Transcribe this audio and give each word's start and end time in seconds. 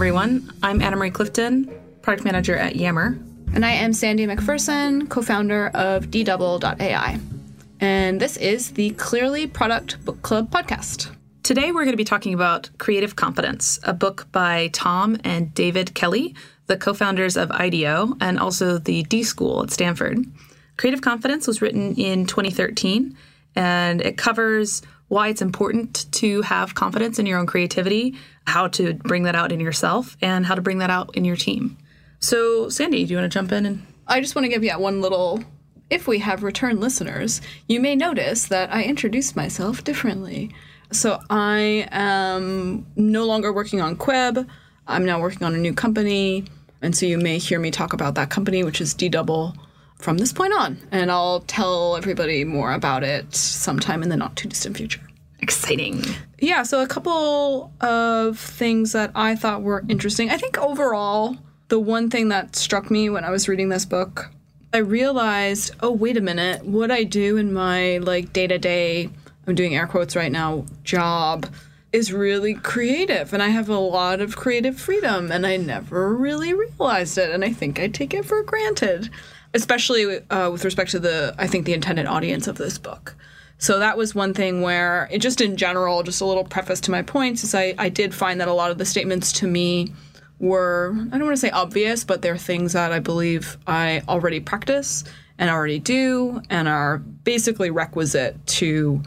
everyone. 0.00 0.50
I'm 0.62 0.80
Anna 0.80 0.96
Marie 0.96 1.10
Clifton, 1.10 1.70
product 2.00 2.24
manager 2.24 2.56
at 2.56 2.74
Yammer. 2.74 3.18
And 3.52 3.66
I 3.66 3.72
am 3.72 3.92
Sandi 3.92 4.26
MacPherson, 4.26 5.10
co 5.10 5.20
founder 5.20 5.66
of 5.74 6.06
ddouble.ai. 6.06 7.18
And 7.80 8.18
this 8.18 8.38
is 8.38 8.70
the 8.70 8.92
Clearly 8.92 9.46
Product 9.46 10.02
Book 10.06 10.22
Club 10.22 10.50
podcast. 10.50 11.14
Today 11.42 11.70
we're 11.70 11.84
going 11.84 11.92
to 11.92 11.98
be 11.98 12.04
talking 12.04 12.32
about 12.32 12.70
Creative 12.78 13.14
Confidence, 13.14 13.78
a 13.82 13.92
book 13.92 14.26
by 14.32 14.70
Tom 14.72 15.18
and 15.22 15.52
David 15.52 15.94
Kelley, 15.94 16.34
the 16.64 16.78
co 16.78 16.94
founders 16.94 17.36
of 17.36 17.50
IDEO 17.50 18.16
and 18.22 18.38
also 18.38 18.78
the 18.78 19.02
D 19.02 19.22
School 19.22 19.64
at 19.64 19.70
Stanford. 19.70 20.24
Creative 20.78 21.02
Confidence 21.02 21.46
was 21.46 21.60
written 21.60 21.94
in 21.96 22.24
2013 22.24 23.14
and 23.54 24.00
it 24.00 24.16
covers 24.16 24.80
why 25.10 25.28
it's 25.28 25.42
important 25.42 26.06
to 26.12 26.40
have 26.42 26.74
confidence 26.74 27.18
in 27.18 27.26
your 27.26 27.38
own 27.38 27.46
creativity, 27.46 28.16
how 28.46 28.68
to 28.68 28.94
bring 28.94 29.24
that 29.24 29.34
out 29.34 29.50
in 29.50 29.58
yourself, 29.58 30.16
and 30.22 30.46
how 30.46 30.54
to 30.54 30.62
bring 30.62 30.78
that 30.78 30.88
out 30.88 31.14
in 31.16 31.24
your 31.24 31.36
team. 31.36 31.76
So, 32.20 32.68
Sandy, 32.68 33.04
do 33.04 33.12
you 33.12 33.18
want 33.18 33.30
to 33.30 33.38
jump 33.38 33.50
in 33.50 33.66
and 33.66 33.86
I 34.06 34.20
just 34.20 34.34
want 34.34 34.44
to 34.44 34.48
give 34.48 34.64
you 34.64 34.72
one 34.72 35.00
little. 35.00 35.42
If 35.88 36.06
we 36.06 36.18
have 36.18 36.42
return 36.42 36.78
listeners, 36.78 37.40
you 37.68 37.80
may 37.80 37.96
notice 37.96 38.46
that 38.46 38.72
I 38.72 38.82
introduced 38.82 39.34
myself 39.34 39.82
differently. 39.84 40.52
So 40.92 41.20
I 41.28 41.88
am 41.90 42.86
no 42.94 43.24
longer 43.24 43.52
working 43.52 43.80
on 43.80 43.96
Quibb. 43.96 44.48
I'm 44.86 45.04
now 45.04 45.20
working 45.20 45.44
on 45.44 45.54
a 45.54 45.58
new 45.58 45.72
company. 45.72 46.44
And 46.82 46.96
so 46.96 47.06
you 47.06 47.18
may 47.18 47.38
hear 47.38 47.58
me 47.58 47.70
talk 47.70 47.92
about 47.92 48.16
that 48.16 48.30
company, 48.30 48.64
which 48.64 48.80
is 48.80 48.94
D 48.94 49.08
Double, 49.08 49.56
from 50.00 50.18
this 50.18 50.32
point 50.32 50.52
on. 50.52 50.78
And 50.90 51.10
I'll 51.10 51.40
tell 51.40 51.96
everybody 51.96 52.44
more 52.44 52.72
about 52.72 53.04
it 53.04 53.34
sometime 53.34 54.02
in 54.02 54.08
the 54.08 54.16
not 54.16 54.36
too 54.36 54.48
distant 54.48 54.76
future. 54.76 55.00
exciting? 55.40 56.04
Yeah, 56.38 56.62
so 56.62 56.82
a 56.82 56.86
couple 56.86 57.72
of 57.80 58.38
things 58.38 58.92
that 58.92 59.10
I 59.14 59.36
thought 59.36 59.62
were 59.62 59.84
interesting. 59.88 60.30
I 60.30 60.36
think 60.36 60.58
overall, 60.58 61.36
the 61.68 61.80
one 61.80 62.10
thing 62.10 62.28
that 62.28 62.56
struck 62.56 62.90
me 62.90 63.10
when 63.10 63.24
I 63.24 63.30
was 63.30 63.48
reading 63.48 63.68
this 63.68 63.84
book, 63.84 64.30
I 64.72 64.78
realized, 64.78 65.72
oh, 65.80 65.90
wait 65.90 66.16
a 66.16 66.20
minute, 66.20 66.64
what 66.64 66.90
I 66.90 67.04
do 67.04 67.36
in 67.36 67.52
my 67.52 67.98
like 67.98 68.32
day 68.32 68.46
to 68.46 68.58
day, 68.58 69.10
I'm 69.46 69.54
doing 69.54 69.74
air 69.74 69.86
quotes 69.86 70.14
right 70.14 70.30
now, 70.30 70.66
job 70.84 71.46
is 71.92 72.12
really 72.12 72.54
creative 72.54 73.32
and 73.32 73.42
I 73.42 73.48
have 73.48 73.68
a 73.68 73.78
lot 73.78 74.20
of 74.20 74.36
creative 74.36 74.78
freedom 74.78 75.32
and 75.32 75.44
I 75.44 75.56
never 75.56 76.14
really 76.14 76.54
realized 76.54 77.18
it 77.18 77.30
and 77.30 77.44
I 77.44 77.52
think 77.52 77.80
I 77.80 77.88
take 77.88 78.14
it 78.14 78.24
for 78.24 78.44
granted, 78.44 79.10
especially 79.54 80.20
uh, 80.30 80.50
with 80.50 80.64
respect 80.64 80.90
to 80.92 80.98
the, 80.98 81.34
I 81.38 81.46
think, 81.46 81.66
the 81.66 81.74
intended 81.74 82.06
audience 82.06 82.46
of 82.46 82.56
this 82.56 82.78
book. 82.78 83.14
So 83.58 83.78
that 83.78 83.98
was 83.98 84.14
one 84.14 84.32
thing 84.32 84.62
where 84.62 85.06
it 85.10 85.18
just 85.18 85.40
in 85.40 85.56
general, 85.56 86.02
just 86.02 86.22
a 86.22 86.24
little 86.24 86.44
preface 86.44 86.80
to 86.82 86.90
my 86.90 87.02
points 87.02 87.44
is 87.44 87.54
I, 87.54 87.74
I 87.76 87.90
did 87.90 88.14
find 88.14 88.40
that 88.40 88.48
a 88.48 88.54
lot 88.54 88.70
of 88.70 88.78
the 88.78 88.86
statements 88.86 89.32
to 89.34 89.46
me 89.46 89.92
were, 90.38 90.94
I 91.12 91.18
don't 91.18 91.24
want 91.26 91.36
to 91.36 91.40
say 91.40 91.50
obvious, 91.50 92.02
but 92.02 92.22
they're 92.22 92.38
things 92.38 92.72
that 92.72 92.90
I 92.90 93.00
believe 93.00 93.58
I 93.66 94.02
already 94.08 94.40
practice 94.40 95.04
and 95.38 95.50
already 95.50 95.78
do 95.78 96.40
and 96.48 96.68
are 96.68 96.98
basically 96.98 97.70
requisite 97.70 98.46
to 98.46 99.02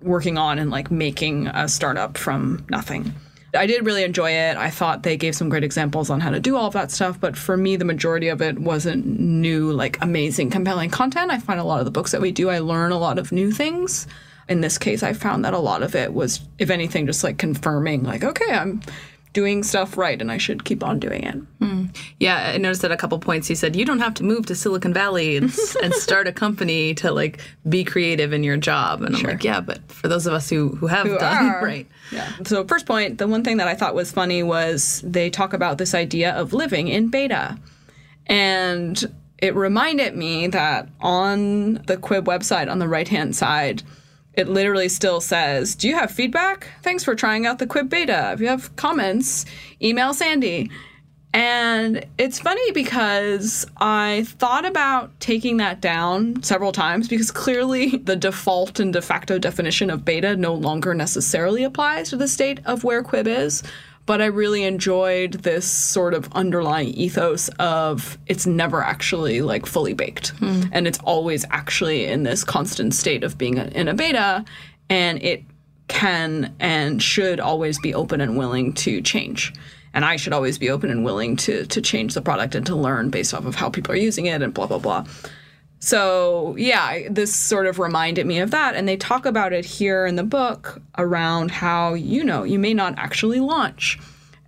working 0.00 0.38
on 0.38 0.58
and 0.58 0.70
like 0.70 0.90
making 0.90 1.48
a 1.48 1.68
startup 1.68 2.16
from 2.16 2.64
nothing. 2.70 3.12
I 3.54 3.66
did 3.66 3.86
really 3.86 4.04
enjoy 4.04 4.30
it. 4.30 4.56
I 4.56 4.68
thought 4.68 5.02
they 5.02 5.16
gave 5.16 5.34
some 5.34 5.48
great 5.48 5.64
examples 5.64 6.10
on 6.10 6.20
how 6.20 6.30
to 6.30 6.40
do 6.40 6.56
all 6.56 6.66
of 6.66 6.74
that 6.74 6.90
stuff, 6.90 7.18
but 7.18 7.36
for 7.36 7.56
me, 7.56 7.76
the 7.76 7.84
majority 7.84 8.28
of 8.28 8.42
it 8.42 8.58
wasn't 8.58 9.06
new, 9.06 9.72
like 9.72 9.98
amazing, 10.02 10.50
compelling 10.50 10.90
content. 10.90 11.30
I 11.30 11.38
find 11.38 11.58
a 11.58 11.64
lot 11.64 11.78
of 11.78 11.86
the 11.86 11.90
books 11.90 12.12
that 12.12 12.20
we 12.20 12.30
do, 12.30 12.50
I 12.50 12.58
learn 12.58 12.92
a 12.92 12.98
lot 12.98 13.18
of 13.18 13.32
new 13.32 13.50
things. 13.50 14.06
In 14.48 14.60
this 14.60 14.78
case, 14.78 15.02
I 15.02 15.12
found 15.12 15.44
that 15.44 15.54
a 15.54 15.58
lot 15.58 15.82
of 15.82 15.94
it 15.94 16.12
was, 16.12 16.40
if 16.58 16.70
anything, 16.70 17.06
just 17.06 17.24
like 17.24 17.38
confirming, 17.38 18.02
like, 18.02 18.24
okay, 18.24 18.52
I'm 18.52 18.80
doing 19.32 19.62
stuff 19.62 19.96
right 19.96 20.20
and 20.20 20.30
I 20.30 20.38
should 20.38 20.64
keep 20.64 20.82
on 20.82 20.98
doing 20.98 21.24
it. 21.24 21.34
Hmm. 21.60 21.84
Yeah, 22.18 22.52
I 22.54 22.58
noticed 22.58 22.84
at 22.84 22.92
a 22.92 22.96
couple 22.96 23.18
points 23.18 23.46
he 23.48 23.54
said 23.54 23.76
you 23.76 23.84
don't 23.84 24.00
have 24.00 24.14
to 24.14 24.24
move 24.24 24.46
to 24.46 24.54
Silicon 24.54 24.92
Valley 24.92 25.36
and, 25.36 25.54
and 25.82 25.94
start 25.94 26.26
a 26.26 26.32
company 26.32 26.94
to 26.94 27.12
like 27.12 27.40
be 27.68 27.84
creative 27.84 28.32
in 28.32 28.42
your 28.42 28.56
job. 28.56 29.02
And 29.02 29.16
I'm 29.16 29.22
like, 29.22 29.44
yeah, 29.44 29.60
but 29.60 29.90
for 29.90 30.08
those 30.08 30.26
of 30.26 30.32
us 30.32 30.48
who 30.48 30.68
who 30.76 30.86
have 30.86 31.06
done 31.06 31.46
are. 31.46 31.64
right, 31.64 31.86
Yeah. 32.12 32.30
So, 32.44 32.64
first 32.64 32.86
point, 32.86 33.18
the 33.18 33.26
one 33.26 33.44
thing 33.44 33.58
that 33.58 33.68
I 33.68 33.74
thought 33.74 33.94
was 33.94 34.12
funny 34.12 34.42
was 34.42 35.02
they 35.04 35.30
talk 35.30 35.52
about 35.52 35.78
this 35.78 35.94
idea 35.94 36.32
of 36.34 36.52
living 36.52 36.88
in 36.88 37.08
beta. 37.08 37.58
And 38.26 39.02
it 39.38 39.54
reminded 39.54 40.16
me 40.16 40.48
that 40.48 40.88
on 41.00 41.74
the 41.74 41.96
Quibb 41.96 42.24
website 42.24 42.70
on 42.70 42.78
the 42.78 42.88
right 42.88 43.08
hand 43.08 43.34
side, 43.36 43.82
it 44.38 44.48
literally 44.48 44.88
still 44.88 45.20
says, 45.20 45.74
Do 45.74 45.88
you 45.88 45.96
have 45.96 46.10
feedback? 46.10 46.68
Thanks 46.82 47.04
for 47.04 47.14
trying 47.14 47.46
out 47.46 47.58
the 47.58 47.66
Quibb 47.66 47.88
beta. 47.88 48.30
If 48.32 48.40
you 48.40 48.46
have 48.48 48.74
comments, 48.76 49.44
email 49.82 50.14
Sandy. 50.14 50.70
And 51.34 52.06
it's 52.16 52.38
funny 52.38 52.72
because 52.72 53.66
I 53.76 54.24
thought 54.26 54.64
about 54.64 55.18
taking 55.20 55.58
that 55.58 55.80
down 55.80 56.42
several 56.42 56.72
times 56.72 57.06
because 57.06 57.30
clearly 57.30 57.96
the 58.04 58.16
default 58.16 58.80
and 58.80 58.92
de 58.92 59.02
facto 59.02 59.38
definition 59.38 59.90
of 59.90 60.04
beta 60.04 60.36
no 60.36 60.54
longer 60.54 60.94
necessarily 60.94 61.64
applies 61.64 62.10
to 62.10 62.16
the 62.16 62.28
state 62.28 62.60
of 62.64 62.82
where 62.82 63.02
Quibb 63.02 63.26
is. 63.26 63.62
But 64.08 64.22
I 64.22 64.26
really 64.26 64.64
enjoyed 64.64 65.32
this 65.34 65.66
sort 65.66 66.14
of 66.14 66.32
underlying 66.32 66.88
ethos 66.94 67.50
of 67.58 68.16
it's 68.26 68.46
never 68.46 68.82
actually 68.82 69.42
like 69.42 69.66
fully 69.66 69.92
baked. 69.92 70.28
Hmm. 70.28 70.62
And 70.72 70.86
it's 70.86 70.98
always 71.00 71.44
actually 71.50 72.06
in 72.06 72.22
this 72.22 72.42
constant 72.42 72.94
state 72.94 73.22
of 73.22 73.36
being 73.36 73.58
in 73.58 73.86
a 73.86 73.92
beta. 73.92 74.46
And 74.88 75.22
it 75.22 75.44
can 75.88 76.54
and 76.58 77.02
should 77.02 77.38
always 77.38 77.78
be 77.80 77.92
open 77.92 78.22
and 78.22 78.38
willing 78.38 78.72
to 78.74 79.02
change. 79.02 79.52
And 79.92 80.06
I 80.06 80.16
should 80.16 80.32
always 80.32 80.56
be 80.56 80.70
open 80.70 80.88
and 80.88 81.04
willing 81.04 81.36
to 81.44 81.66
to 81.66 81.82
change 81.82 82.14
the 82.14 82.22
product 82.22 82.54
and 82.54 82.64
to 82.64 82.74
learn 82.74 83.10
based 83.10 83.34
off 83.34 83.44
of 83.44 83.56
how 83.56 83.68
people 83.68 83.92
are 83.92 83.98
using 83.98 84.24
it 84.24 84.40
and 84.40 84.54
blah 84.54 84.68
blah 84.68 84.78
blah. 84.78 85.04
So, 85.80 86.56
yeah, 86.56 87.08
this 87.08 87.34
sort 87.34 87.66
of 87.66 87.78
reminded 87.78 88.26
me 88.26 88.40
of 88.40 88.50
that. 88.50 88.74
And 88.74 88.88
they 88.88 88.96
talk 88.96 89.26
about 89.26 89.52
it 89.52 89.64
here 89.64 90.06
in 90.06 90.16
the 90.16 90.24
book 90.24 90.80
around 90.96 91.50
how, 91.50 91.94
you 91.94 92.24
know, 92.24 92.42
you 92.42 92.58
may 92.58 92.74
not 92.74 92.94
actually 92.98 93.40
launch. 93.40 93.98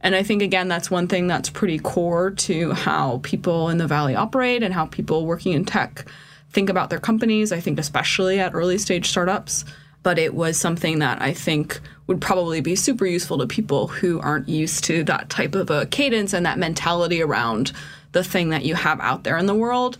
And 0.00 0.14
I 0.14 0.22
think, 0.22 0.42
again, 0.42 0.68
that's 0.68 0.90
one 0.90 1.06
thing 1.06 1.26
that's 1.26 1.50
pretty 1.50 1.78
core 1.78 2.30
to 2.30 2.72
how 2.72 3.20
people 3.22 3.68
in 3.68 3.78
the 3.78 3.86
Valley 3.86 4.16
operate 4.16 4.62
and 4.62 4.74
how 4.74 4.86
people 4.86 5.26
working 5.26 5.52
in 5.52 5.64
tech 5.64 6.06
think 6.50 6.68
about 6.68 6.90
their 6.90 6.98
companies. 6.98 7.52
I 7.52 7.60
think, 7.60 7.78
especially 7.78 8.40
at 8.40 8.54
early 8.54 8.78
stage 8.78 9.08
startups. 9.08 9.64
But 10.02 10.18
it 10.18 10.34
was 10.34 10.56
something 10.56 11.00
that 11.00 11.20
I 11.20 11.34
think 11.34 11.78
would 12.06 12.22
probably 12.22 12.62
be 12.62 12.74
super 12.74 13.04
useful 13.04 13.38
to 13.38 13.46
people 13.46 13.86
who 13.86 14.18
aren't 14.18 14.48
used 14.48 14.82
to 14.84 15.04
that 15.04 15.28
type 15.28 15.54
of 15.54 15.70
a 15.70 15.84
cadence 15.86 16.32
and 16.32 16.46
that 16.46 16.58
mentality 16.58 17.22
around 17.22 17.72
the 18.12 18.24
thing 18.24 18.48
that 18.48 18.64
you 18.64 18.74
have 18.74 18.98
out 19.00 19.22
there 19.24 19.36
in 19.36 19.46
the 19.46 19.54
world 19.54 19.98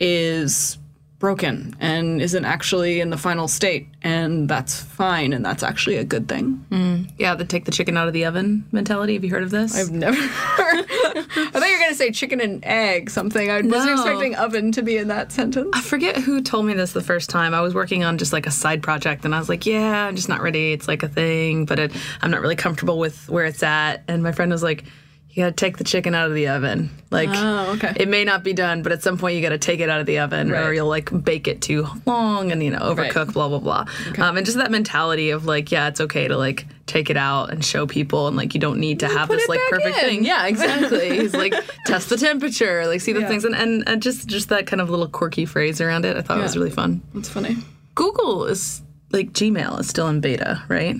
is 0.00 0.78
broken 1.20 1.76
and 1.80 2.22
isn't 2.22 2.46
actually 2.46 2.98
in 2.98 3.10
the 3.10 3.16
final 3.18 3.46
state 3.46 3.86
and 4.00 4.48
that's 4.48 4.80
fine 4.80 5.34
and 5.34 5.44
that's 5.44 5.62
actually 5.62 5.96
a 5.96 6.04
good 6.04 6.26
thing 6.26 6.64
mm. 6.70 7.06
yeah, 7.18 7.34
the 7.34 7.44
take 7.44 7.66
the 7.66 7.70
chicken 7.70 7.98
out 7.98 8.08
of 8.08 8.14
the 8.14 8.24
oven 8.24 8.64
mentality. 8.72 9.12
Have 9.12 9.24
you 9.24 9.30
heard 9.30 9.42
of 9.42 9.50
this? 9.50 9.76
i've 9.76 9.90
never 9.90 10.16
heard 10.16 10.86
i 10.88 11.50
thought 11.52 11.66
you 11.66 11.72
were 11.74 11.78
going 11.78 11.90
to 11.90 11.94
say 11.94 12.10
chicken 12.10 12.40
and 12.40 12.64
egg 12.64 13.10
something 13.10 13.50
i 13.50 13.60
wasn't 13.60 13.90
expecting 13.92 14.34
oven 14.36 14.72
to 14.72 14.80
be 14.82 14.96
in 14.96 15.08
that 15.08 15.30
sentence 15.30 15.68
I 15.74 15.82
forget 15.82 16.16
who 16.16 16.40
told 16.40 16.64
me 16.64 16.72
this 16.74 16.92
the 16.92 17.02
first 17.02 17.28
time. 17.30 17.52
I 17.54 17.60
was 17.60 17.74
working 17.74 18.04
on 18.04 18.16
just 18.16 18.32
like 18.32 18.46
a 18.46 18.50
side 18.50 18.82
project, 18.82 19.24
and 19.24 19.34
I 19.34 19.38
was 19.38 19.48
like, 19.48 19.66
"Yeah, 19.66 20.06
I'm 20.06 20.16
just 20.16 20.28
not 20.28 20.40
ready. 20.40 20.72
It's 20.72 20.88
like 20.88 21.02
a 21.02 21.08
thing, 21.08 21.64
but 21.64 21.78
it, 21.78 21.92
I'm 22.22 22.30
not 22.30 22.40
really 22.40 22.56
comfortable 22.56 22.98
with 22.98 23.28
where 23.28 23.44
it's 23.44 23.62
at." 23.62 24.02
And 24.08 24.22
my 24.22 24.32
friend 24.32 24.50
was 24.50 24.62
like, 24.62 24.84
"You 25.32 25.44
got 25.44 25.50
to 25.56 25.64
take 25.64 25.76
the 25.78 25.84
chicken 25.84 26.14
out 26.14 26.28
of 26.28 26.34
the 26.34 26.48
oven. 26.48 26.90
Like, 27.10 27.28
Oh, 27.32 27.72
okay. 27.76 27.92
it 27.96 28.08
may 28.08 28.24
not 28.24 28.42
be 28.44 28.52
done, 28.52 28.82
but 28.82 28.92
at 28.92 29.02
some 29.02 29.16
point 29.18 29.36
you 29.36 29.42
got 29.42 29.48
to 29.50 29.58
take 29.58 29.80
it 29.80 29.88
out 29.88 30.00
of 30.00 30.06
the 30.06 30.18
oven, 30.20 30.52
or 30.52 30.72
you'll 30.72 30.88
like 30.88 31.10
bake 31.24 31.46
it 31.48 31.60
too 31.62 31.86
long 32.06 32.50
and 32.52 32.62
you 32.62 32.70
know 32.70 32.78
overcook, 32.80 33.32
blah 33.32 33.48
blah 33.48 33.58
blah." 33.58 33.84
Um, 34.18 34.36
and 34.36 34.44
just 34.46 34.58
that 34.58 34.70
mentality 34.70 35.30
of 35.30 35.46
like, 35.46 35.70
yeah, 35.72 35.88
it's 35.88 36.00
okay 36.00 36.28
to 36.28 36.36
like 36.36 36.66
take 36.86 37.08
it 37.10 37.16
out 37.16 37.50
and 37.50 37.64
show 37.64 37.86
people, 37.86 38.26
and 38.28 38.36
like 38.36 38.54
you 38.54 38.60
don't 38.60 38.78
need 38.80 39.00
to 39.00 39.08
have 39.08 39.28
this 39.28 39.48
like 39.48 39.60
perfect 39.70 39.98
in. 39.98 40.04
thing. 40.04 40.24
Yeah, 40.24 40.46
exactly. 40.46 41.10
He's 41.20 41.34
like, 41.34 41.54
test 41.86 42.08
the 42.08 42.16
temperature, 42.16 42.86
like 42.86 43.00
see 43.00 43.12
the 43.12 43.20
Yeah. 43.20 43.28
things, 43.28 43.44
and, 43.44 43.54
and 43.54 43.88
and 43.88 44.02
just 44.02 44.26
just 44.28 44.48
that 44.48 44.66
kind 44.66 44.80
of 44.80 44.90
little 44.90 45.08
quirky 45.08 45.46
phrase 45.46 45.80
around 45.80 46.04
it. 46.04 46.16
I 46.16 46.22
thought 46.22 46.38
it 46.38 46.42
was 46.42 46.56
really 46.56 46.70
fun. 46.70 47.02
that's 47.14 47.28
funny 47.28 47.56
Google 47.94 48.46
is 48.46 48.82
like 49.12 49.32
Gmail 49.32 49.80
is 49.80 49.88
still 49.88 50.08
in 50.08 50.20
beta, 50.20 50.62
right? 50.68 50.96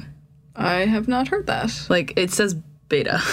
i 0.57 0.81
have 0.81 1.07
not 1.09 1.29
heard 1.29 1.47
that 1.47 1.71
Like 1.89 2.13
it 2.17 2.31
says 2.33 2.55
beta. 2.89 3.21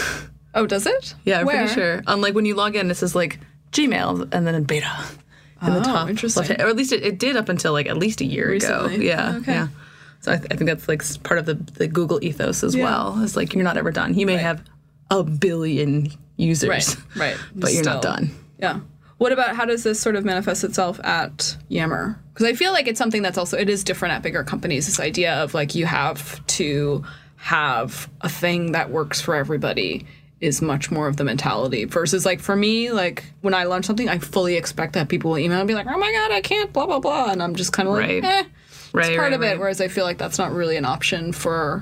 oh 0.58 0.66
does 0.68 0.86
it 0.86 1.16
yeah, 1.24 1.40
I'm 1.40 1.46
Where? 1.46 1.58
pretty 1.66 1.74
sure. 1.74 2.04
On 2.08 2.20
like 2.22 2.34
when 2.36 2.46
you 2.46 2.56
log 2.56 2.76
in, 2.76 2.92
it 2.92 2.96
says 2.96 3.16
like 3.16 3.40
Gmail 3.72 4.34
and 4.34 4.46
then 4.46 4.56
in 4.56 4.64
beta 4.66 4.92
in 5.62 5.74
the 5.74 5.80
Oh, 5.80 5.84
top. 5.84 6.10
interesting. 6.10 6.44
left- 6.48 6.62
or 6.62 6.68
at 6.68 6.76
least 6.76 6.92
it, 6.92 7.04
it 7.04 7.18
did 7.18 7.36
up 7.38 7.50
until 7.50 7.74
like 7.74 7.88
at 7.88 7.98
least 7.98 8.22
a 8.22 8.26
year 8.26 8.52
ago. 8.52 8.88
Yeah, 8.92 9.38
Okay. 9.38 9.52
yeah. 9.54 9.68
So 10.20 10.32
I, 10.34 10.38
th- 10.38 10.48
I 10.52 10.56
think 10.56 10.68
that's 10.70 10.88
like 10.88 11.02
part 11.24 11.38
of 11.40 11.46
the 11.46 11.54
the 11.54 11.88
Google 11.88 12.20
ethos 12.24 12.64
as 12.64 12.76
Yeah. 12.76 12.84
well. 12.86 13.22
It's 13.24 13.36
like 13.36 13.54
you're 13.54 13.64
not 13.64 13.78
ever 13.78 13.92
done. 13.92 14.14
You 14.16 14.26
may 14.26 14.38
have 14.38 14.64
a 15.10 15.24
billion 15.24 16.12
users, 16.38 16.70
right 16.70 16.98
right 17.16 17.38
but 17.56 17.74
you're 17.74 17.84
not 17.84 18.02
done. 18.02 18.32
Yeah. 18.60 18.80
What 19.20 19.32
about 19.32 19.56
how 19.56 19.66
does 19.66 19.82
this 19.84 20.00
sort 20.00 20.16
of 20.16 20.24
manifest 20.26 20.64
itself 20.64 21.00
at 21.04 21.58
Yammer? 21.70 22.20
Because 22.34 22.46
I 22.46 22.54
feel 22.54 22.72
like 22.72 22.88
it's 22.88 23.00
something 23.00 23.24
that's 23.24 23.38
also 23.38 23.58
it 23.58 23.68
is 23.70 23.84
different 23.84 24.14
at 24.14 24.22
bigger 24.22 24.44
companies. 24.44 24.86
This 24.86 25.00
idea 25.00 25.34
of 25.44 25.54
like 25.56 25.74
you 25.74 25.88
have 25.88 26.46
to 26.48 27.04
have 27.38 28.10
a 28.22 28.30
thing 28.30 28.74
that 28.74 28.90
works 28.92 29.20
for 29.22 29.34
everybody 29.36 30.06
is 30.40 30.62
much 30.62 30.92
more 30.92 31.08
of 31.08 31.18
the 31.18 31.24
mentality 31.24 31.86
versus 31.86 32.26
like 32.26 32.40
for 32.40 32.56
me 32.56 32.92
like 32.92 33.24
when 33.42 33.54
i 33.54 33.64
launch 33.64 33.86
something 33.86 34.08
i 34.08 34.18
fully 34.20 34.56
expect 34.56 34.94
that 34.94 35.10
people 35.10 35.32
will 35.32 35.38
email 35.40 35.60
and 35.60 35.68
be 35.68 35.74
like 35.74 35.88
oh 35.88 35.98
my 35.98 36.12
god 36.12 36.32
i 36.32 36.42
can't 36.42 36.72
blah 36.74 36.86
blah 36.86 37.00
blah. 37.00 37.32
And 37.32 37.42
i'm 37.42 37.56
just 37.56 37.74
kind 37.74 37.88
of 37.90 37.96
like 37.96 38.08
Right. 38.08 38.24
eh 38.24 38.44
right, 38.94 39.08
it's 39.08 39.18
part 39.18 39.32
right, 39.32 39.34
of 39.34 39.42
it. 39.44 39.58
whereas 39.60 39.82
i 39.82 39.88
feel 39.88 40.04
like 40.06 40.18
that's 40.20 40.38
not 40.38 40.52
really 40.52 40.78
an 40.78 40.86
option 40.86 41.32
for 41.34 41.82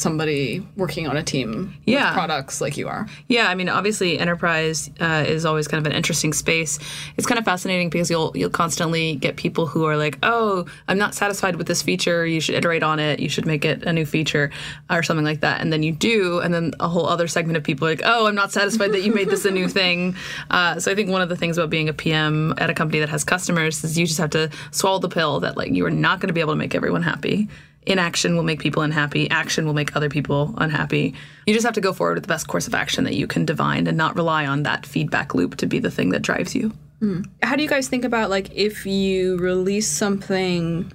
somebody 0.00 0.66
working 0.76 1.06
on 1.06 1.16
a 1.16 1.22
team 1.22 1.74
Yeah. 1.84 2.06
with 2.10 2.14
products 2.14 2.60
like 2.60 2.76
you 2.76 2.88
are 2.88 3.06
Yeah, 3.28 3.48
I 3.48 3.54
mean, 3.54 3.68
obviously, 3.68 4.18
enterprise 4.18 4.90
uh, 5.00 5.24
is 5.26 5.44
always 5.44 5.68
kind 5.68 5.84
of 5.84 5.90
an 5.90 5.96
interesting 5.96 6.32
space. 6.32 6.78
It's 7.16 7.26
kind 7.26 7.38
of 7.38 7.44
fascinating 7.44 7.90
because 7.90 8.10
you'll 8.10 8.32
you'll 8.34 8.50
constantly 8.50 9.16
get 9.16 9.36
people 9.36 9.66
who 9.66 9.84
are 9.84 9.96
like, 9.96 10.18
"Oh, 10.22 10.64
I'm 10.88 10.98
not 10.98 11.14
satisfied 11.14 11.56
with 11.56 11.66
this 11.66 11.82
feature. 11.82 12.26
You 12.26 12.40
should 12.40 12.54
iterate 12.54 12.82
on 12.82 12.98
it. 12.98 13.20
You 13.20 13.28
should 13.28 13.46
make 13.46 13.64
it 13.64 13.82
a 13.84 13.92
new 13.92 14.06
feature, 14.06 14.50
or 14.88 15.02
something 15.02 15.24
like 15.24 15.40
that." 15.40 15.60
And 15.60 15.72
then 15.72 15.82
you 15.82 15.92
do, 15.92 16.40
and 16.40 16.52
then 16.54 16.72
a 16.80 16.88
whole 16.88 17.06
other 17.06 17.28
segment 17.28 17.56
of 17.58 17.62
people 17.62 17.86
are 17.86 17.90
like, 17.90 18.02
"Oh, 18.04 18.26
I'm 18.26 18.34
not 18.34 18.52
satisfied 18.52 18.92
that 18.92 19.02
you 19.02 19.12
made 19.14 19.28
this 19.28 19.44
a 19.44 19.50
new 19.50 19.68
thing." 19.80 20.16
Uh, 20.50 20.80
so 20.80 20.90
I 20.90 20.94
think 20.94 21.10
one 21.10 21.22
of 21.22 21.28
the 21.28 21.36
things 21.36 21.58
about 21.58 21.70
being 21.70 21.88
a 21.88 21.92
PM 21.92 22.54
at 22.58 22.70
a 22.70 22.74
company 22.74 23.00
that 23.00 23.08
has 23.10 23.22
customers 23.24 23.84
is 23.84 23.98
you 23.98 24.06
just 24.06 24.18
have 24.18 24.30
to 24.30 24.50
swallow 24.70 24.98
the 24.98 25.08
pill 25.08 25.40
that 25.40 25.56
like 25.56 25.70
you 25.72 25.84
are 25.84 25.90
not 25.90 26.20
going 26.20 26.28
to 26.28 26.34
be 26.34 26.40
able 26.40 26.52
to 26.52 26.58
make 26.58 26.74
everyone 26.74 27.02
happy 27.02 27.48
inaction 27.86 28.36
will 28.36 28.42
make 28.42 28.60
people 28.60 28.82
unhappy. 28.82 29.28
Action 29.30 29.66
will 29.66 29.74
make 29.74 29.96
other 29.96 30.08
people 30.08 30.54
unhappy. 30.58 31.14
You 31.46 31.54
just 31.54 31.64
have 31.64 31.74
to 31.74 31.80
go 31.80 31.92
forward 31.92 32.14
with 32.14 32.24
the 32.24 32.28
best 32.28 32.48
course 32.48 32.66
of 32.66 32.74
action 32.74 33.04
that 33.04 33.14
you 33.14 33.26
can 33.26 33.44
divine 33.44 33.86
and 33.86 33.96
not 33.96 34.16
rely 34.16 34.46
on 34.46 34.62
that 34.64 34.86
feedback 34.86 35.34
loop 35.34 35.56
to 35.56 35.66
be 35.66 35.78
the 35.78 35.90
thing 35.90 36.10
that 36.10 36.22
drives 36.22 36.54
you. 36.54 36.72
Mm. 37.00 37.26
How 37.42 37.56
do 37.56 37.62
you 37.62 37.68
guys 37.68 37.88
think 37.88 38.04
about 38.04 38.30
like 38.30 38.50
if 38.54 38.84
you 38.86 39.38
release 39.38 39.88
something 39.88 40.92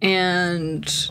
and 0.00 1.10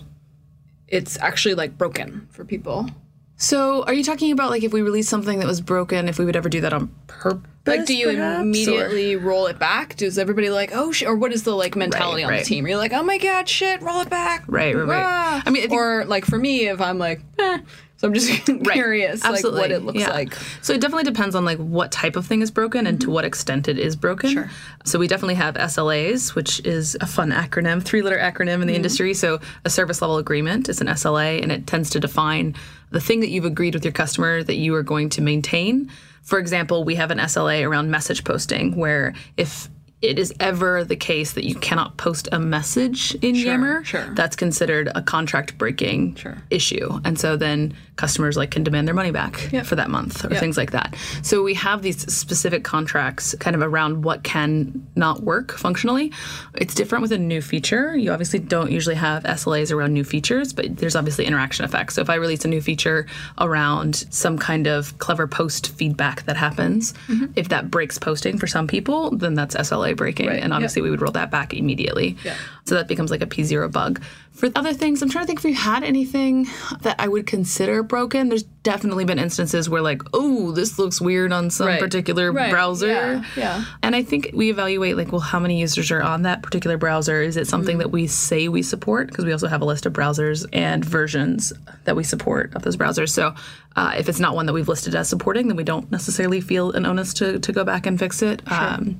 it's 0.87 1.17
actually 1.19 1.55
like 1.55 1.77
broken 1.77 2.27
for 2.31 2.45
people? 2.45 2.89
So 3.35 3.83
are 3.83 3.93
you 3.93 4.03
talking 4.03 4.31
about 4.31 4.49
like 4.49 4.63
if 4.63 4.73
we 4.73 4.81
release 4.81 5.07
something 5.07 5.39
that 5.39 5.47
was 5.47 5.61
broken 5.61 6.09
if 6.09 6.19
we 6.19 6.25
would 6.25 6.35
ever 6.35 6.49
do 6.49 6.61
that 6.61 6.73
on 6.73 6.93
purpose 7.07 7.49
like 7.69 7.85
do 7.85 7.95
you 7.95 8.07
perhaps, 8.07 8.39
or- 8.39 8.41
immediately 8.41 9.15
roll 9.15 9.47
it 9.47 9.57
back 9.59 9.95
does 9.95 10.17
everybody 10.17 10.49
like 10.49 10.71
oh 10.73 10.91
sh-? 10.91 11.03
or 11.03 11.15
what 11.15 11.31
is 11.33 11.43
the 11.43 11.55
like 11.55 11.75
mentality 11.75 12.23
on 12.23 12.29
right. 12.29 12.39
the 12.39 12.45
team 12.45 12.67
you're 12.67 12.77
like 12.77 12.93
oh 12.93 13.03
my 13.03 13.17
god 13.17 13.47
shit 13.47 13.81
roll 13.81 14.01
it 14.01 14.09
back 14.09 14.43
Right, 14.47 14.75
right, 14.75 14.85
right. 14.87 15.41
I 15.45 15.49
mean, 15.49 15.63
I 15.63 15.67
think- 15.67 15.73
or 15.73 16.05
like 16.05 16.25
for 16.25 16.37
me 16.37 16.67
if 16.67 16.81
i'm 16.81 16.97
like 16.97 17.21
eh, 17.39 17.59
so 17.97 18.07
i'm 18.07 18.13
just 18.13 18.29
curious 18.71 19.23
like 19.23 19.33
Absolutely. 19.33 19.61
what 19.61 19.71
it 19.71 19.83
looks 19.83 19.99
Yeah. 19.99 20.09
like 20.11 20.33
So 20.61 20.73
it 20.73 20.81
definitely 20.81 21.03
depends 21.03 21.35
on 21.35 21.43
like 21.45 21.57
what 21.57 21.91
type 21.91 22.15
of 22.15 22.25
thing 22.25 22.41
is 22.41 22.51
broken 22.51 22.87
and 22.87 22.99
to 23.01 23.09
what 23.09 23.25
extent 23.25 23.67
it 23.67 23.77
is 23.79 23.95
broken. 23.95 24.29
Sure. 24.31 24.49
So 24.85 24.99
we 24.99 25.07
definitely 25.07 25.35
have 25.35 25.55
SLAs, 25.55 26.35
which 26.35 26.59
is 26.65 26.95
a 27.01 27.05
fun 27.07 27.31
acronym, 27.31 27.83
three-letter 27.83 28.17
acronym 28.17 28.61
in 28.61 28.67
the 28.67 28.75
industry. 28.75 29.13
So 29.13 29.39
a 29.65 29.69
service 29.69 30.01
level 30.01 30.17
agreement 30.17 30.69
is 30.69 30.79
an 30.81 30.87
SLA, 30.87 31.41
and 31.41 31.51
it 31.51 31.65
tends 31.67 31.89
to 31.91 31.99
define 31.99 32.55
the 32.91 32.99
thing 33.01 33.19
that 33.21 33.29
you've 33.29 33.45
agreed 33.45 33.73
with 33.73 33.83
your 33.83 33.91
customer 33.93 34.43
that 34.43 34.55
you 34.55 34.73
are 34.75 34.83
going 34.83 35.09
to 35.09 35.21
maintain. 35.21 35.89
For 36.23 36.39
example, 36.39 36.83
we 36.83 36.95
have 36.95 37.11
an 37.11 37.17
SLA 37.19 37.67
around 37.67 37.89
message 37.91 38.23
posting, 38.23 38.75
where 38.75 39.13
if 39.37 39.69
it 40.01 40.17
is 40.17 40.33
ever 40.39 40.85
the 40.85 40.95
case 40.95 41.33
that 41.33 41.43
you 41.43 41.55
cannot 41.55 41.97
post 41.97 42.29
a 42.31 42.39
message 42.39 43.15
in 43.15 43.35
Yammer, 43.35 43.83
sure. 43.83 44.05
that's 44.13 44.35
considered 44.35 44.89
a 44.95 45.01
contract 45.01 45.57
breaking 45.57 46.15
Sure. 46.15 46.37
issue. 46.49 47.01
And 47.03 47.19
so 47.19 47.35
then 47.35 47.75
customers 47.99 48.37
like 48.37 48.49
can 48.49 48.63
demand 48.63 48.87
their 48.87 48.95
money 48.95 49.11
back 49.11 49.35
for 49.65 49.75
that 49.75 49.89
month 49.89 50.23
or 50.23 50.33
things 50.35 50.55
like 50.55 50.71
that. 50.71 50.95
So 51.21 51.43
we 51.43 51.53
have 51.55 51.81
these 51.81 52.01
specific 52.11 52.63
contracts 52.63 53.35
kind 53.41 53.57
of 53.57 53.61
around 53.61 54.05
what 54.05 54.23
can 54.23 54.87
not 54.95 55.21
work 55.23 55.51
functionally. 55.51 56.13
It's 56.55 56.73
different 56.73 57.01
with 57.01 57.11
a 57.11 57.17
new 57.17 57.41
feature. 57.41 57.97
You 57.97 58.13
obviously 58.13 58.39
don't 58.39 58.71
usually 58.71 58.95
have 58.95 59.23
SLAs 59.23 59.75
around 59.75 59.93
new 59.93 60.05
features, 60.05 60.53
but 60.53 60.77
there's 60.77 60.95
obviously 60.95 61.25
interaction 61.25 61.65
effects. 61.65 61.95
So 61.95 62.01
if 62.01 62.09
I 62.09 62.15
release 62.15 62.45
a 62.45 62.47
new 62.47 62.61
feature 62.61 63.05
around 63.37 64.07
some 64.11 64.37
kind 64.37 64.65
of 64.65 64.97
clever 64.99 65.27
post 65.27 65.67
feedback 65.71 66.23
that 66.23 66.37
happens, 66.37 66.93
mm-hmm. 67.07 67.33
if 67.35 67.49
that 67.49 67.69
breaks 67.69 67.97
posting 67.97 68.37
for 68.37 68.47
some 68.47 68.65
people, 68.65 69.11
then 69.11 69.33
that's 69.33 69.55
SLA 69.55 69.97
breaking. 69.97 70.29
And 70.29 70.53
obviously 70.53 70.81
we 70.81 70.89
would 70.89 71.01
roll 71.01 71.11
that 71.11 71.31
back 71.31 71.53
immediately. 71.53 72.15
So 72.63 72.75
that 72.75 72.87
becomes 72.87 73.11
like 73.11 73.21
a 73.21 73.27
P0 73.27 73.69
bug. 73.73 74.01
For 74.39 74.49
other 74.55 74.73
things, 74.73 75.01
I'm 75.01 75.09
trying 75.09 75.23
to 75.25 75.27
think 75.27 75.39
if 75.39 75.43
we 75.43 75.51
had 75.51 75.83
anything 75.83 76.47
that 76.83 76.95
I 76.97 77.09
would 77.09 77.27
consider 77.27 77.83
broken. 77.83 78.29
There's 78.29 78.43
definitely 78.63 79.03
been 79.03 79.19
instances 79.19 79.69
where, 79.69 79.81
like, 79.81 80.01
oh, 80.13 80.51
this 80.51 80.79
looks 80.79 81.01
weird 81.01 81.33
on 81.33 81.49
some 81.49 81.67
Right. 81.67 81.79
particular 81.81 82.31
Right. 82.31 82.49
browser. 82.49 82.87
Yeah. 82.87 83.23
Yeah. 83.35 83.63
And 83.83 83.97
I 83.97 84.01
think 84.03 84.29
we 84.33 84.49
evaluate, 84.49 84.95
like, 84.95 85.11
well, 85.11 85.19
how 85.19 85.39
many 85.39 85.59
users 85.59 85.91
are 85.91 86.01
on 86.01 86.21
that 86.21 86.41
particular 86.41 86.77
browser? 86.77 87.21
Is 87.21 87.35
it 87.35 87.47
something 87.47 87.75
Mm. 87.75 87.79
that 87.79 87.91
we 87.91 88.07
say 88.07 88.47
we 88.47 88.61
support? 88.61 89.07
Because 89.09 89.25
we 89.25 89.33
also 89.33 89.47
have 89.47 89.61
a 89.61 89.65
list 89.65 89.85
of 89.85 89.91
browsers 89.91 90.45
and 90.53 90.85
versions 90.85 91.51
that 91.83 91.97
we 91.97 92.05
support 92.05 92.55
of 92.55 92.61
those 92.61 92.77
browsers. 92.77 93.09
So 93.09 93.33
uh, 93.75 93.91
if 93.97 94.07
it's 94.07 94.21
not 94.21 94.35
one 94.35 94.45
that 94.45 94.53
we've 94.53 94.69
listed 94.69 94.95
as 94.95 95.09
supporting, 95.09 95.49
then 95.49 95.57
we 95.57 95.65
don't 95.65 95.91
necessarily 95.91 96.39
feel 96.39 96.71
an 96.71 96.85
onus 96.85 97.13
to, 97.15 97.39
to 97.39 97.51
go 97.51 97.65
back 97.65 97.85
and 97.85 97.99
fix 97.99 98.21
it. 98.21 98.41
Um, 98.49 98.99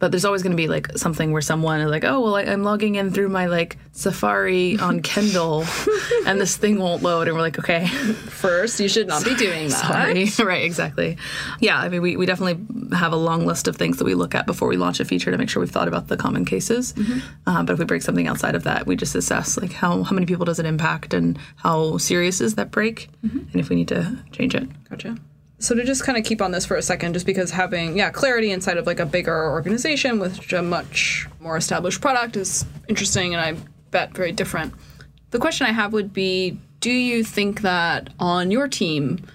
but 0.00 0.10
there's 0.10 0.24
always 0.24 0.42
going 0.42 0.52
to 0.52 0.56
be 0.56 0.66
like 0.66 0.96
something 0.96 1.30
where 1.30 1.42
someone 1.42 1.80
is 1.80 1.90
like, 1.90 2.04
oh, 2.04 2.20
well, 2.20 2.34
I, 2.34 2.42
I'm 2.42 2.64
logging 2.64 2.94
in 2.96 3.12
through 3.12 3.28
my 3.28 3.46
like 3.46 3.76
Safari 3.92 4.78
on 4.78 5.02
Kindle 5.02 5.64
and 6.26 6.40
this 6.40 6.56
thing 6.56 6.78
won't 6.78 7.02
load. 7.02 7.28
And 7.28 7.36
we're 7.36 7.42
like, 7.42 7.58
okay, 7.58 7.86
first 7.86 8.80
you 8.80 8.88
should 8.88 9.06
not 9.06 9.24
be 9.24 9.34
doing 9.36 9.68
that 9.68 9.86
sorry. 9.86 10.30
right, 10.44 10.64
exactly. 10.64 11.18
Yeah, 11.60 11.78
I 11.78 11.90
mean, 11.90 12.00
we, 12.00 12.16
we 12.16 12.24
definitely 12.24 12.96
have 12.96 13.12
a 13.12 13.16
long 13.16 13.46
list 13.46 13.68
of 13.68 13.76
things 13.76 13.98
that 13.98 14.04
we 14.04 14.14
look 14.14 14.34
at 14.34 14.46
before 14.46 14.68
we 14.68 14.78
launch 14.78 15.00
a 15.00 15.04
feature 15.04 15.30
to 15.30 15.38
make 15.38 15.50
sure 15.50 15.60
we've 15.60 15.70
thought 15.70 15.88
about 15.88 16.08
the 16.08 16.16
common 16.16 16.46
cases. 16.46 16.94
Uh, 17.46 17.62
but 17.62 17.74
if 17.74 17.78
we 17.78 17.84
break 17.84 18.02
something 18.02 18.26
outside 18.26 18.54
of 18.54 18.64
that, 18.64 18.86
we 18.86 18.96
just 18.96 19.14
assess 19.14 19.58
like 19.58 19.72
how, 19.72 20.02
how 20.02 20.14
many 20.14 20.24
people 20.26 20.46
does 20.46 20.58
it 20.58 20.64
impact 20.66 21.12
and 21.12 21.38
how 21.56 21.98
serious 21.98 22.40
is 22.40 22.54
that 22.54 22.70
break 22.70 23.10
and 23.22 23.54
if 23.54 23.68
we 23.68 23.76
need 23.76 23.88
to 23.88 24.18
change 24.32 24.54
it. 24.54 24.66
Gotcha. 24.88 25.16
So 25.60 25.74
to 25.74 25.84
just 25.84 26.04
kind 26.04 26.16
of 26.16 26.24
keep 26.24 26.40
on 26.40 26.52
this 26.52 26.64
for 26.64 26.76
a 26.76 26.82
second, 26.82 27.12
just 27.12 27.26
because 27.26 27.50
having 27.50 27.96
yeah 27.96 28.10
clarity 28.10 28.50
inside 28.50 28.78
of 28.78 28.86
like 28.86 28.98
a 28.98 29.04
bigger 29.04 29.50
organization 29.50 30.18
with 30.18 30.50
a 30.54 30.62
much 30.62 31.28
more 31.38 31.58
established 31.58 32.00
product 32.00 32.36
is 32.36 32.64
interesting, 32.88 33.34
and 33.34 33.42
I 33.42 33.60
bet 33.90 34.14
very 34.14 34.32
different. 34.32 34.72
The 35.32 35.38
question 35.38 35.66
I 35.66 35.72
have 35.72 35.92
would 35.92 36.14
be: 36.14 36.58
Do 36.80 36.90
you 36.90 37.22
think 37.22 37.60
that 37.60 38.08
on 38.18 38.50
your 38.50 38.68
team, 38.68 39.26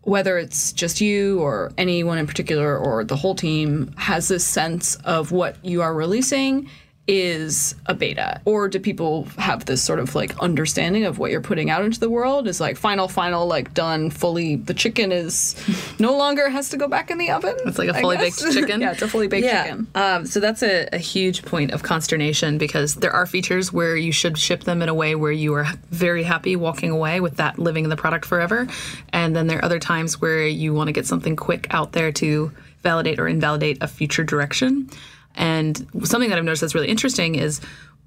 whether 0.00 0.38
it's 0.38 0.72
just 0.72 1.00
you 1.00 1.40
or 1.40 1.70
anyone 1.78 2.18
in 2.18 2.26
particular 2.26 2.76
or 2.76 3.04
the 3.04 3.16
whole 3.16 3.36
team, 3.36 3.94
has 3.96 4.26
this 4.26 4.44
sense 4.44 4.96
of 5.04 5.30
what 5.30 5.64
you 5.64 5.82
are 5.82 5.94
releasing? 5.94 6.68
Is 7.06 7.74
a 7.84 7.94
beta 7.94 8.40
or 8.46 8.66
do 8.66 8.78
people 8.80 9.24
have 9.36 9.66
this 9.66 9.82
sort 9.82 9.98
of 9.98 10.14
like 10.14 10.34
understanding 10.38 11.04
of 11.04 11.18
what 11.18 11.30
you're 11.30 11.42
putting 11.42 11.68
out 11.68 11.84
into 11.84 12.00
the 12.00 12.08
world 12.08 12.48
is 12.48 12.60
like 12.60 12.78
final 12.78 13.08
final 13.08 13.46
like 13.46 13.74
done 13.74 14.08
fully 14.08 14.56
the 14.56 14.72
chicken 14.72 15.12
is 15.12 15.54
no 15.98 16.16
longer 16.16 16.48
has 16.48 16.70
to 16.70 16.78
go 16.78 16.88
back 16.88 17.10
in 17.10 17.18
the 17.18 17.30
oven 17.30 17.54
It's 17.66 17.76
like 17.78 17.90
a 17.90 17.94
fully 18.00 18.16
baked 18.16 18.38
chicken. 18.40 18.80
yeah 18.80 18.92
it's 18.92 19.02
a 19.02 19.08
fully 19.08 19.28
baked 19.28 19.46
chicken 19.46 19.86
Um, 19.94 20.24
so 20.24 20.40
that's 20.40 20.62
a, 20.62 20.88
a 20.94 20.98
huge 20.98 21.42
point 21.44 21.72
of 21.72 21.82
consternation 21.82 22.56
because 22.56 22.94
there 22.94 23.12
are 23.12 23.26
features 23.26 23.70
where 23.70 23.96
you 23.96 24.10
should 24.10 24.38
ship 24.38 24.64
them 24.64 24.80
in 24.80 24.88
a 24.88 24.94
way 24.94 25.14
where 25.14 25.32
you 25.32 25.52
are 25.54 25.66
very 25.90 26.22
happy 26.22 26.56
walking 26.56 26.90
away 26.90 27.20
with 27.20 27.36
that 27.36 27.58
living 27.58 27.84
in 27.84 27.90
the 27.90 27.96
product 27.96 28.24
forever. 28.24 28.66
And 29.12 29.36
then 29.36 29.46
there 29.46 29.58
are 29.58 29.64
other 29.64 29.78
times 29.78 30.20
where 30.22 30.46
you 30.46 30.72
want 30.72 30.88
to 30.88 30.92
get 30.92 31.06
something 31.06 31.36
quick 31.36 31.66
out 31.70 31.92
there 31.92 32.12
to 32.12 32.50
validate 32.82 33.18
or 33.18 33.28
invalidate 33.28 33.78
a 33.82 33.88
future 33.88 34.24
direction. 34.24 34.88
And 35.34 35.76
something 36.04 36.30
that 36.30 36.38
I've 36.38 36.44
noticed 36.44 36.60
that's 36.60 36.74
really 36.74 36.88
interesting 36.88 37.34
is 37.34 37.60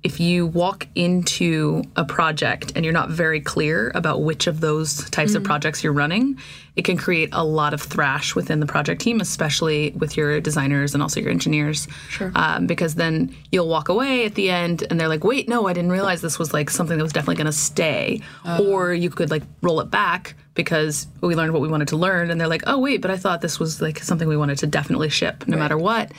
if 0.03 0.19
you 0.19 0.46
walk 0.46 0.88
into 0.96 1.84
a 1.96 2.05
project 2.05 2.72
and 2.75 2.86
you're 2.86 2.93
not 2.93 3.10
very 3.10 3.41
clear 3.41 3.91
about 3.96 4.22
which 4.22 4.46
of 4.48 4.62
those 4.62 5.10
types 5.10 5.34
of 5.34 5.43
projects 5.43 5.84
you're 5.84 5.91
running, 5.91 6.38
it 6.75 6.86
can 6.86 6.98
create 6.98 7.29
a 7.31 7.43
lot 7.43 7.74
of 7.74 7.81
thrash 7.81 8.36
within 8.36 8.60
the 8.60 8.67
project 8.67 9.01
team, 9.01 9.19
especially 9.19 9.89
with 9.98 10.15
your 10.15 10.39
designers 10.39 10.93
and 10.93 11.01
also 11.01 11.19
your 11.19 11.31
engineers. 11.31 11.88
Sure. 12.10 12.31
Um, 12.36 12.67
because 12.67 12.93
then 12.93 13.36
you'll 13.51 13.67
walk 13.67 13.89
away 13.89 14.25
at 14.25 14.36
the 14.36 14.51
end 14.51 14.86
and 14.88 15.00
they're 15.00 15.07
like, 15.07 15.24
wait, 15.24 15.50
no, 15.50 15.67
I 15.67 15.74
didn't 15.74 15.91
realize 15.91 16.22
this 16.22 16.38
was 16.38 16.53
like 16.53 16.69
something 16.69 16.98
that 16.98 17.03
was 17.03 17.12
definitely 17.12 17.38
going 17.38 17.48
to 17.48 17.51
stay. 17.51 18.22
Or 18.62 18.93
you 18.93 19.10
could 19.10 19.31
like 19.31 19.43
roll 19.62 19.79
it 19.79 19.89
back 19.89 20.36
because 20.53 21.07
we 21.22 21.34
learned 21.34 21.53
what 21.53 21.62
we 21.62 21.67
wanted 21.67 21.88
to 21.89 21.98
learn. 21.98 22.29
And 22.29 22.39
they're 22.39 22.48
like, 22.48 22.63
oh, 22.67 22.77
wait, 22.77 23.01
but 23.01 23.10
I 23.10 23.17
thought 23.17 23.41
this 23.41 23.60
was 23.60 23.81
like 23.81 23.98
something 24.00 24.27
we 24.27 24.38
wanted 24.38 24.60
to 24.60 24.67
definitely 24.67 25.10
ship 25.10 25.48
no 25.48 25.57
matter 25.57 25.77
what. 25.77 26.12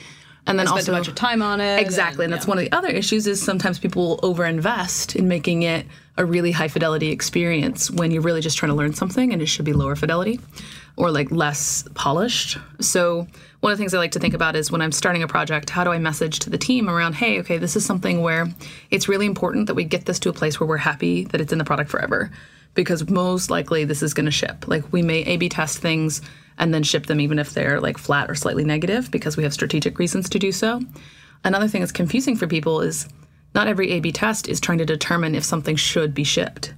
And 0.49 0.59
then 0.59 0.67
spent 0.67 0.79
also 0.79 0.91
a 0.91 0.95
bunch 0.95 1.07
of 1.07 1.15
time 1.15 1.41
on 1.41 1.61
it 1.61 1.79
Exactly, 1.79 2.25
and, 2.25 2.33
that's 2.33 2.47
one 2.47 2.57
of 2.57 2.63
the 2.63 2.71
other 2.71 2.89
issues 2.89 3.27
is 3.27 3.41
sometimes 3.41 3.79
people 3.79 4.07
will 4.07 4.17
overinvest 4.17 5.15
in 5.15 5.27
making 5.27 5.63
it 5.63 5.85
a 6.17 6.25
really 6.25 6.51
high 6.51 6.67
fidelity 6.67 7.11
experience 7.11 7.89
when 7.89 8.11
you're 8.11 8.21
really 8.21 8.41
just 8.41 8.57
trying 8.57 8.71
to 8.71 8.75
learn 8.75 8.93
something 8.93 9.31
and 9.31 9.41
it 9.41 9.45
should 9.45 9.63
be 9.63 9.73
lower 9.73 9.95
fidelity 9.95 10.39
or 10.97 11.11
like 11.11 11.31
less 11.31 11.85
polished. 11.93 12.57
So 12.81 13.25
one 13.61 13.71
of 13.71 13.77
the 13.77 13.81
things 13.81 13.93
I 13.93 13.99
like 13.99 14.11
to 14.11 14.19
think 14.19 14.33
about 14.33 14.55
is 14.55 14.69
when 14.69 14.81
I'm 14.81 14.91
starting 14.91 15.23
a 15.23 15.27
project, 15.27 15.69
how 15.69 15.85
do 15.85 15.91
I 15.91 15.97
message 15.97 16.39
to 16.39 16.49
the 16.49 16.57
team 16.57 16.89
around, 16.89 17.13
hey, 17.13 17.39
okay, 17.39 17.57
this 17.57 17.75
is 17.75 17.85
something 17.85 18.21
where 18.21 18.47
it's 18.91 19.07
really 19.07 19.25
important 19.25 19.67
that 19.67 19.75
we 19.75 19.85
get 19.85 20.05
this 20.05 20.19
to 20.19 20.29
a 20.29 20.33
place 20.33 20.59
where 20.59 20.67
we're 20.67 20.77
happy 20.77 21.23
that 21.25 21.39
it's 21.39 21.53
in 21.53 21.57
the 21.57 21.63
product 21.63 21.89
forever. 21.89 22.31
Because 22.73 23.09
most 23.09 23.49
likely 23.49 23.85
this 23.85 24.03
is 24.03 24.13
going 24.13 24.25
to 24.25 24.31
ship. 24.31 24.67
Like 24.67 24.91
we 24.91 25.01
may 25.01 25.23
A 25.23 25.37
B 25.37 25.49
test 25.49 25.79
things 25.79 26.21
and 26.59 26.73
then 26.73 26.83
ship 26.83 27.07
them 27.07 27.19
even 27.19 27.39
if 27.39 27.53
they're 27.53 27.79
like 27.79 27.97
flat 27.97 28.29
or 28.29 28.35
slightly 28.35 28.63
negative 28.63 29.09
because 29.09 29.37
we 29.37 29.43
have 29.43 29.53
strategic 29.53 29.97
reasons 29.97 30.29
to 30.29 30.39
do 30.39 30.51
so. 30.51 30.81
Another 31.43 31.67
thing 31.67 31.81
that's 31.81 31.91
confusing 31.91 32.35
for 32.35 32.47
people 32.47 32.81
is 32.81 33.07
not 33.55 33.67
every 33.67 33.91
A 33.91 33.99
B 33.99 34.11
test 34.11 34.47
is 34.47 34.59
trying 34.59 34.77
to 34.77 34.85
determine 34.85 35.33
if 35.33 35.43
something 35.43 35.75
should 35.75 36.13
be 36.13 36.23
shipped. 36.23 36.73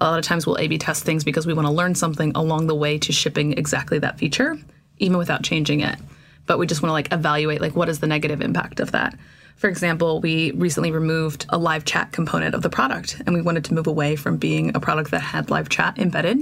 A 0.00 0.04
lot 0.04 0.18
of 0.18 0.24
times 0.24 0.46
we'll 0.46 0.58
A 0.58 0.68
B 0.68 0.78
test 0.78 1.04
things 1.04 1.24
because 1.24 1.46
we 1.46 1.54
want 1.54 1.66
to 1.66 1.72
learn 1.72 1.94
something 1.94 2.32
along 2.34 2.66
the 2.66 2.74
way 2.74 2.98
to 2.98 3.12
shipping 3.12 3.52
exactly 3.52 3.98
that 4.00 4.18
feature, 4.18 4.58
even 4.98 5.16
without 5.16 5.42
changing 5.42 5.80
it. 5.80 5.98
But 6.46 6.58
we 6.58 6.66
just 6.66 6.82
want 6.82 6.90
to 6.90 6.94
like 6.94 7.12
evaluate 7.12 7.60
like 7.60 7.76
what 7.76 7.88
is 7.88 8.00
the 8.00 8.06
negative 8.06 8.40
impact 8.40 8.80
of 8.80 8.92
that. 8.92 9.16
For 9.56 9.68
example, 9.68 10.20
we 10.20 10.52
recently 10.52 10.90
removed 10.90 11.44
a 11.50 11.58
live 11.58 11.84
chat 11.84 12.12
component 12.12 12.54
of 12.54 12.62
the 12.62 12.70
product 12.70 13.20
and 13.26 13.34
we 13.34 13.42
wanted 13.42 13.64
to 13.66 13.74
move 13.74 13.86
away 13.86 14.16
from 14.16 14.38
being 14.38 14.74
a 14.74 14.80
product 14.80 15.10
that 15.10 15.20
had 15.20 15.50
live 15.50 15.68
chat 15.68 15.98
embedded. 15.98 16.38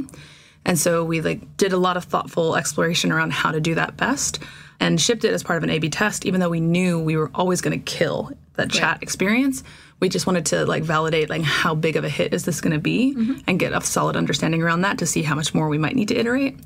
And 0.64 0.78
so 0.78 1.04
we 1.04 1.20
like 1.20 1.56
did 1.56 1.72
a 1.72 1.78
lot 1.78 1.96
of 1.96 2.04
thoughtful 2.04 2.56
exploration 2.56 3.10
around 3.10 3.32
how 3.32 3.50
to 3.50 3.60
do 3.60 3.74
that 3.76 3.96
best 3.96 4.38
and 4.80 5.00
shipped 5.00 5.24
it 5.24 5.32
as 5.32 5.42
part 5.42 5.56
of 5.56 5.64
an 5.64 5.70
A/B 5.70 5.90
test, 5.90 6.26
even 6.26 6.40
though 6.40 6.48
we 6.48 6.60
knew 6.60 7.00
we 7.00 7.16
were 7.16 7.30
always 7.34 7.60
going 7.60 7.78
to 7.78 7.84
kill 7.84 8.30
that 8.54 8.70
chat 8.70 9.02
experience. 9.02 9.62
We 10.00 10.08
just 10.08 10.26
wanted 10.26 10.46
to 10.46 10.66
like 10.66 10.84
validate 10.84 11.30
like 11.30 11.42
how 11.42 11.74
big 11.74 11.96
of 11.96 12.04
a 12.04 12.08
hit 12.08 12.32
is 12.32 12.44
this 12.44 12.60
going 12.60 12.72
to 12.72 12.78
be 12.78 13.14
mm-hmm. 13.16 13.40
and 13.46 13.58
get 13.58 13.72
a 13.72 13.80
solid 13.80 14.16
understanding 14.16 14.62
around 14.62 14.82
that 14.82 14.98
to 14.98 15.06
see 15.06 15.22
how 15.22 15.34
much 15.34 15.54
more 15.54 15.68
we 15.68 15.78
might 15.78 15.96
need 15.96 16.08
to 16.08 16.16
iterate. 16.16 16.56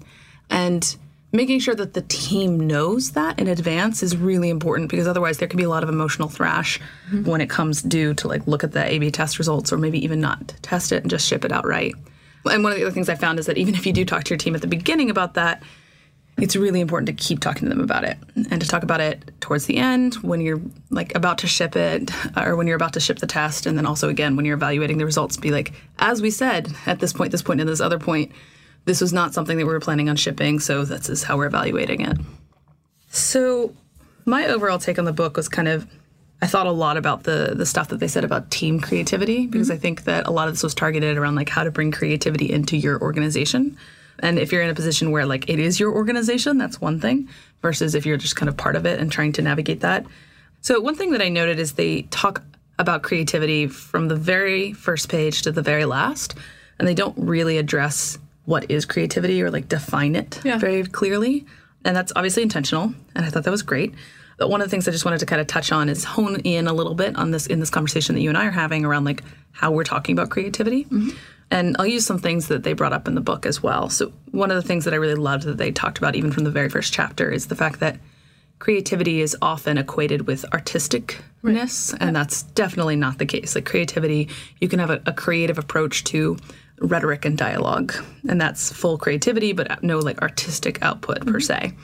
And 0.50 0.96
making 1.32 1.60
sure 1.60 1.74
that 1.74 1.94
the 1.94 2.02
team 2.02 2.60
knows 2.66 3.12
that 3.12 3.38
in 3.38 3.48
advance 3.48 4.02
is 4.02 4.16
really 4.16 4.50
important 4.50 4.90
because 4.90 5.06
otherwise 5.06 5.38
there 5.38 5.48
can 5.48 5.56
be 5.56 5.62
a 5.62 5.68
lot 5.68 5.82
of 5.82 5.88
emotional 5.88 6.28
thrash 6.28 6.78
mm-hmm. 7.10 7.24
when 7.24 7.40
it 7.40 7.48
comes 7.48 7.80
due 7.80 8.12
to 8.14 8.28
like 8.28 8.46
look 8.46 8.62
at 8.62 8.72
the 8.72 8.84
A/B 8.84 9.10
test 9.10 9.38
results 9.38 9.72
or 9.72 9.78
maybe 9.78 10.02
even 10.04 10.20
not 10.20 10.52
test 10.60 10.92
it 10.92 11.02
and 11.02 11.10
just 11.10 11.26
ship 11.26 11.44
it 11.44 11.52
outright. 11.52 11.94
And 12.50 12.62
one 12.62 12.72
of 12.72 12.78
the 12.78 12.84
other 12.84 12.92
things 12.92 13.08
I 13.08 13.14
found 13.14 13.38
is 13.38 13.46
that 13.46 13.58
even 13.58 13.74
if 13.74 13.86
you 13.86 13.92
do 13.92 14.04
talk 14.04 14.24
to 14.24 14.30
your 14.30 14.38
team 14.38 14.54
at 14.54 14.60
the 14.60 14.66
beginning 14.66 15.10
about 15.10 15.34
that, 15.34 15.62
it's 16.38 16.56
really 16.56 16.80
important 16.80 17.06
to 17.06 17.12
keep 17.12 17.40
talking 17.40 17.68
to 17.68 17.68
them 17.68 17.80
about 17.80 18.04
it 18.04 18.16
and 18.50 18.60
to 18.60 18.66
talk 18.66 18.82
about 18.82 19.00
it 19.00 19.30
towards 19.40 19.66
the 19.66 19.76
end 19.76 20.14
when 20.16 20.40
you're 20.40 20.60
like 20.90 21.14
about 21.14 21.38
to 21.38 21.46
ship 21.46 21.76
it 21.76 22.10
uh, 22.36 22.44
or 22.44 22.56
when 22.56 22.66
you're 22.66 22.76
about 22.76 22.94
to 22.94 23.00
ship 23.00 23.18
the 23.18 23.26
test. 23.26 23.66
And 23.66 23.76
then 23.76 23.86
also 23.86 24.08
again 24.08 24.34
when 24.34 24.44
you're 24.44 24.56
evaluating 24.56 24.98
the 24.98 25.04
results 25.04 25.36
be 25.36 25.50
like 25.50 25.72
as 25.98 26.22
we 26.22 26.30
said 26.30 26.74
at 26.86 27.00
this 27.00 27.12
point 27.12 27.32
this 27.32 27.42
point 27.42 27.60
and 27.60 27.68
this 27.68 27.80
other 27.80 27.98
point 27.98 28.32
this 28.86 29.00
was 29.00 29.12
not 29.12 29.34
something 29.34 29.58
that 29.58 29.66
we 29.66 29.72
were 29.72 29.80
planning 29.80 30.08
on 30.08 30.16
shipping 30.16 30.58
so 30.58 30.84
this 30.84 31.08
is 31.08 31.22
how 31.22 31.36
we're 31.36 31.46
evaluating 31.46 32.00
it. 32.00 32.16
So 33.10 33.74
my 34.24 34.46
overall 34.46 34.78
take 34.78 34.98
on 34.98 35.04
the 35.04 35.12
book 35.12 35.36
was 35.36 35.48
kind 35.48 35.68
of 35.68 35.86
I 36.42 36.46
thought 36.48 36.66
a 36.66 36.72
lot 36.72 36.96
about 36.96 37.22
the 37.22 37.54
the 37.54 37.64
stuff 37.64 37.88
that 37.88 38.00
they 38.00 38.08
said 38.08 38.24
about 38.24 38.50
team 38.50 38.80
creativity 38.80 39.46
because 39.46 39.68
mm-hmm. 39.68 39.76
I 39.76 39.78
think 39.78 40.04
that 40.04 40.26
a 40.26 40.32
lot 40.32 40.48
of 40.48 40.54
this 40.54 40.64
was 40.64 40.74
targeted 40.74 41.16
around 41.16 41.36
like 41.36 41.48
how 41.48 41.62
to 41.62 41.70
bring 41.70 41.92
creativity 41.92 42.52
into 42.52 42.76
your 42.76 43.00
organization. 43.00 43.78
And 44.18 44.38
if 44.38 44.52
you're 44.52 44.62
in 44.62 44.68
a 44.68 44.74
position 44.74 45.12
where 45.12 45.24
like 45.24 45.48
it 45.48 45.60
is 45.60 45.78
your 45.78 45.92
organization, 45.92 46.58
that's 46.58 46.80
one 46.80 47.00
thing 47.00 47.28
versus 47.62 47.94
if 47.94 48.04
you're 48.04 48.16
just 48.16 48.34
kind 48.34 48.48
of 48.48 48.56
part 48.56 48.74
of 48.74 48.84
it 48.86 48.98
and 48.98 49.10
trying 49.10 49.32
to 49.34 49.42
navigate 49.42 49.80
that. 49.80 50.04
So 50.60 50.80
one 50.80 50.96
thing 50.96 51.12
that 51.12 51.22
I 51.22 51.28
noted 51.28 51.58
is 51.58 51.72
they 51.72 52.02
talk 52.02 52.42
about 52.78 53.02
creativity 53.02 53.68
from 53.68 54.08
the 54.08 54.16
very 54.16 54.72
first 54.72 55.08
page 55.08 55.42
to 55.42 55.52
the 55.52 55.62
very 55.62 55.84
last 55.84 56.34
and 56.78 56.88
they 56.88 56.94
don't 56.94 57.16
really 57.16 57.58
address 57.58 58.18
what 58.46 58.68
is 58.68 58.84
creativity 58.84 59.40
or 59.42 59.50
like 59.50 59.68
define 59.68 60.16
it 60.16 60.40
Yeah. 60.44 60.58
very 60.58 60.82
clearly. 60.84 61.46
And 61.84 61.96
that's 61.96 62.12
obviously 62.16 62.42
intentional 62.42 62.94
and 63.14 63.24
I 63.24 63.30
thought 63.30 63.44
that 63.44 63.50
was 63.50 63.62
great. 63.62 63.94
But 64.42 64.50
one 64.50 64.60
of 64.60 64.66
the 64.66 64.70
things 64.72 64.88
I 64.88 64.90
just 64.90 65.04
wanted 65.04 65.20
to 65.20 65.26
kind 65.26 65.40
of 65.40 65.46
touch 65.46 65.70
on 65.70 65.88
is 65.88 66.02
hone 66.02 66.40
in 66.40 66.66
a 66.66 66.72
little 66.72 66.96
bit 66.96 67.14
on 67.14 67.30
this 67.30 67.46
in 67.46 67.60
this 67.60 67.70
conversation 67.70 68.16
that 68.16 68.22
you 68.22 68.28
and 68.28 68.36
I 68.36 68.46
are 68.46 68.50
having 68.50 68.84
around 68.84 69.04
like 69.04 69.22
how 69.52 69.70
we're 69.70 69.84
talking 69.84 70.18
about 70.18 70.30
creativity. 70.30 70.82
Mm-hmm. 70.86 71.10
And 71.52 71.76
I'll 71.78 71.86
use 71.86 72.04
some 72.04 72.18
things 72.18 72.48
that 72.48 72.64
they 72.64 72.72
brought 72.72 72.92
up 72.92 73.06
in 73.06 73.14
the 73.14 73.20
book 73.20 73.46
as 73.46 73.62
well. 73.62 73.88
So 73.88 74.12
one 74.32 74.50
of 74.50 74.56
the 74.56 74.66
things 74.66 74.84
that 74.84 74.94
I 74.94 74.96
really 74.96 75.14
loved 75.14 75.44
that 75.44 75.58
they 75.58 75.70
talked 75.70 75.98
about 75.98 76.16
even 76.16 76.32
from 76.32 76.42
the 76.42 76.50
very 76.50 76.68
first 76.68 76.92
chapter 76.92 77.30
is 77.30 77.46
the 77.46 77.54
fact 77.54 77.78
that 77.78 78.00
creativity 78.58 79.20
is 79.20 79.36
often 79.40 79.78
equated 79.78 80.26
with 80.26 80.44
artisticness, 80.50 81.96
and 82.00 82.16
that's 82.16 82.42
definitely 82.42 82.96
not 82.96 83.18
the 83.18 83.26
case. 83.26 83.54
Like 83.54 83.64
creativity, 83.64 84.28
you 84.60 84.66
can 84.66 84.80
have 84.80 84.90
a, 84.90 85.00
a 85.06 85.12
creative 85.12 85.56
approach 85.56 86.02
to 86.06 86.36
rhetoric 86.80 87.24
and 87.24 87.38
dialogue, 87.38 87.94
and 88.28 88.40
that's 88.40 88.72
full 88.72 88.98
creativity, 88.98 89.52
but 89.52 89.84
no 89.84 90.00
like 90.00 90.20
artistic 90.20 90.82
output 90.82 91.20
per 91.20 91.38
mm-hmm. 91.38 91.38
se. 91.38 91.74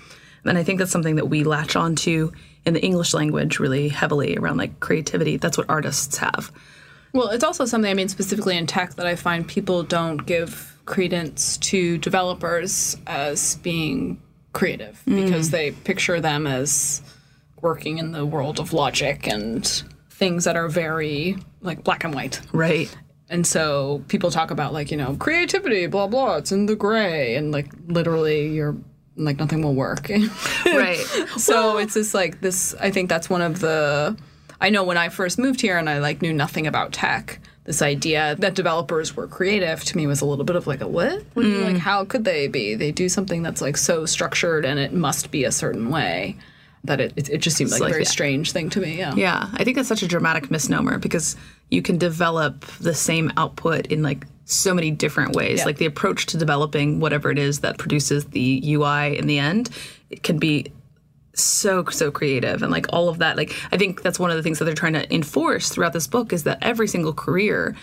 And 0.45 0.57
I 0.57 0.65
think 0.65 0.79
that's 0.79 0.91
something 0.91 1.17
that 1.17 1.29
we 1.29 1.45
latch 1.45 1.77
onto 1.77 2.33
in 2.65 2.75
the 2.75 2.83
English 2.83 3.15
language 3.15 3.59
really 3.59 3.89
heavily 3.89 4.37
around 4.37 4.57
like 4.57 4.81
creativity. 4.81 5.37
That's 5.37 5.57
what 5.57 5.69
artists 5.69 6.19
have. 6.19 6.53
Well, 7.13 7.29
it's 7.29 7.45
also 7.45 7.65
something, 7.65 7.91
I 7.91 7.95
mean, 7.95 8.09
specifically 8.09 8.57
in 8.57 8.67
tech, 8.67 8.95
that 8.97 9.07
I 9.07 9.17
find 9.17 9.47
people 9.47 9.83
don't 9.83 10.19
give 10.19 10.77
credence 10.85 11.57
to 11.59 11.99
developers 11.99 12.97
as 13.07 13.57
being 13.57 14.21
creative 14.53 15.03
mm. 15.07 15.25
because 15.25 15.51
they 15.51 15.71
picture 15.71 16.21
them 16.21 16.47
as 16.47 17.03
working 17.61 17.99
in 17.99 18.13
the 18.13 18.25
world 18.25 18.59
of 18.61 18.73
logic 18.73 19.27
and 19.27 19.85
things 20.11 20.45
that 20.45 20.57
are 20.57 20.69
very 20.69 21.37
like 21.61 21.85
black 21.85 22.05
and 22.05 22.15
white. 22.15 22.41
Right. 22.53 22.95
And 23.31 23.47
so 23.47 24.03
people 24.09 24.31
talk 24.31 24.51
about 24.51 24.73
like, 24.73 24.91
you 24.91 24.97
know, 24.97 25.17
creativity, 25.17 25.87
blah, 25.87 26.07
blah, 26.07 26.37
it's 26.37 26.53
in 26.53 26.67
the 26.67 26.77
gray. 26.77 27.37
And 27.37 27.53
like 27.53 27.71
literally 27.87 28.49
you're 28.49 28.77
like 29.19 29.39
nothing 29.39 29.63
will 29.63 29.75
work. 29.75 30.11
Right. 30.67 31.05
so 31.37 31.79
it's 31.79 31.95
just 31.95 32.15
like 32.15 32.41
this 32.41 32.75
i 32.81 32.91
think 32.91 33.09
that's 33.09 33.29
one 33.29 33.43
of 33.43 33.61
the 33.61 34.17
i 34.61 34.71
know 34.71 34.85
when 34.85 34.97
i 34.97 35.09
first 35.09 35.39
moved 35.39 35.61
here 35.61 35.79
and 35.79 35.89
i 35.89 35.99
like 35.99 36.23
knew 36.23 36.33
nothing 36.33 36.67
about 36.67 36.93
tech 36.93 37.41
this 37.65 37.83
idea 37.83 38.37
that 38.39 38.55
developers 38.55 39.17
were 39.17 39.27
creative 39.27 39.83
to 39.85 39.97
me 39.97 40.07
was 40.07 40.21
a 40.21 40.27
little 40.27 40.45
bit 40.45 40.57
of 40.57 40.67
like 40.67 40.81
a 40.81 40.89
what 40.89 41.23
what 41.35 41.45
you 41.45 41.59
like 41.59 41.77
mm. 41.77 41.79
how 41.79 42.05
could 42.05 42.25
they 42.25 42.49
be 42.49 42.75
they 42.75 42.93
do 42.93 43.09
something 43.09 43.43
that's 43.43 43.61
like 43.61 43.77
so 43.77 44.07
structured 44.07 44.65
and 44.65 44.79
it 44.79 44.93
must 44.93 45.31
be 45.31 45.45
a 45.45 45.53
certain 45.53 45.91
way 45.91 46.37
that 46.85 47.01
it, 47.01 47.29
it, 47.29 47.39
just 47.39 47.57
seemed 47.57 47.71
like, 47.71 47.81
like 47.81 47.91
a 47.91 47.93
very 47.93 48.05
that. 48.05 48.11
strange 48.11 48.53
thing 48.53 48.71
to 48.71 48.81
me 48.81 48.97
yeah 48.97 49.15
Yeah, 49.15 49.49
I 49.53 49.65
think 49.65 49.77
that's 49.77 49.89
such 49.89 50.03
a 50.03 50.09
dramatic 50.09 50.51
misnomer 50.51 50.99
because 50.99 51.37
you 51.71 51.83
can 51.83 51.99
develop 51.99 52.65
the 52.79 52.95
same 52.95 53.33
output 53.37 53.87
in 53.87 54.03
like 54.03 54.27
so 54.49 54.73
many 54.73 54.91
different 54.91 55.37
ways. 55.37 55.59
Yeah. 55.59 55.67
Like 55.67 55.77
the 55.77 55.85
approach 55.85 56.27
to 56.27 56.39
developing 56.39 57.01
whatever 57.01 57.31
it 57.31 57.39
is 57.39 57.61
that 57.61 57.77
produces 57.77 58.25
the 58.27 58.63
UI 58.65 59.19
in 59.19 59.27
the 59.27 59.39
end, 59.39 59.69
it 60.09 60.23
can 60.23 60.39
be 60.39 60.73
so 61.35 61.85
so 61.85 62.11
creative 62.11 62.63
and 62.63 62.73
like 62.73 62.87
all 62.89 63.09
of 63.09 63.19
that. 63.19 63.37
Like 63.37 63.55
I 63.71 63.77
think 63.77 64.03
that's 64.03 64.19
one 64.19 64.31
of 64.31 64.37
the 64.37 64.43
things 64.43 64.59
that 64.59 64.65
they're 64.65 64.75
trying 64.75 64.95
to 64.95 65.15
enforce 65.15 65.69
throughout 65.69 65.93
this 65.93 66.07
book 66.07 66.33
is 66.33 66.45
that 66.45 66.59
every 66.63 66.89
single 66.89 67.13
career 67.13 67.77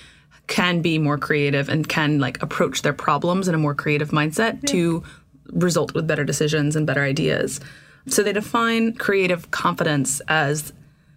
can 0.48 0.81
be 0.81 0.98
more 0.98 1.19
creative 1.19 1.69
and 1.69 1.88
can 1.88 2.19
like 2.19 2.41
approach 2.41 2.81
their 2.81 2.93
problems 2.93 3.48
in 3.48 3.55
a 3.55 3.60
more 3.60 3.75
creative 3.75 4.10
mindset 4.10 4.65
to 4.67 5.03
result 5.51 5.93
with 5.93 6.07
better 6.07 6.24
decisions 6.24 6.75
and 6.75 6.88
better 6.88 7.03
ideas. 7.03 7.60
So 8.07 8.24
they 8.24 8.34
define 8.34 8.93
creative 8.93 9.51
confidence 9.51 10.19
as 10.27 10.74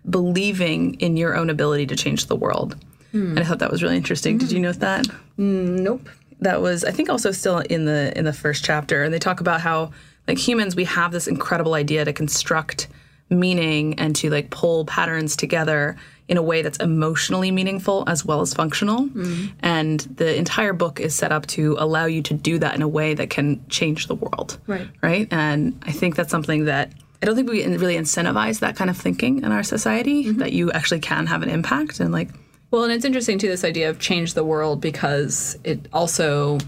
believing 0.09 0.95
in 1.01 1.17
your 1.17 1.35
own 1.35 1.49
ability 1.49 1.87
to 1.87 1.97
change 1.97 2.27
the 2.27 2.37
world. 2.37 2.77
Hmm. 3.13 3.31
And 3.31 3.41
I 3.41 3.45
thought 3.45 3.59
that 3.61 3.71
was 3.71 3.83
really 3.83 3.97
interesting. 3.97 4.39
Did 4.39 4.53
you 4.53 4.59
hmm. 4.59 4.65
note 4.65 4.81
that? 4.81 5.07
Mm, 5.39 5.81
nope 5.81 6.09
That 6.41 6.61
was 6.61 6.85
I 6.85 6.91
think 6.91 7.09
also 7.09 7.31
still 7.31 7.59
in 7.59 7.85
the 7.85 8.17
in 8.17 8.25
the 8.25 8.33
first 8.33 8.65
chapter 8.65 9.03
and 9.03 9.13
they 9.13 9.19
talk 9.19 9.41
about 9.41 9.61
how 9.61 9.93
like 10.27 10.39
humans 10.39 10.77
we 10.77 10.85
have 10.85 11.13
this 11.13 11.27
incredible 11.27 11.75
idea 11.75 12.05
to 12.05 12.13
construct 12.13 12.89
meaning 13.31 13.99
and 13.99 14.15
to 14.17 14.31
like 14.31 14.51
pull 14.51 14.85
patterns 14.85 15.37
together 15.37 15.97
in 16.29 16.37
a 16.37 16.43
way 16.43 16.61
that's 16.61 16.79
emotionally 16.79 17.51
meaningful 17.51 18.05
as 18.07 18.25
well 18.25 18.41
as 18.41 18.53
functional. 18.53 19.05
Hmm. 19.05 19.47
And 19.61 20.01
the 20.01 20.37
entire 20.37 20.75
book 20.75 21.01
is 21.01 21.15
set 21.15 21.33
up 21.33 21.47
to 21.49 21.77
allow 21.79 22.05
you 22.05 22.23
to 22.23 22.35
do 22.35 22.59
that 22.59 22.75
in 22.75 22.83
a 22.83 22.89
way 22.89 23.15
that 23.15 23.31
can 23.31 23.67
change 23.69 24.07
the 24.07 24.15
world. 24.15 24.59
Right. 24.67 24.89
Right? 25.03 25.27
And 25.31 25.83
I 25.87 25.93
think 25.93 26.17
that's 26.17 26.31
something 26.31 26.67
that 26.67 26.93
I 27.23 27.27
don't 27.27 27.35
think 27.35 27.51
we 27.51 27.65
really 27.65 27.97
incentivize 27.97 28.61
that 28.61 28.77
kind 28.77 28.91
of 28.91 28.97
thinking 28.97 29.39
in 29.39 29.51
our 29.51 29.63
society 29.63 30.27
mm-hmm. 30.27 30.39
that 30.39 30.53
you 30.53 30.71
actually 30.73 31.01
can 31.01 31.27
have 31.27 31.43
an 31.43 31.49
impact 31.49 31.99
and 31.99 32.13
like 32.13 32.29
Well, 32.71 32.85
and 32.85 32.93
it's 32.93 33.05
interesting 33.05 33.39
too 33.39 33.49
this 33.49 33.65
idea 33.65 33.89
of 33.89 33.99
change 33.99 34.35
the 34.35 34.45
world 34.45 34.81
because 34.81 35.59
it 35.65 35.89
also 35.93 36.59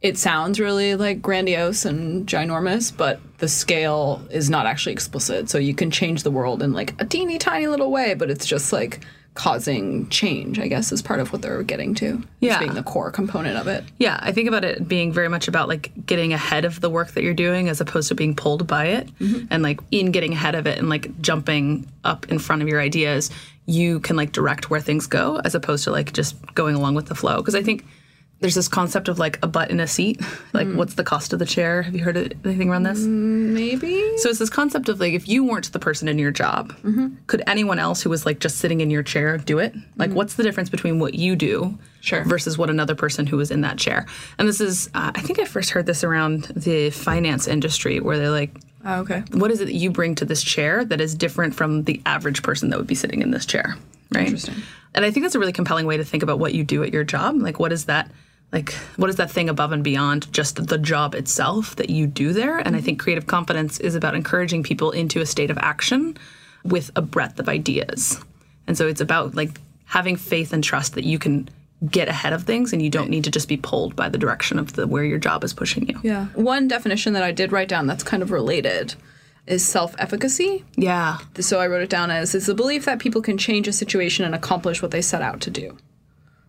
it 0.00 0.16
sounds 0.16 0.58
really 0.58 0.94
like 0.94 1.20
grandiose 1.20 1.84
and 1.84 2.26
ginormous, 2.26 2.94
but 2.94 3.20
the 3.38 3.48
scale 3.48 4.22
is 4.30 4.48
not 4.48 4.66
actually 4.66 4.92
explicit. 4.92 5.50
So 5.50 5.58
you 5.58 5.74
can 5.74 5.90
change 5.90 6.22
the 6.22 6.30
world 6.30 6.62
in 6.62 6.72
like 6.72 7.00
a 7.00 7.04
teeny 7.04 7.38
tiny 7.38 7.66
little 7.66 7.90
way, 7.90 8.14
but 8.14 8.30
it's 8.30 8.46
just 8.46 8.72
like 8.72 9.04
causing 9.34 10.08
change, 10.08 10.58
I 10.58 10.68
guess, 10.68 10.90
is 10.90 11.02
part 11.02 11.20
of 11.20 11.32
what 11.32 11.42
they're 11.42 11.62
getting 11.62 11.94
to. 11.96 12.22
Yeah. 12.40 12.58
Being 12.58 12.74
the 12.74 12.82
core 12.82 13.10
component 13.10 13.56
of 13.56 13.68
it. 13.68 13.84
Yeah, 13.98 14.18
I 14.20 14.32
think 14.32 14.48
about 14.48 14.64
it 14.64 14.88
being 14.88 15.12
very 15.12 15.28
much 15.28 15.48
about 15.48 15.68
like 15.68 15.92
getting 16.04 16.32
ahead 16.32 16.64
of 16.64 16.80
the 16.80 16.90
work 16.90 17.12
that 17.12 17.22
you're 17.22 17.34
doing 17.34 17.68
as 17.68 17.80
opposed 17.80 18.08
to 18.08 18.14
being 18.14 18.34
pulled 18.34 18.66
by 18.66 18.86
it. 18.86 19.06
Mm-hmm. 19.18 19.46
And 19.50 19.62
like 19.62 19.80
in 19.90 20.12
getting 20.12 20.32
ahead 20.32 20.54
of 20.54 20.66
it 20.66 20.78
and 20.78 20.88
like 20.88 21.20
jumping 21.20 21.86
up 22.04 22.28
in 22.30 22.38
front 22.38 22.62
of 22.62 22.68
your 22.68 22.80
ideas, 22.80 23.30
you 23.70 24.00
can 24.00 24.16
like 24.16 24.32
direct 24.32 24.68
where 24.68 24.80
things 24.80 25.06
go 25.06 25.40
as 25.44 25.54
opposed 25.54 25.84
to 25.84 25.90
like 25.90 26.12
just 26.12 26.36
going 26.54 26.74
along 26.74 26.94
with 26.94 27.06
the 27.06 27.14
flow. 27.14 27.36
Because 27.36 27.54
I 27.54 27.62
think 27.62 27.84
there's 28.40 28.54
this 28.54 28.68
concept 28.68 29.08
of 29.08 29.18
like 29.18 29.38
a 29.42 29.46
butt 29.46 29.70
in 29.70 29.80
a 29.80 29.86
seat. 29.86 30.20
Like, 30.52 30.66
mm. 30.66 30.74
what's 30.74 30.94
the 30.94 31.04
cost 31.04 31.32
of 31.32 31.38
the 31.38 31.46
chair? 31.46 31.80
Have 31.82 31.94
you 31.94 32.02
heard 32.02 32.16
anything 32.44 32.70
around 32.70 32.82
this? 32.82 32.98
Mm, 32.98 33.52
maybe. 33.52 34.18
So 34.18 34.28
it's 34.30 34.40
this 34.40 34.50
concept 34.50 34.88
of 34.88 34.98
like 34.98 35.12
if 35.12 35.28
you 35.28 35.44
weren't 35.44 35.72
the 35.72 35.78
person 35.78 36.08
in 36.08 36.18
your 36.18 36.32
job, 36.32 36.72
mm-hmm. 36.82 37.14
could 37.28 37.40
anyone 37.46 37.78
else 37.78 38.02
who 38.02 38.10
was 38.10 38.26
like 38.26 38.40
just 38.40 38.58
sitting 38.58 38.80
in 38.80 38.90
your 38.90 39.04
chair 39.04 39.38
do 39.38 39.60
it? 39.60 39.72
Like 39.96 40.08
mm-hmm. 40.08 40.16
what's 40.16 40.34
the 40.34 40.42
difference 40.42 40.68
between 40.68 40.98
what 40.98 41.14
you 41.14 41.36
do 41.36 41.78
Sure. 42.00 42.24
versus 42.24 42.58
what 42.58 42.68
another 42.68 42.96
person 42.96 43.26
who 43.26 43.36
was 43.36 43.52
in 43.52 43.60
that 43.60 43.78
chair? 43.78 44.06
And 44.38 44.48
this 44.48 44.60
is 44.60 44.88
uh, 44.88 45.12
I 45.14 45.20
think 45.20 45.38
I 45.38 45.44
first 45.44 45.70
heard 45.70 45.86
this 45.86 46.02
around 46.02 46.46
the 46.56 46.90
finance 46.90 47.46
industry 47.46 48.00
where 48.00 48.18
they're 48.18 48.30
like 48.30 48.50
Oh, 48.84 49.00
okay. 49.00 49.22
what 49.32 49.50
is 49.50 49.60
it 49.60 49.66
that 49.66 49.74
you 49.74 49.90
bring 49.90 50.14
to 50.16 50.24
this 50.24 50.42
chair 50.42 50.84
that 50.84 51.00
is 51.00 51.14
different 51.14 51.54
from 51.54 51.84
the 51.84 52.00
average 52.06 52.42
person 52.42 52.70
that 52.70 52.78
would 52.78 52.86
be 52.86 52.94
sitting 52.94 53.20
in 53.20 53.30
this 53.30 53.44
chair, 53.44 53.76
right? 54.12 54.26
Interesting. 54.26 54.56
And 54.94 55.04
I 55.04 55.10
think 55.10 55.24
that's 55.24 55.34
a 55.34 55.38
really 55.38 55.52
compelling 55.52 55.86
way 55.86 55.96
to 55.96 56.04
think 56.04 56.22
about 56.22 56.38
what 56.38 56.54
you 56.54 56.64
do 56.64 56.82
at 56.82 56.92
your 56.92 57.04
job. 57.04 57.36
Like 57.36 57.60
what 57.60 57.72
is 57.72 57.84
that 57.86 58.10
like 58.52 58.72
what 58.96 59.10
is 59.10 59.16
that 59.16 59.30
thing 59.30 59.48
above 59.48 59.72
and 59.72 59.84
beyond 59.84 60.32
just 60.32 60.66
the 60.66 60.78
job 60.78 61.14
itself 61.14 61.76
that 61.76 61.90
you 61.90 62.06
do 62.06 62.32
there 62.32 62.58
and 62.58 62.76
i 62.76 62.80
think 62.80 62.98
mm-hmm. 62.98 63.04
creative 63.04 63.26
confidence 63.26 63.78
is 63.80 63.94
about 63.94 64.14
encouraging 64.14 64.62
people 64.62 64.90
into 64.90 65.20
a 65.20 65.26
state 65.26 65.50
of 65.50 65.58
action 65.58 66.16
with 66.64 66.90
a 66.96 67.02
breadth 67.02 67.38
of 67.38 67.48
ideas 67.48 68.22
and 68.66 68.76
so 68.76 68.86
it's 68.86 69.00
about 69.00 69.34
like 69.34 69.60
having 69.86 70.16
faith 70.16 70.52
and 70.52 70.62
trust 70.62 70.94
that 70.94 71.04
you 71.04 71.18
can 71.18 71.48
get 71.88 72.08
ahead 72.08 72.32
of 72.32 72.44
things 72.44 72.72
and 72.72 72.82
you 72.82 72.90
don't 72.90 73.08
need 73.08 73.24
to 73.24 73.30
just 73.30 73.48
be 73.48 73.56
pulled 73.56 73.96
by 73.96 74.08
the 74.08 74.18
direction 74.18 74.58
of 74.58 74.74
the 74.74 74.86
where 74.86 75.04
your 75.04 75.18
job 75.18 75.42
is 75.44 75.54
pushing 75.54 75.88
you 75.88 75.98
Yeah. 76.02 76.26
One 76.34 76.68
definition 76.68 77.14
that 77.14 77.22
I 77.22 77.32
did 77.32 77.52
write 77.52 77.68
down 77.68 77.86
that's 77.86 78.02
kind 78.02 78.22
of 78.22 78.30
related 78.30 78.94
is 79.46 79.66
self 79.66 79.94
efficacy. 79.98 80.64
yeah 80.76 81.18
So 81.38 81.58
I 81.58 81.66
wrote 81.66 81.82
it 81.82 81.90
down 81.90 82.10
as 82.10 82.34
it's 82.34 82.46
the 82.46 82.54
belief 82.54 82.84
that 82.84 82.98
people 82.98 83.22
can 83.22 83.38
change 83.38 83.66
a 83.66 83.72
situation 83.72 84.24
and 84.24 84.34
accomplish 84.34 84.82
what 84.82 84.90
they 84.90 85.00
set 85.00 85.22
out 85.22 85.40
to 85.42 85.50
do. 85.50 85.78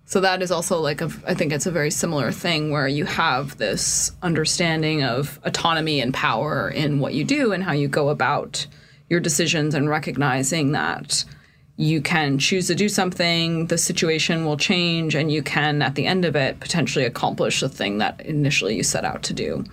So 0.06 0.20
that 0.20 0.42
is 0.42 0.52
also 0.52 0.82
like 0.82 1.00
a, 1.00 1.10
I 1.26 1.34
think 1.34 1.54
it's 1.54 1.66
a 1.66 1.72
very 1.72 1.90
similar 1.90 2.34
thing 2.34 2.70
where 2.70 2.88
you 2.88 3.06
have 3.06 3.58
this 3.58 4.12
understanding 4.22 5.04
of 5.04 5.40
autonomy 5.46 6.02
and 6.02 6.14
power 6.14 6.70
in 6.70 7.00
what 7.00 7.14
you 7.14 7.24
do 7.24 7.54
and 7.54 7.64
how 7.64 7.72
you 7.72 7.88
go 7.88 8.10
about 8.10 8.68
your 9.10 9.22
decisions 9.22 9.74
and 9.74 9.90
recognizing 9.90 10.74
that 10.74 11.24
you 11.78 12.01
can 12.01 12.38
choose 12.38 12.68
to 12.68 12.75
do 12.75 12.90
something, 12.90 13.68
the 13.68 13.78
situation 13.78 14.46
will 14.46 14.58
change, 14.58 15.16
and 15.16 15.32
you 15.32 15.42
can, 15.42 15.82
at 15.82 15.96
the 15.96 16.06
end 16.06 16.25
of 16.25 16.36
it, 16.36 16.60
potentially 16.60 17.06
accomplish 17.06 17.60
the 17.62 17.70
thing 17.70 17.98
that 18.00 18.22
initially 18.22 18.75
you 18.75 18.84
set 18.84 19.04
out 19.06 19.24
to 19.24 19.34
do. 19.34 19.63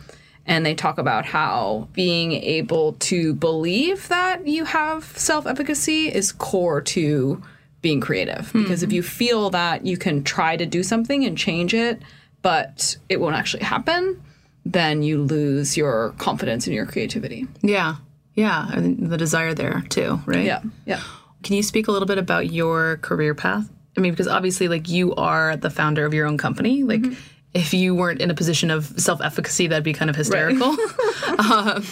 And 0.46 0.64
they 0.64 0.74
talk 0.74 0.96
about 0.96 1.26
how 1.26 1.88
being 1.92 2.32
able 2.32 2.94
to 2.94 3.34
believe 3.34 4.08
that 4.08 4.46
you 4.46 4.64
have 4.64 5.04
self 5.18 5.46
efficacy 5.46 6.06
is 6.08 6.32
core 6.32 6.80
to 6.80 7.42
being 7.82 8.00
creative. 8.00 8.50
Hmm. 8.52 8.62
Because 8.62 8.82
if 8.82 8.90
you 8.92 9.02
feel 9.02 9.50
that 9.50 9.84
you 9.84 9.98
can 9.98 10.24
try 10.24 10.56
to 10.56 10.64
do 10.64 10.82
something 10.82 11.24
and 11.24 11.36
change 11.36 11.74
it, 11.74 12.00
but 12.40 12.96
it 13.10 13.20
won't 13.20 13.36
actually 13.36 13.64
happen, 13.64 14.22
then 14.64 15.02
you 15.02 15.22
lose 15.22 15.76
your 15.76 16.14
confidence 16.18 16.66
in 16.66 16.72
your 16.72 16.86
creativity. 16.86 17.46
yeah 17.62 17.96
yeah 18.34 18.70
and 18.72 19.10
the 19.10 19.16
desire 19.16 19.52
there 19.54 19.82
too 19.88 20.20
right 20.26 20.44
Yeah. 20.44 20.62
Yeah. 20.86 21.00
Can 21.42 21.56
you 21.56 21.62
speak 21.62 21.88
a 21.88 21.92
little 21.92 22.06
bit 22.06 22.18
about 22.18 22.50
your 22.50 22.98
career 22.98 23.34
path? 23.34 23.68
I 23.96 24.00
mean, 24.00 24.12
because 24.12 24.28
obviously, 24.28 24.68
like, 24.68 24.88
you 24.88 25.14
are 25.14 25.56
the 25.56 25.70
founder 25.70 26.04
of 26.04 26.14
your 26.14 26.26
own 26.26 26.38
company. 26.38 26.82
Like, 26.82 27.00
mm-hmm. 27.00 27.20
if 27.54 27.74
you 27.74 27.94
weren't 27.94 28.20
in 28.20 28.30
a 28.30 28.34
position 28.34 28.70
of 28.70 28.86
self 29.00 29.20
efficacy, 29.20 29.66
that'd 29.66 29.84
be 29.84 29.92
kind 29.92 30.10
of 30.10 30.16
hysterical. 30.16 30.76
Um, 31.38 31.84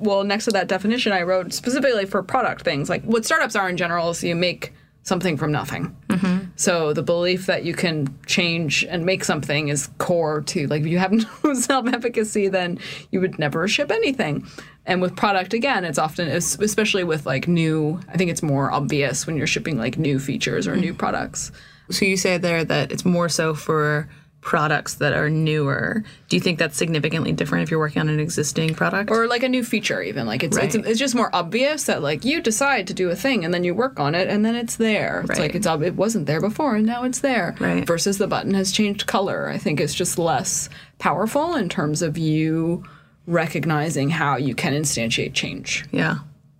well, 0.00 0.24
next 0.24 0.46
to 0.46 0.50
that 0.52 0.66
definition, 0.66 1.12
I 1.12 1.22
wrote 1.22 1.52
specifically 1.52 2.04
for 2.04 2.22
product 2.22 2.62
things. 2.62 2.88
Like 2.88 3.04
what 3.04 3.24
startups 3.24 3.54
are 3.54 3.68
in 3.68 3.76
general 3.76 4.10
is 4.10 4.24
you 4.24 4.34
make 4.34 4.72
something 5.08 5.36
from 5.36 5.50
nothing. 5.50 5.96
Mm-hmm. 6.08 6.50
So 6.56 6.92
the 6.92 7.02
belief 7.02 7.46
that 7.46 7.64
you 7.64 7.74
can 7.74 8.16
change 8.26 8.84
and 8.84 9.04
make 9.04 9.24
something 9.24 9.68
is 9.68 9.88
core 9.98 10.42
to 10.42 10.66
like 10.68 10.82
if 10.82 10.86
you 10.86 10.98
have 10.98 11.12
no 11.44 11.54
self 11.54 11.88
efficacy, 11.88 12.48
then 12.48 12.78
you 13.10 13.20
would 13.20 13.38
never 13.38 13.66
ship 13.66 13.90
anything. 13.90 14.46
And 14.86 15.02
with 15.02 15.16
product, 15.16 15.52
again, 15.52 15.84
it's 15.84 15.98
often, 15.98 16.28
especially 16.28 17.04
with 17.04 17.26
like 17.26 17.46
new, 17.46 18.00
I 18.08 18.16
think 18.16 18.30
it's 18.30 18.42
more 18.42 18.70
obvious 18.70 19.26
when 19.26 19.36
you're 19.36 19.46
shipping 19.46 19.76
like 19.76 19.98
new 19.98 20.18
features 20.18 20.66
or 20.66 20.76
new 20.76 20.94
mm. 20.94 20.98
products. 20.98 21.52
so, 21.90 22.04
you 22.06 22.16
say 22.16 22.38
there 22.38 22.64
that 22.64 22.90
it's 22.90 23.04
more 23.04 23.28
so 23.28 23.54
for 23.54 24.08
products 24.48 24.94
that 24.94 25.12
are 25.12 25.28
newer. 25.28 26.02
Do 26.30 26.36
you 26.36 26.40
think 26.40 26.58
that's 26.58 26.74
significantly 26.74 27.32
different 27.32 27.64
if 27.64 27.70
you're 27.70 27.78
working 27.78 28.00
on 28.00 28.08
an 28.08 28.18
existing 28.18 28.74
product? 28.74 29.10
or 29.10 29.26
like 29.26 29.42
a 29.42 29.48
new 29.48 29.62
feature 29.62 30.00
even 30.00 30.26
like 30.26 30.42
it's 30.42 30.56
it's, 30.56 30.74
Right. 30.74 30.86
it's 30.86 30.98
just 30.98 31.14
more 31.14 31.28
obvious 31.34 31.84
that 31.84 32.00
like 32.02 32.24
you 32.24 32.40
decide 32.40 32.86
to 32.86 32.94
do 32.94 33.10
a 33.10 33.14
thing 33.14 33.44
and 33.44 33.52
then 33.52 33.62
you 33.62 33.74
work 33.74 34.00
on 34.00 34.14
it 34.14 34.26
and 34.26 34.46
then 34.46 34.54
it's 34.56 34.76
there 34.76 35.20
it's 35.20 35.28
Right. 35.30 35.38
like 35.40 35.54
it's 35.54 35.66
ob- 35.66 35.82
it 35.82 35.96
wasn't 35.96 36.24
there 36.24 36.40
before 36.40 36.76
and 36.76 36.86
now 36.86 37.04
it's 37.04 37.18
there 37.18 37.56
Right. 37.60 37.86
versus 37.86 38.16
the 38.16 38.26
button 38.26 38.54
has 38.54 38.72
changed 38.72 39.06
color 39.06 39.50
i 39.50 39.58
think 39.58 39.80
it's 39.80 39.92
just 39.94 40.18
less 40.18 40.70
powerful 40.98 41.54
in 41.54 41.68
terms 41.68 42.00
of 42.00 42.16
you 42.16 42.84
recognizing 43.26 44.08
how 44.08 44.36
you 44.38 44.54
can 44.54 44.72
instantiate 44.72 45.34
change 45.34 45.84
Yeah. 45.92 46.16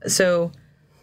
So 0.06 0.52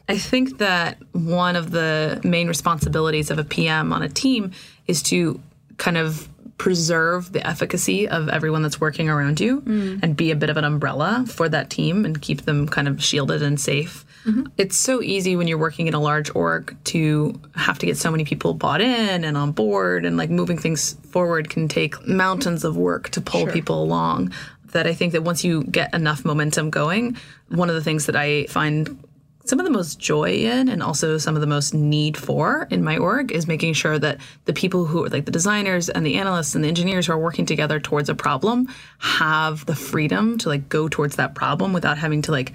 I 0.07 0.19
think 0.19 0.59
that 0.59 0.99
one 1.13 1.55
of 1.55 1.71
the 1.71 2.21
main 2.23 2.47
responsibilities 2.47 3.31
of 3.31 3.39
a 3.39 3.43
PM 3.43 3.91
on 3.91 4.03
a 4.03 4.09
team 4.09 4.51
is 4.85 5.01
to 5.03 5.39
kind 5.77 5.97
of 5.97 6.29
preserve 6.57 7.31
the 7.33 7.45
efficacy 7.45 8.07
of 8.07 8.29
everyone 8.29 8.61
that's 8.61 8.79
working 8.79 9.09
around 9.09 9.39
you 9.39 9.61
mm. 9.61 9.99
and 10.01 10.15
be 10.15 10.31
a 10.31 10.35
bit 10.35 10.49
of 10.49 10.57
an 10.57 10.63
umbrella 10.63 11.25
for 11.27 11.49
that 11.49 11.69
team 11.69 12.05
and 12.05 12.21
keep 12.21 12.43
them 12.43 12.67
kind 12.67 12.87
of 12.87 13.03
shielded 13.03 13.41
and 13.41 13.59
safe. 13.59 14.05
Mm-hmm. 14.25 14.45
It's 14.57 14.77
so 14.77 15.01
easy 15.01 15.35
when 15.35 15.47
you're 15.47 15.57
working 15.57 15.87
in 15.87 15.93
a 15.93 15.99
large 15.99 16.33
org 16.33 16.75
to 16.85 17.39
have 17.55 17.77
to 17.79 17.85
get 17.85 17.97
so 17.97 18.09
many 18.09 18.25
people 18.25 18.53
bought 18.53 18.81
in 18.81 19.23
and 19.23 19.37
on 19.37 19.51
board 19.51 20.05
and 20.05 20.17
like 20.17 20.29
moving 20.29 20.57
things 20.57 20.93
forward 21.09 21.49
can 21.49 21.67
take 21.67 22.07
mountains 22.07 22.63
of 22.63 22.77
work 22.77 23.09
to 23.09 23.21
pull 23.21 23.47
people 23.47 23.83
along. 23.83 24.33
That 24.71 24.87
I 24.87 24.93
think 24.93 25.13
that 25.13 25.23
once 25.23 25.43
you 25.43 25.63
get 25.63 25.93
enough 25.93 26.25
momentum 26.25 26.69
going, 26.69 27.17
one 27.49 27.69
of 27.69 27.75
the 27.75 27.83
things 27.83 28.07
that 28.07 28.15
I 28.15 28.45
find 28.47 28.99
some 29.45 29.59
of 29.59 29.65
the 29.65 29.71
most 29.71 29.99
joy 29.99 30.31
in 30.31 30.67
and 30.67 30.81
also 30.81 31.17
some 31.17 31.35
of 31.35 31.41
the 31.41 31.47
most 31.47 31.73
need 31.73 32.17
for 32.17 32.67
in 32.71 32.83
my 32.83 32.97
org 32.97 33.31
is 33.31 33.47
making 33.47 33.73
sure 33.73 33.97
that 33.99 34.17
the 34.45 34.53
people 34.53 34.85
who 34.85 35.05
are 35.05 35.09
like 35.09 35.25
the 35.25 35.31
designers 35.31 35.87
and 35.87 36.05
the 36.05 36.15
analysts 36.15 36.55
and 36.55 36.63
the 36.63 36.67
engineers 36.67 37.07
who 37.07 37.13
are 37.13 37.19
working 37.19 37.45
together 37.45 37.79
towards 37.79 38.09
a 38.09 38.15
problem 38.15 38.67
have 38.99 39.65
the 39.65 39.75
freedom 39.75 40.37
to 40.39 40.49
like 40.49 40.67
go 40.67 40.89
towards 40.89 41.15
that 41.15 41.35
problem 41.35 41.73
without 41.73 41.97
having 41.97 42.21
to 42.23 42.31
like 42.31 42.53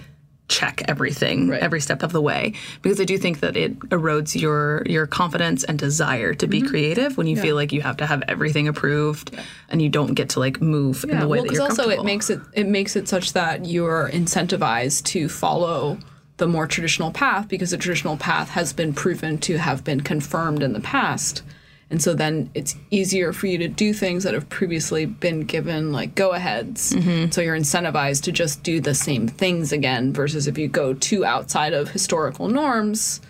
check 0.51 0.83
everything 0.89 1.53
every 1.53 1.81
step 1.81 2.03
of 2.03 2.11
the 2.11 2.21
way. 2.21 2.53
Because 2.83 3.01
I 3.01 3.05
do 3.05 3.17
think 3.17 3.39
that 3.39 3.57
it 3.57 3.79
erodes 3.91 4.39
your 4.39 4.83
your 4.85 5.07
confidence 5.07 5.63
and 5.65 5.79
desire 5.79 6.35
to 6.35 6.47
be 6.47 6.59
mm-hmm. 6.59 6.69
creative 6.69 7.17
when 7.17 7.29
you 7.29 7.37
feel 7.37 7.55
like 7.55 7.73
you 7.73 7.81
have 7.83 7.97
to 7.99 8.07
have 8.07 8.23
everything 8.27 8.67
approved 8.67 9.35
and 9.69 9.81
you 9.81 9.89
don't 9.89 10.15
get 10.15 10.31
to 10.31 10.41
like 10.41 10.61
move 10.61 11.05
in 11.05 11.21
the 11.21 11.29
way 11.29 11.39
well, 11.39 11.47
that 11.47 11.53
you're 11.53 11.63
also 11.63 11.89
it 11.89 12.05
makes 12.05 12.29
it 12.29 12.41
it 12.53 12.67
makes 12.67 12.97
it 12.97 13.09
such 13.09 13.33
that 13.33 13.65
you're 13.65 14.11
incentivized 14.11 15.05
to 15.05 15.29
follow 15.29 15.97
the 16.41 16.49
more 16.49 16.67
traditional 16.67 17.13
path 17.13 17.47
because 17.49 17.71
the 17.71 17.77
traditional 17.77 18.17
path 18.17 18.49
has 18.49 18.73
been 18.73 18.95
proven 18.95 19.37
to 19.37 19.59
have 19.59 19.85
been 19.85 20.01
confirmed 20.01 20.63
in 20.63 20.73
the 20.73 20.81
past. 20.81 21.43
And 21.91 22.03
so 22.03 22.15
then 22.15 22.51
it's 22.55 22.77
easier 22.91 23.35
for 23.35 23.47
you 23.47 23.59
to 23.59 23.69
do 23.69 23.93
things 23.93 24.25
that 24.25 24.33
have 24.33 24.49
previously 24.49 25.05
been 25.05 25.41
given 25.41 25.93
like 25.93 26.15
go 26.15 26.33
aheads. 26.33 26.95
Mm-hmm. 26.95 27.31
So 27.31 27.43
you're 27.43 27.59
incentivized 27.59 28.23
to 28.23 28.33
just 28.33 28.63
do 28.63 28.81
the 28.81 28.95
same 28.95 29.29
things 29.29 29.71
again 29.71 30.15
versus 30.15 30.47
if 30.47 30.57
you 30.57 30.67
go 30.67 30.95
too 30.95 31.27
outside 31.27 31.75
of 31.75 31.91
historical 31.91 32.49
norms, 32.49 33.21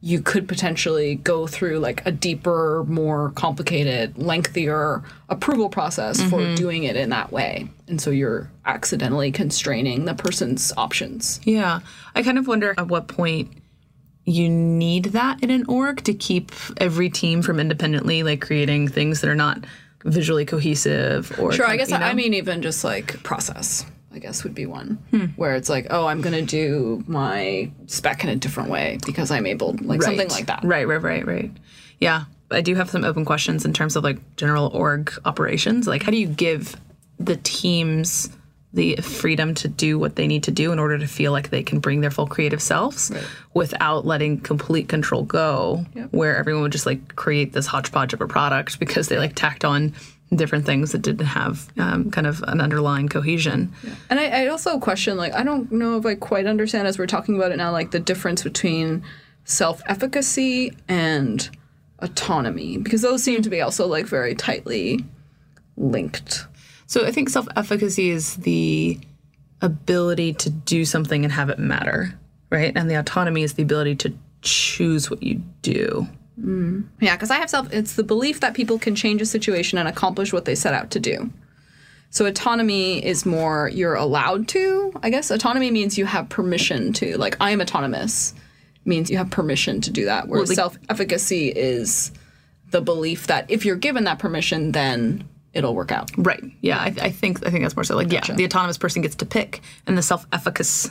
you 0.00 0.20
could 0.20 0.46
potentially 0.46 1.16
go 1.16 1.46
through 1.46 1.80
like 1.80 2.06
a 2.06 2.12
deeper, 2.12 2.84
more 2.86 3.30
complicated, 3.30 4.16
lengthier 4.16 5.02
approval 5.28 5.68
process 5.68 6.22
for 6.22 6.38
mm-hmm. 6.38 6.54
doing 6.54 6.84
it 6.84 6.94
in 6.94 7.10
that 7.10 7.32
way. 7.32 7.68
And 7.88 8.00
so 8.00 8.10
you're 8.10 8.48
accidentally 8.64 9.32
constraining 9.32 10.04
the 10.04 10.14
person's 10.14 10.72
options. 10.76 11.40
Yeah. 11.42 11.80
I 12.14 12.22
kind 12.22 12.38
of 12.38 12.46
wonder 12.46 12.74
at 12.78 12.86
what 12.86 13.08
point 13.08 13.50
you 14.24 14.48
need 14.48 15.06
that 15.06 15.42
in 15.42 15.50
an 15.50 15.64
org 15.66 16.04
to 16.04 16.14
keep 16.14 16.52
every 16.76 17.10
team 17.10 17.42
from 17.42 17.58
independently 17.58 18.22
like 18.22 18.40
creating 18.40 18.86
things 18.86 19.20
that 19.20 19.30
are 19.30 19.34
not 19.34 19.64
visually 20.04 20.44
cohesive 20.44 21.36
or 21.40 21.50
Sure, 21.50 21.66
I 21.66 21.76
guess 21.76 21.90
you 21.90 21.96
I 21.96 22.14
mean 22.14 22.34
even 22.34 22.62
just 22.62 22.84
like 22.84 23.20
process. 23.24 23.84
I 24.18 24.20
guess 24.20 24.42
would 24.42 24.54
be 24.54 24.66
one 24.66 24.98
Hmm. 25.12 25.26
where 25.36 25.54
it's 25.54 25.68
like, 25.68 25.86
oh, 25.90 26.06
I'm 26.08 26.20
gonna 26.22 26.42
do 26.42 27.04
my 27.06 27.70
spec 27.86 28.24
in 28.24 28.30
a 28.30 28.34
different 28.34 28.68
way 28.68 28.98
because 29.06 29.30
I'm 29.30 29.46
able, 29.46 29.76
like 29.80 30.02
something 30.02 30.28
like 30.28 30.46
that. 30.46 30.64
Right, 30.64 30.88
right, 30.88 31.00
right, 31.00 31.24
right. 31.24 31.52
Yeah. 32.00 32.24
I 32.50 32.60
do 32.60 32.74
have 32.74 32.90
some 32.90 33.04
open 33.04 33.24
questions 33.24 33.64
in 33.64 33.72
terms 33.72 33.94
of 33.94 34.02
like 34.02 34.18
general 34.34 34.70
org 34.74 35.12
operations. 35.24 35.86
Like 35.86 36.02
how 36.02 36.10
do 36.10 36.16
you 36.16 36.26
give 36.26 36.74
the 37.20 37.36
teams 37.36 38.28
the 38.72 38.96
freedom 38.96 39.54
to 39.54 39.68
do 39.68 40.00
what 40.00 40.16
they 40.16 40.26
need 40.26 40.42
to 40.44 40.50
do 40.50 40.72
in 40.72 40.80
order 40.80 40.98
to 40.98 41.06
feel 41.06 41.30
like 41.30 41.50
they 41.50 41.62
can 41.62 41.78
bring 41.78 42.00
their 42.00 42.10
full 42.10 42.26
creative 42.26 42.60
selves 42.60 43.12
without 43.54 44.04
letting 44.04 44.40
complete 44.40 44.88
control 44.88 45.22
go 45.22 45.86
where 46.10 46.36
everyone 46.36 46.62
would 46.64 46.72
just 46.72 46.86
like 46.86 47.14
create 47.14 47.52
this 47.52 47.66
hodgepodge 47.66 48.12
of 48.12 48.20
a 48.20 48.26
product 48.26 48.80
because 48.80 49.06
they 49.08 49.16
like 49.16 49.34
tacked 49.36 49.64
on 49.64 49.94
different 50.34 50.66
things 50.66 50.92
that 50.92 51.02
didn't 51.02 51.26
have 51.26 51.68
um, 51.78 52.10
kind 52.10 52.26
of 52.26 52.42
an 52.48 52.60
underlying 52.60 53.08
cohesion. 53.08 53.72
And 54.10 54.20
I, 54.20 54.44
I 54.44 54.46
also 54.48 54.78
question, 54.78 55.16
like, 55.16 55.32
I 55.32 55.42
don't 55.42 55.70
know 55.72 55.96
if 55.96 56.04
I 56.04 56.14
quite 56.14 56.46
understand 56.46 56.86
as 56.86 56.98
we're 56.98 57.06
talking 57.06 57.36
about 57.36 57.52
it 57.52 57.56
now, 57.56 57.72
like 57.72 57.90
the 57.90 58.00
difference 58.00 58.42
between 58.42 59.02
self 59.44 59.82
efficacy 59.86 60.72
and 60.86 61.48
autonomy, 62.00 62.78
because 62.78 63.02
those 63.02 63.22
seem 63.22 63.42
to 63.42 63.50
be 63.50 63.60
also 63.60 63.86
like 63.86 64.06
very 64.06 64.34
tightly 64.34 65.04
linked. 65.76 66.46
So 66.86 67.06
I 67.06 67.10
think 67.10 67.28
self 67.30 67.48
efficacy 67.56 68.10
is 68.10 68.36
the 68.36 68.98
ability 69.60 70.34
to 70.34 70.50
do 70.50 70.84
something 70.84 71.24
and 71.24 71.32
have 71.32 71.50
it 71.50 71.58
matter, 71.58 72.18
right? 72.50 72.72
And 72.76 72.90
the 72.90 72.94
autonomy 72.94 73.42
is 73.42 73.54
the 73.54 73.62
ability 73.62 73.96
to 73.96 74.14
choose 74.42 75.10
what 75.10 75.22
you 75.22 75.42
do. 75.62 76.06
Mm. 76.38 76.84
Yeah, 77.00 77.16
because 77.16 77.30
I 77.30 77.36
have 77.36 77.50
self, 77.50 77.72
it's 77.72 77.94
the 77.94 78.04
belief 78.04 78.40
that 78.40 78.54
people 78.54 78.78
can 78.78 78.94
change 78.94 79.20
a 79.20 79.26
situation 79.26 79.78
and 79.78 79.88
accomplish 79.88 80.32
what 80.32 80.44
they 80.44 80.54
set 80.54 80.74
out 80.74 80.90
to 80.92 81.00
do. 81.00 81.30
So 82.10 82.24
autonomy 82.26 83.04
is 83.04 83.26
more 83.26 83.68
you're 83.68 83.94
allowed 83.94 84.48
to, 84.48 84.92
I 85.02 85.10
guess. 85.10 85.30
Autonomy 85.30 85.70
means 85.70 85.98
you 85.98 86.06
have 86.06 86.28
permission 86.28 86.92
to, 86.94 87.18
like, 87.18 87.36
I 87.40 87.50
am 87.50 87.60
autonomous, 87.60 88.34
means 88.84 89.10
you 89.10 89.18
have 89.18 89.30
permission 89.30 89.80
to 89.82 89.90
do 89.90 90.06
that. 90.06 90.28
Whereas 90.28 90.48
like- 90.48 90.56
self 90.56 90.78
efficacy 90.88 91.48
is 91.48 92.12
the 92.70 92.80
belief 92.80 93.26
that 93.26 93.50
if 93.50 93.64
you're 93.64 93.76
given 93.76 94.04
that 94.04 94.18
permission, 94.18 94.72
then 94.72 95.28
it'll 95.52 95.74
work 95.74 95.92
out. 95.92 96.10
Right. 96.16 96.42
Yeah. 96.60 96.78
I, 96.78 96.94
I 97.00 97.10
think 97.10 97.44
I 97.46 97.50
think 97.50 97.64
that's 97.64 97.76
more 97.76 97.84
so 97.84 97.96
like 97.96 98.12
yeah, 98.12 98.20
the 98.20 98.44
autonomous 98.44 98.78
person 98.78 99.02
gets 99.02 99.16
to 99.16 99.26
pick, 99.26 99.62
and 99.86 99.96
the 99.96 100.02
self-efficacious 100.02 100.90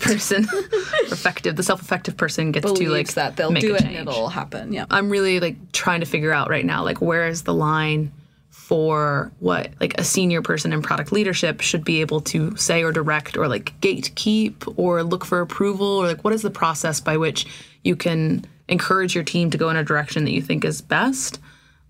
person, 0.00 0.44
effective, 1.10 1.56
the 1.56 1.62
self-effective 1.62 2.16
person 2.16 2.52
gets 2.52 2.70
to 2.72 2.88
like 2.90 3.14
that 3.14 3.36
they'll 3.36 3.50
make 3.50 3.60
do 3.62 3.72
a 3.72 3.76
it 3.76 3.82
change. 3.82 3.96
and 3.96 4.08
it'll 4.08 4.28
happen. 4.28 4.72
Yeah. 4.72 4.86
I'm 4.90 5.10
really 5.10 5.40
like 5.40 5.72
trying 5.72 6.00
to 6.00 6.06
figure 6.06 6.32
out 6.32 6.48
right 6.50 6.64
now 6.64 6.82
like 6.84 7.00
where 7.00 7.26
is 7.28 7.42
the 7.42 7.54
line 7.54 8.12
for 8.50 9.30
what 9.40 9.70
like 9.80 9.98
a 9.98 10.04
senior 10.04 10.40
person 10.40 10.72
in 10.72 10.80
product 10.80 11.12
leadership 11.12 11.60
should 11.60 11.84
be 11.84 12.00
able 12.00 12.20
to 12.22 12.56
say 12.56 12.82
or 12.82 12.92
direct 12.92 13.36
or 13.36 13.46
like 13.46 13.78
gatekeep 13.80 14.72
or 14.78 15.02
look 15.02 15.24
for 15.24 15.40
approval 15.40 15.86
or 15.86 16.06
like 16.06 16.24
what 16.24 16.32
is 16.32 16.40
the 16.42 16.50
process 16.50 17.00
by 17.00 17.16
which 17.16 17.46
you 17.82 17.94
can 17.94 18.44
encourage 18.68 19.14
your 19.14 19.24
team 19.24 19.50
to 19.50 19.58
go 19.58 19.68
in 19.68 19.76
a 19.76 19.84
direction 19.84 20.24
that 20.24 20.30
you 20.30 20.40
think 20.40 20.64
is 20.64 20.80
best 20.80 21.38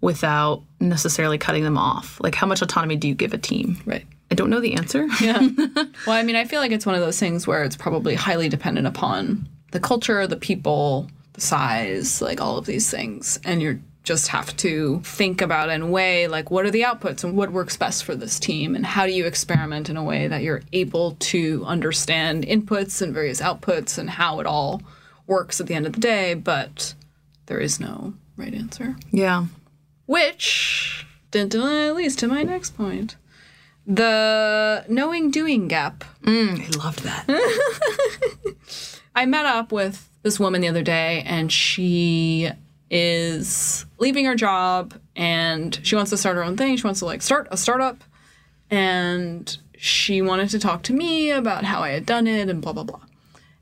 without 0.00 0.62
necessarily 0.80 1.38
cutting 1.38 1.62
them 1.62 1.78
off 1.78 2.18
like 2.20 2.35
how 2.35 2.46
much 2.46 2.61
autonomy 2.61 2.96
do 2.96 3.07
you 3.07 3.14
give 3.14 3.33
a 3.33 3.38
team 3.38 3.80
Right. 3.87 4.04
I 4.30 4.34
don't 4.34 4.50
know 4.50 4.60
the 4.60 4.74
answer 4.74 5.06
Yeah. 5.20 5.40
well, 6.06 6.16
I 6.16 6.22
mean, 6.22 6.37
I 6.37 6.44
feel 6.44 6.60
like 6.60 6.72
it's 6.72 6.87
one 6.87 6.94
of 6.94 7.00
those 7.00 7.18
things 7.20 7.46
where 7.46 7.62
it's 7.62 7.76
probably 7.76 8.14
highly 8.14 8.48
dependent 8.48 8.87
upon 8.87 9.48
the 9.72 9.80
culture, 9.80 10.26
the 10.26 10.37
people, 10.37 11.08
the 11.34 11.40
size, 11.40 12.20
like 12.22 12.40
all 12.40 12.56
of 12.58 12.66
these 12.66 12.90
things. 12.90 13.38
And 13.44 13.60
you 13.62 13.80
just 14.02 14.28
have 14.28 14.54
to 14.58 15.00
think 15.00 15.40
about 15.40 15.70
and 15.70 15.90
weigh 15.90 16.28
like 16.28 16.50
what 16.50 16.64
are 16.66 16.70
the 16.70 16.82
outputs 16.82 17.24
and 17.24 17.37
what 17.37 17.50
works 17.52 17.76
best 17.76 18.04
for 18.04 18.14
this 18.14 18.38
team 18.38 18.76
and 18.76 18.84
how 18.84 19.06
do 19.06 19.12
you 19.12 19.24
experiment 19.24 19.88
in 19.88 19.96
a 19.96 20.04
way 20.04 20.28
that 20.28 20.42
you're 20.42 20.62
able 20.74 21.12
to 21.20 21.64
understand 21.64 22.44
inputs 22.44 23.00
and 23.00 23.14
various 23.14 23.40
outputs 23.40 23.96
and 23.98 24.10
how 24.10 24.40
it 24.40 24.46
all 24.46 24.82
works 25.26 25.58
at 25.60 25.66
the 25.66 25.74
end 25.74 25.87
of 25.87 25.94
the 25.94 26.00
day, 26.00 26.34
but 26.34 26.94
there 27.46 27.58
is 27.60 27.80
no 27.80 28.12
right 28.37 28.54
answer. 28.54 28.94
yeah 29.10 29.46
Which 30.06 31.06
leads 31.32 32.16
to 32.16 32.28
my 32.28 32.42
next 32.42 32.76
point. 32.76 33.16
The 33.86 34.84
knowing 34.88 35.30
doing 35.30 35.68
gap. 35.68 36.04
Mm, 36.22 36.60
i 36.60 36.84
loved 36.84 37.00
that 37.00 37.26
I 39.14 39.26
met 39.26 39.44
up 39.46 39.72
with 39.72 40.08
this 40.22 40.40
woman 40.40 40.62
the 40.62 40.68
other 40.68 40.82
day 40.82 41.22
and 41.26 41.52
she 41.52 42.50
is 42.90 43.86
leaving 43.98 44.24
her 44.24 44.34
job 44.34 44.94
and 45.14 45.78
she 45.82 45.96
wants 45.96 46.10
to 46.10 46.16
start 46.16 46.36
her 46.36 46.44
own 46.44 46.56
thing. 46.56 46.76
She 46.76 46.84
wants 46.84 47.00
to 47.00 47.06
like 47.06 47.22
start 47.22 47.46
a 47.50 47.56
startup 47.56 48.02
and 48.70 49.56
she 49.76 50.22
wanted 50.22 50.48
to 50.50 50.58
talk 50.58 50.82
to 50.84 50.92
me 50.92 51.30
about 51.30 51.64
how 51.64 51.82
I 51.82 51.90
had 51.90 52.06
done 52.06 52.26
it 52.26 52.48
and 52.48 52.60
blah 52.60 52.72
blah 52.72 52.84
blah. 52.84 53.00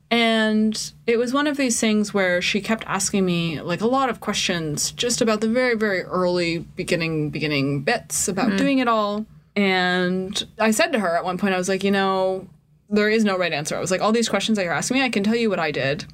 And 0.09 0.91
it 1.07 1.17
was 1.17 1.33
one 1.33 1.47
of 1.47 1.57
these 1.57 1.79
things 1.79 2.13
where 2.13 2.41
she 2.41 2.61
kept 2.61 2.83
asking 2.85 3.25
me 3.25 3.61
like 3.61 3.81
a 3.81 3.87
lot 3.87 4.09
of 4.09 4.19
questions 4.19 4.91
just 4.91 5.21
about 5.21 5.41
the 5.41 5.47
very 5.47 5.75
very 5.75 6.03
early 6.03 6.59
beginning 6.59 7.29
beginning 7.29 7.81
bits 7.81 8.27
about 8.27 8.57
doing 8.57 8.79
it 8.79 8.87
all. 8.87 9.25
And 9.55 10.43
I 10.59 10.71
said 10.71 10.91
to 10.93 10.99
her 10.99 11.15
at 11.15 11.23
one 11.23 11.37
point 11.37 11.53
I 11.53 11.57
was 11.57 11.69
like, 11.69 11.83
you 11.83 11.91
know, 11.91 12.47
there 12.89 13.09
is 13.09 13.23
no 13.23 13.37
right 13.37 13.53
answer. 13.53 13.75
I 13.75 13.79
was 13.79 13.91
like, 13.91 14.01
all 14.01 14.11
these 14.11 14.29
questions 14.29 14.55
that 14.57 14.63
you're 14.63 14.73
asking 14.73 14.97
me, 14.97 15.03
I 15.03 15.09
can 15.09 15.23
tell 15.23 15.35
you 15.35 15.49
what 15.49 15.59
I 15.59 15.71
did. 15.71 16.05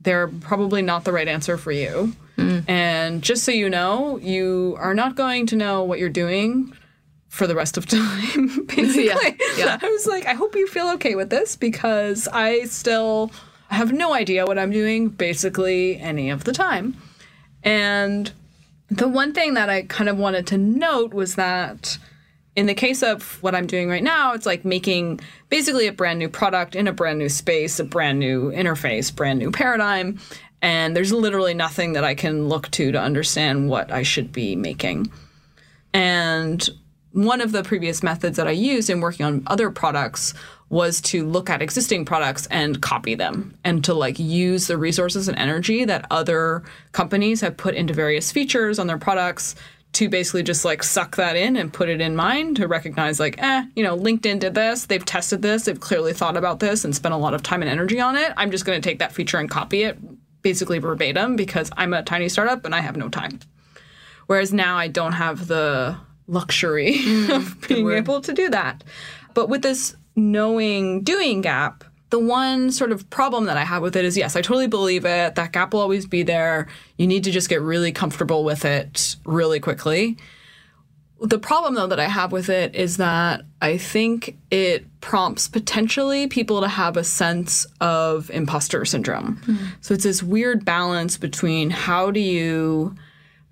They're 0.00 0.28
probably 0.28 0.82
not 0.82 1.04
the 1.04 1.12
right 1.12 1.28
answer 1.28 1.56
for 1.56 1.72
you. 1.72 2.14
Mm. 2.36 2.68
And 2.68 3.22
just 3.22 3.44
so 3.44 3.52
you 3.52 3.68
know, 3.68 4.18
you 4.18 4.76
are 4.78 4.94
not 4.94 5.14
going 5.14 5.46
to 5.46 5.56
know 5.56 5.84
what 5.84 5.98
you're 5.98 6.08
doing 6.08 6.72
for 7.28 7.46
the 7.46 7.54
rest 7.54 7.76
of 7.76 7.86
time, 7.86 8.66
basically. 8.66 9.36
yeah. 9.56 9.78
I 9.82 9.88
was 9.88 10.06
like, 10.06 10.26
I 10.26 10.34
hope 10.34 10.54
you 10.54 10.66
feel 10.66 10.88
okay 10.90 11.14
with 11.14 11.30
this 11.30 11.56
because 11.56 12.28
I 12.28 12.64
still 12.64 13.30
have 13.68 13.92
no 13.92 14.14
idea 14.14 14.46
what 14.46 14.58
I'm 14.58 14.72
doing 14.72 15.08
basically 15.08 15.98
any 15.98 16.30
of 16.30 16.44
the 16.44 16.52
time. 16.52 16.96
And 17.62 18.32
the 18.90 19.06
one 19.08 19.32
thing 19.32 19.54
that 19.54 19.70
I 19.70 19.82
kind 19.82 20.08
of 20.08 20.16
wanted 20.16 20.46
to 20.48 20.58
note 20.58 21.14
was 21.14 21.36
that 21.36 21.98
in 22.56 22.66
the 22.66 22.74
case 22.74 23.02
of 23.02 23.42
what 23.42 23.54
I'm 23.54 23.66
doing 23.66 23.88
right 23.88 24.02
now, 24.02 24.32
it's 24.32 24.46
like 24.46 24.64
making 24.64 25.20
basically 25.48 25.86
a 25.86 25.92
brand 25.92 26.18
new 26.18 26.28
product 26.28 26.74
in 26.74 26.88
a 26.88 26.92
brand 26.92 27.18
new 27.18 27.28
space, 27.28 27.78
a 27.78 27.84
brand 27.84 28.18
new 28.18 28.50
interface, 28.50 29.14
brand 29.14 29.38
new 29.38 29.50
paradigm. 29.50 30.18
And 30.62 30.94
there's 30.94 31.12
literally 31.12 31.54
nothing 31.54 31.94
that 31.94 32.04
I 32.04 32.14
can 32.14 32.48
look 32.48 32.70
to 32.72 32.92
to 32.92 33.00
understand 33.00 33.68
what 33.68 33.90
I 33.90 34.02
should 34.02 34.32
be 34.32 34.56
making. 34.56 35.10
And 35.94 36.68
one 37.12 37.40
of 37.40 37.52
the 37.52 37.62
previous 37.62 38.02
methods 38.02 38.36
that 38.36 38.46
I 38.46 38.52
used 38.52 38.90
in 38.90 39.00
working 39.00 39.26
on 39.26 39.42
other 39.46 39.70
products 39.70 40.34
was 40.68 41.00
to 41.00 41.26
look 41.26 41.50
at 41.50 41.60
existing 41.60 42.04
products 42.04 42.46
and 42.46 42.80
copy 42.80 43.16
them 43.16 43.58
and 43.64 43.84
to 43.84 43.92
like 43.92 44.18
use 44.18 44.68
the 44.68 44.78
resources 44.78 45.26
and 45.26 45.36
energy 45.36 45.84
that 45.84 46.06
other 46.10 46.62
companies 46.92 47.40
have 47.40 47.56
put 47.56 47.74
into 47.74 47.92
various 47.92 48.30
features 48.30 48.78
on 48.78 48.86
their 48.86 48.98
products 48.98 49.56
to 49.92 50.08
basically 50.08 50.42
just 50.42 50.64
like 50.64 50.82
suck 50.82 51.16
that 51.16 51.36
in 51.36 51.56
and 51.56 51.72
put 51.72 51.88
it 51.88 52.00
in 52.00 52.14
mind 52.14 52.56
to 52.56 52.68
recognize 52.68 53.18
like 53.18 53.42
eh 53.42 53.64
you 53.74 53.82
know 53.82 53.96
linkedin 53.96 54.38
did 54.38 54.54
this 54.54 54.86
they've 54.86 55.04
tested 55.04 55.42
this 55.42 55.64
they've 55.64 55.80
clearly 55.80 56.12
thought 56.12 56.36
about 56.36 56.60
this 56.60 56.84
and 56.84 56.94
spent 56.94 57.12
a 57.12 57.18
lot 57.18 57.34
of 57.34 57.42
time 57.42 57.62
and 57.62 57.70
energy 57.70 58.00
on 58.00 58.16
it. 58.16 58.32
I'm 58.36 58.50
just 58.50 58.64
going 58.64 58.80
to 58.80 58.88
take 58.88 59.00
that 59.00 59.12
feature 59.12 59.38
and 59.38 59.50
copy 59.50 59.82
it 59.82 59.98
basically 60.42 60.78
verbatim 60.78 61.36
because 61.36 61.70
i'm 61.76 61.92
a 61.92 62.02
tiny 62.02 62.28
startup 62.28 62.64
and 62.64 62.74
i 62.74 62.80
have 62.80 62.96
no 62.96 63.08
time. 63.08 63.40
Whereas 64.30 64.52
now 64.52 64.76
I 64.76 64.86
don't 64.86 65.14
have 65.14 65.48
the 65.48 65.96
luxury 66.28 67.00
of 67.32 67.60
being 67.66 67.90
able 67.90 68.20
to 68.20 68.32
do 68.32 68.48
that. 68.50 68.84
But 69.34 69.48
with 69.48 69.62
this 69.62 69.96
knowing 70.14 71.02
doing 71.02 71.40
gap, 71.40 71.82
the 72.10 72.18
one 72.18 72.70
sort 72.72 72.92
of 72.92 73.08
problem 73.10 73.46
that 73.46 73.56
I 73.56 73.64
have 73.64 73.82
with 73.82 73.96
it 73.96 74.04
is 74.04 74.16
yes, 74.16 74.36
I 74.36 74.42
totally 74.42 74.66
believe 74.66 75.04
it. 75.04 75.36
That 75.36 75.52
gap 75.52 75.72
will 75.72 75.80
always 75.80 76.06
be 76.06 76.22
there. 76.22 76.68
You 76.98 77.06
need 77.06 77.24
to 77.24 77.30
just 77.30 77.48
get 77.48 77.62
really 77.62 77.92
comfortable 77.92 78.44
with 78.44 78.64
it 78.64 79.16
really 79.24 79.60
quickly. 79.60 80.16
The 81.22 81.38
problem, 81.38 81.74
though, 81.74 81.86
that 81.86 82.00
I 82.00 82.08
have 82.08 82.32
with 82.32 82.48
it 82.48 82.74
is 82.74 82.96
that 82.96 83.42
I 83.60 83.76
think 83.76 84.38
it 84.50 84.86
prompts 85.02 85.48
potentially 85.48 86.26
people 86.26 86.62
to 86.62 86.68
have 86.68 86.96
a 86.96 87.04
sense 87.04 87.66
of 87.80 88.30
imposter 88.30 88.84
syndrome. 88.86 89.36
Hmm. 89.44 89.56
So 89.82 89.94
it's 89.94 90.04
this 90.04 90.22
weird 90.22 90.64
balance 90.64 91.18
between 91.18 91.70
how 91.70 92.10
do 92.10 92.20
you 92.20 92.94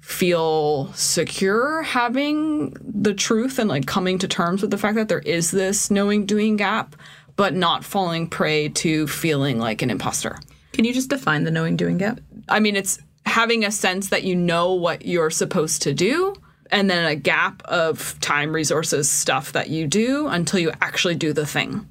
feel 0.00 0.90
secure 0.94 1.82
having 1.82 2.74
the 2.80 3.12
truth 3.12 3.58
and 3.58 3.68
like 3.68 3.84
coming 3.86 4.18
to 4.18 4.26
terms 4.26 4.62
with 4.62 4.70
the 4.70 4.78
fact 4.78 4.94
that 4.94 5.08
there 5.08 5.18
is 5.18 5.50
this 5.50 5.90
knowing 5.90 6.24
doing 6.24 6.56
gap, 6.56 6.96
but 7.38 7.54
not 7.54 7.84
falling 7.84 8.28
prey 8.28 8.68
to 8.68 9.06
feeling 9.06 9.58
like 9.58 9.80
an 9.80 9.88
imposter. 9.88 10.38
can 10.72 10.84
you 10.84 10.92
just 10.92 11.08
define 11.08 11.44
the 11.44 11.50
knowing 11.50 11.76
doing 11.76 11.96
gap 11.96 12.20
I 12.48 12.60
mean, 12.60 12.76
it's 12.76 12.98
having 13.26 13.64
a 13.64 13.70
sense 13.70 14.08
that 14.08 14.24
you 14.24 14.34
know 14.34 14.72
what 14.72 15.04
you're 15.04 15.30
supposed 15.30 15.82
to 15.82 15.94
do, 15.94 16.34
and 16.70 16.90
then 16.90 17.04
a 17.04 17.16
gap 17.16 17.62
of 17.64 18.18
time, 18.20 18.52
resources, 18.52 19.10
stuff 19.10 19.52
that 19.52 19.68
you 19.68 19.86
do 19.86 20.26
until 20.28 20.60
you 20.60 20.72
actually 20.80 21.14
do 21.14 21.32
the 21.32 21.46
thing. 21.46 21.88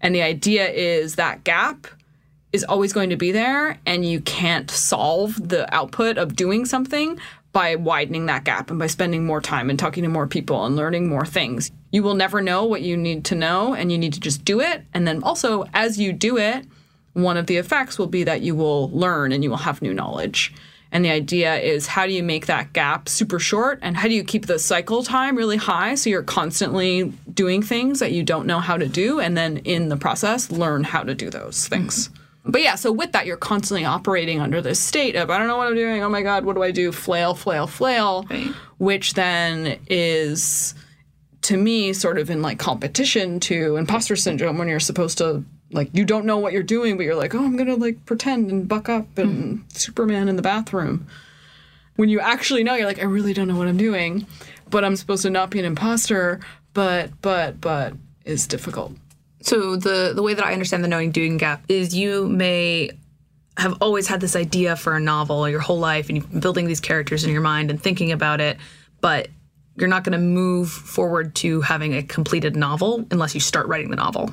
And 0.00 0.14
the 0.14 0.22
idea 0.22 0.68
is 0.68 1.16
that 1.16 1.44
gap 1.44 1.86
is 2.52 2.64
always 2.64 2.92
going 2.92 3.10
to 3.10 3.16
be 3.16 3.32
there, 3.32 3.78
and 3.86 4.04
you 4.04 4.20
can't 4.20 4.70
solve 4.70 5.48
the 5.48 5.72
output 5.74 6.18
of 6.18 6.36
doing 6.36 6.64
something 6.66 7.18
by 7.52 7.76
widening 7.76 8.26
that 8.26 8.44
gap 8.44 8.70
and 8.70 8.78
by 8.78 8.86
spending 8.86 9.24
more 9.24 9.40
time 9.40 9.70
and 9.70 9.78
talking 9.78 10.02
to 10.02 10.08
more 10.08 10.26
people 10.26 10.64
and 10.64 10.76
learning 10.76 11.08
more 11.08 11.24
things. 11.24 11.70
You 11.94 12.02
will 12.02 12.14
never 12.16 12.40
know 12.40 12.64
what 12.64 12.82
you 12.82 12.96
need 12.96 13.24
to 13.26 13.36
know, 13.36 13.72
and 13.72 13.92
you 13.92 13.98
need 13.98 14.14
to 14.14 14.20
just 14.20 14.44
do 14.44 14.60
it. 14.60 14.82
And 14.92 15.06
then 15.06 15.22
also, 15.22 15.66
as 15.72 15.96
you 15.96 16.12
do 16.12 16.36
it, 16.38 16.66
one 17.12 17.36
of 17.36 17.46
the 17.46 17.56
effects 17.56 18.00
will 18.00 18.08
be 18.08 18.24
that 18.24 18.40
you 18.40 18.56
will 18.56 18.90
learn 18.90 19.30
and 19.30 19.44
you 19.44 19.50
will 19.50 19.58
have 19.58 19.80
new 19.80 19.94
knowledge. 19.94 20.52
And 20.90 21.04
the 21.04 21.10
idea 21.10 21.54
is 21.54 21.86
how 21.86 22.04
do 22.06 22.12
you 22.12 22.24
make 22.24 22.46
that 22.46 22.72
gap 22.72 23.08
super 23.08 23.38
short 23.38 23.78
and 23.80 23.96
how 23.96 24.08
do 24.08 24.14
you 24.14 24.24
keep 24.24 24.46
the 24.46 24.58
cycle 24.58 25.04
time 25.04 25.36
really 25.36 25.56
high 25.56 25.94
so 25.94 26.10
you're 26.10 26.24
constantly 26.24 27.12
doing 27.32 27.62
things 27.62 28.00
that 28.00 28.10
you 28.10 28.24
don't 28.24 28.46
know 28.48 28.58
how 28.58 28.76
to 28.76 28.88
do 28.88 29.20
and 29.20 29.36
then 29.36 29.58
in 29.58 29.88
the 29.88 29.96
process 29.96 30.50
learn 30.50 30.82
how 30.82 31.04
to 31.04 31.14
do 31.14 31.30
those 31.30 31.68
things. 31.68 32.10
But 32.44 32.60
yeah, 32.60 32.74
so 32.74 32.90
with 32.90 33.12
that, 33.12 33.24
you're 33.24 33.36
constantly 33.36 33.84
operating 33.84 34.40
under 34.40 34.60
this 34.60 34.80
state 34.80 35.14
of, 35.14 35.30
I 35.30 35.38
don't 35.38 35.46
know 35.46 35.56
what 35.56 35.68
I'm 35.68 35.76
doing. 35.76 36.02
Oh 36.02 36.08
my 36.08 36.22
God, 36.22 36.44
what 36.44 36.56
do 36.56 36.62
I 36.64 36.72
do? 36.72 36.90
Flail, 36.90 37.34
flail, 37.36 37.68
flail. 37.68 38.26
Right. 38.28 38.48
Which 38.78 39.14
then 39.14 39.78
is, 39.88 40.74
to 41.44 41.56
me, 41.56 41.92
sort 41.92 42.18
of 42.18 42.30
in 42.30 42.42
like 42.42 42.58
competition 42.58 43.38
to 43.40 43.76
imposter 43.76 44.16
syndrome 44.16 44.58
when 44.58 44.68
you're 44.68 44.80
supposed 44.80 45.18
to, 45.18 45.44
like, 45.70 45.90
you 45.92 46.04
don't 46.04 46.24
know 46.24 46.38
what 46.38 46.52
you're 46.52 46.62
doing, 46.62 46.96
but 46.96 47.04
you're 47.04 47.14
like, 47.14 47.34
oh, 47.34 47.44
I'm 47.44 47.56
going 47.56 47.68
to 47.68 47.76
like 47.76 48.04
pretend 48.06 48.50
and 48.50 48.66
buck 48.66 48.88
up 48.88 49.18
and 49.18 49.58
hmm. 49.58 49.62
Superman 49.68 50.28
in 50.28 50.36
the 50.36 50.42
bathroom. 50.42 51.06
When 51.96 52.08
you 52.08 52.18
actually 52.20 52.64
know, 52.64 52.74
you're 52.74 52.86
like, 52.86 52.98
I 52.98 53.04
really 53.04 53.32
don't 53.32 53.46
know 53.46 53.56
what 53.56 53.68
I'm 53.68 53.76
doing, 53.76 54.26
but 54.70 54.84
I'm 54.84 54.96
supposed 54.96 55.22
to 55.22 55.30
not 55.30 55.50
be 55.50 55.58
an 55.58 55.64
imposter, 55.64 56.40
but, 56.72 57.10
but, 57.20 57.60
but 57.60 57.92
is 58.24 58.46
difficult. 58.46 58.92
So 59.42 59.76
the 59.76 60.12
the 60.14 60.22
way 60.22 60.32
that 60.32 60.44
I 60.44 60.54
understand 60.54 60.82
the 60.82 60.88
knowing 60.88 61.10
doing 61.10 61.36
gap 61.36 61.62
is 61.68 61.94
you 61.94 62.26
may 62.28 62.90
have 63.58 63.76
always 63.82 64.06
had 64.06 64.20
this 64.20 64.34
idea 64.34 64.74
for 64.74 64.96
a 64.96 65.00
novel 65.00 65.46
your 65.48 65.60
whole 65.60 65.78
life 65.78 66.08
and 66.08 66.16
you've 66.16 66.30
been 66.30 66.40
building 66.40 66.66
these 66.66 66.80
characters 66.80 67.24
in 67.24 67.30
your 67.30 67.42
mind 67.42 67.70
and 67.70 67.80
thinking 67.80 68.10
about 68.10 68.40
it, 68.40 68.56
but 69.02 69.28
you're 69.76 69.88
not 69.88 70.04
going 70.04 70.12
to 70.12 70.18
move 70.24 70.70
forward 70.70 71.34
to 71.36 71.60
having 71.62 71.94
a 71.94 72.02
completed 72.02 72.54
novel 72.56 73.06
unless 73.10 73.34
you 73.34 73.40
start 73.40 73.66
writing 73.66 73.90
the 73.90 73.96
novel. 73.96 74.30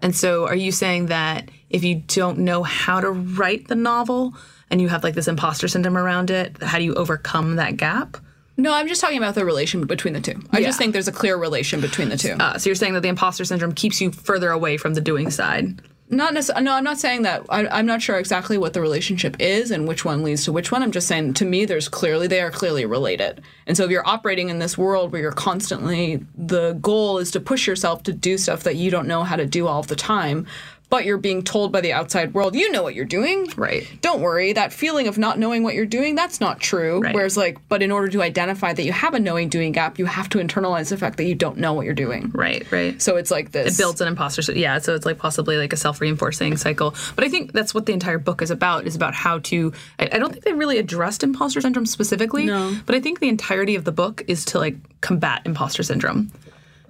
And 0.00 0.14
so 0.16 0.46
are 0.46 0.54
you 0.56 0.72
saying 0.72 1.06
that 1.06 1.48
if 1.70 1.84
you 1.84 1.96
don't 2.06 2.38
know 2.38 2.62
how 2.62 3.00
to 3.00 3.10
write 3.10 3.68
the 3.68 3.74
novel 3.74 4.34
and 4.70 4.80
you 4.80 4.88
have 4.88 5.04
like 5.04 5.14
this 5.14 5.28
imposter 5.28 5.68
syndrome 5.68 5.96
around 5.98 6.30
it, 6.30 6.60
how 6.62 6.78
do 6.78 6.84
you 6.84 6.94
overcome 6.94 7.56
that 7.56 7.76
gap? 7.76 8.16
No, 8.56 8.72
I'm 8.74 8.86
just 8.88 9.00
talking 9.00 9.16
about 9.18 9.34
the 9.34 9.44
relation 9.44 9.84
between 9.86 10.12
the 10.14 10.20
two. 10.20 10.40
I 10.50 10.58
Yeah. 10.58 10.66
just 10.68 10.78
think 10.78 10.92
there's 10.92 11.08
a 11.08 11.12
clear 11.12 11.36
relation 11.36 11.80
between 11.80 12.08
the 12.08 12.16
two. 12.16 12.32
Uh, 12.32 12.58
so 12.58 12.68
you're 12.68 12.74
saying 12.74 12.94
that 12.94 13.00
the 13.00 13.08
imposter 13.08 13.44
syndrome 13.44 13.72
keeps 13.72 14.00
you 14.00 14.10
further 14.12 14.50
away 14.50 14.76
from 14.76 14.94
the 14.94 15.00
doing 15.00 15.30
side. 15.30 15.80
Not 16.12 16.34
necessarily. 16.34 16.64
No, 16.64 16.74
I'm 16.74 16.84
not 16.84 16.98
saying 16.98 17.22
that. 17.22 17.44
I, 17.48 17.66
I'm 17.66 17.86
not 17.86 18.02
sure 18.02 18.18
exactly 18.18 18.58
what 18.58 18.74
the 18.74 18.80
relationship 18.80 19.36
is 19.40 19.70
and 19.70 19.88
which 19.88 20.04
one 20.04 20.22
leads 20.22 20.44
to 20.44 20.52
which 20.52 20.70
one. 20.70 20.82
I'm 20.82 20.92
just 20.92 21.08
saying 21.08 21.34
to 21.34 21.44
me, 21.44 21.64
there's 21.64 21.88
clearly 21.88 22.26
they 22.26 22.42
are 22.42 22.50
clearly 22.50 22.84
related. 22.84 23.42
And 23.66 23.76
so 23.76 23.84
if 23.84 23.90
you're 23.90 24.06
operating 24.06 24.50
in 24.50 24.58
this 24.58 24.76
world 24.76 25.10
where 25.10 25.22
you're 25.22 25.32
constantly 25.32 26.24
the 26.36 26.74
goal 26.74 27.18
is 27.18 27.30
to 27.32 27.40
push 27.40 27.66
yourself 27.66 28.02
to 28.04 28.12
do 28.12 28.36
stuff 28.36 28.62
that 28.64 28.76
you 28.76 28.90
don't 28.90 29.08
know 29.08 29.24
how 29.24 29.36
to 29.36 29.46
do 29.46 29.66
all 29.66 29.82
the 29.82 29.96
time, 29.96 30.46
but 30.92 31.06
you're 31.06 31.16
being 31.16 31.42
told 31.42 31.72
by 31.72 31.80
the 31.80 31.92
outside 31.94 32.34
world, 32.34 32.54
you 32.54 32.70
know 32.70 32.82
what 32.82 32.94
you're 32.94 33.06
doing. 33.06 33.50
Right. 33.56 33.88
Don't 34.02 34.20
worry. 34.20 34.52
That 34.52 34.74
feeling 34.74 35.08
of 35.08 35.16
not 35.16 35.38
knowing 35.38 35.62
what 35.62 35.74
you're 35.74 35.86
doing, 35.86 36.14
that's 36.14 36.38
not 36.38 36.60
true. 36.60 37.00
Right. 37.00 37.14
Whereas 37.14 37.34
like, 37.34 37.56
but 37.70 37.80
in 37.82 37.90
order 37.90 38.08
to 38.08 38.20
identify 38.20 38.74
that 38.74 38.84
you 38.84 38.92
have 38.92 39.14
a 39.14 39.18
knowing 39.18 39.48
doing 39.48 39.72
gap, 39.72 39.98
you 39.98 40.04
have 40.04 40.28
to 40.28 40.38
internalize 40.38 40.90
the 40.90 40.98
fact 40.98 41.16
that 41.16 41.24
you 41.24 41.34
don't 41.34 41.56
know 41.56 41.72
what 41.72 41.86
you're 41.86 41.94
doing. 41.94 42.30
Right, 42.34 42.70
right. 42.70 43.00
So 43.00 43.16
it's 43.16 43.30
like 43.30 43.52
this. 43.52 43.74
it 43.74 43.82
builds 43.82 44.02
an 44.02 44.08
imposter 44.08 44.42
sy- 44.42 44.52
yeah 44.52 44.78
so 44.78 44.94
it's 44.94 45.06
like 45.06 45.16
possibly 45.16 45.56
like 45.56 45.72
a 45.72 45.76
self-reinforcing 45.76 46.56
cycle 46.58 46.94
but 47.16 47.24
i 47.24 47.28
think 47.28 47.52
that's 47.52 47.72
what 47.74 47.86
the 47.86 47.92
entire 47.94 48.18
book 48.18 48.42
is 48.42 48.50
about 48.50 48.86
is 48.86 48.94
about 48.94 49.14
how 49.14 49.38
to 49.38 49.72
i, 49.98 50.04
I 50.12 50.18
don't 50.18 50.30
think 50.32 50.44
they 50.44 50.52
really 50.52 50.76
addressed 50.78 51.22
imposter 51.22 51.60
syndrome 51.62 51.86
specifically 51.86 52.44
No. 52.46 52.76
but 52.84 52.94
i 52.94 53.00
think 53.00 53.20
the 53.20 53.28
entirety 53.28 53.74
of 53.76 53.84
the 53.84 53.92
book 53.92 54.22
is 54.28 54.44
to 54.46 54.58
like 54.58 54.76
combat 55.00 55.42
imposter 55.46 55.82
syndrome 55.82 56.30